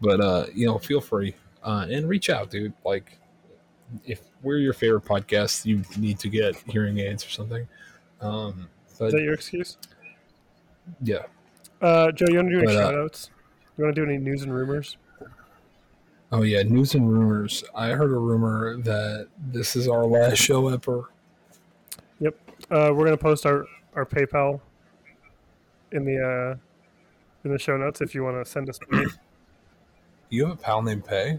But, 0.00 0.20
uh, 0.20 0.46
you 0.52 0.66
know, 0.66 0.78
feel 0.78 1.00
free 1.00 1.34
uh, 1.62 1.86
and 1.88 2.08
reach 2.08 2.30
out, 2.30 2.50
dude. 2.50 2.72
Like, 2.84 3.18
if 4.04 4.22
we're 4.42 4.58
your 4.58 4.72
favorite 4.72 5.04
podcast, 5.04 5.64
you 5.64 5.82
need 5.96 6.18
to 6.18 6.28
get 6.28 6.56
hearing 6.66 6.98
aids 6.98 7.24
or 7.24 7.28
something. 7.30 7.68
Um, 8.20 8.68
but 8.98 9.06
Is 9.06 9.12
that 9.12 9.22
your 9.22 9.34
excuse? 9.34 9.76
yeah, 11.02 11.22
Uh, 11.84 12.10
Joe, 12.12 12.24
you 12.30 12.36
want 12.36 12.48
to 12.48 12.52
do 12.54 12.58
any 12.60 12.66
But, 12.66 12.76
uh, 12.76 12.80
shout 12.80 12.94
outs? 12.94 13.30
You 13.76 13.84
want 13.84 13.94
to 13.94 14.04
do 14.06 14.10
any 14.10 14.18
news 14.18 14.42
and 14.42 14.54
rumors? 14.54 14.96
Oh 16.32 16.40
yeah, 16.40 16.62
news 16.62 16.94
and 16.94 17.12
rumors. 17.12 17.62
I 17.74 17.90
heard 17.90 18.10
a 18.10 18.16
rumor 18.16 18.78
that 18.78 19.28
this 19.38 19.76
is 19.76 19.86
our 19.86 20.06
last 20.06 20.38
show 20.38 20.68
ever. 20.68 21.10
Yep. 22.20 22.36
Uh, 22.70 22.90
we're 22.94 23.04
gonna 23.04 23.18
post 23.18 23.44
our, 23.44 23.66
our 23.94 24.06
PayPal 24.06 24.62
in 25.92 26.06
the 26.06 26.18
uh, 26.18 26.56
in 27.44 27.52
the 27.52 27.58
show 27.58 27.76
notes 27.76 28.00
if 28.00 28.14
you 28.14 28.24
want 28.24 28.42
to 28.42 28.50
send 28.50 28.70
us 28.70 28.78
money. 28.90 29.06
You 30.30 30.46
have 30.46 30.54
a 30.54 30.56
pal 30.56 30.80
named 30.80 31.04
Pay? 31.04 31.38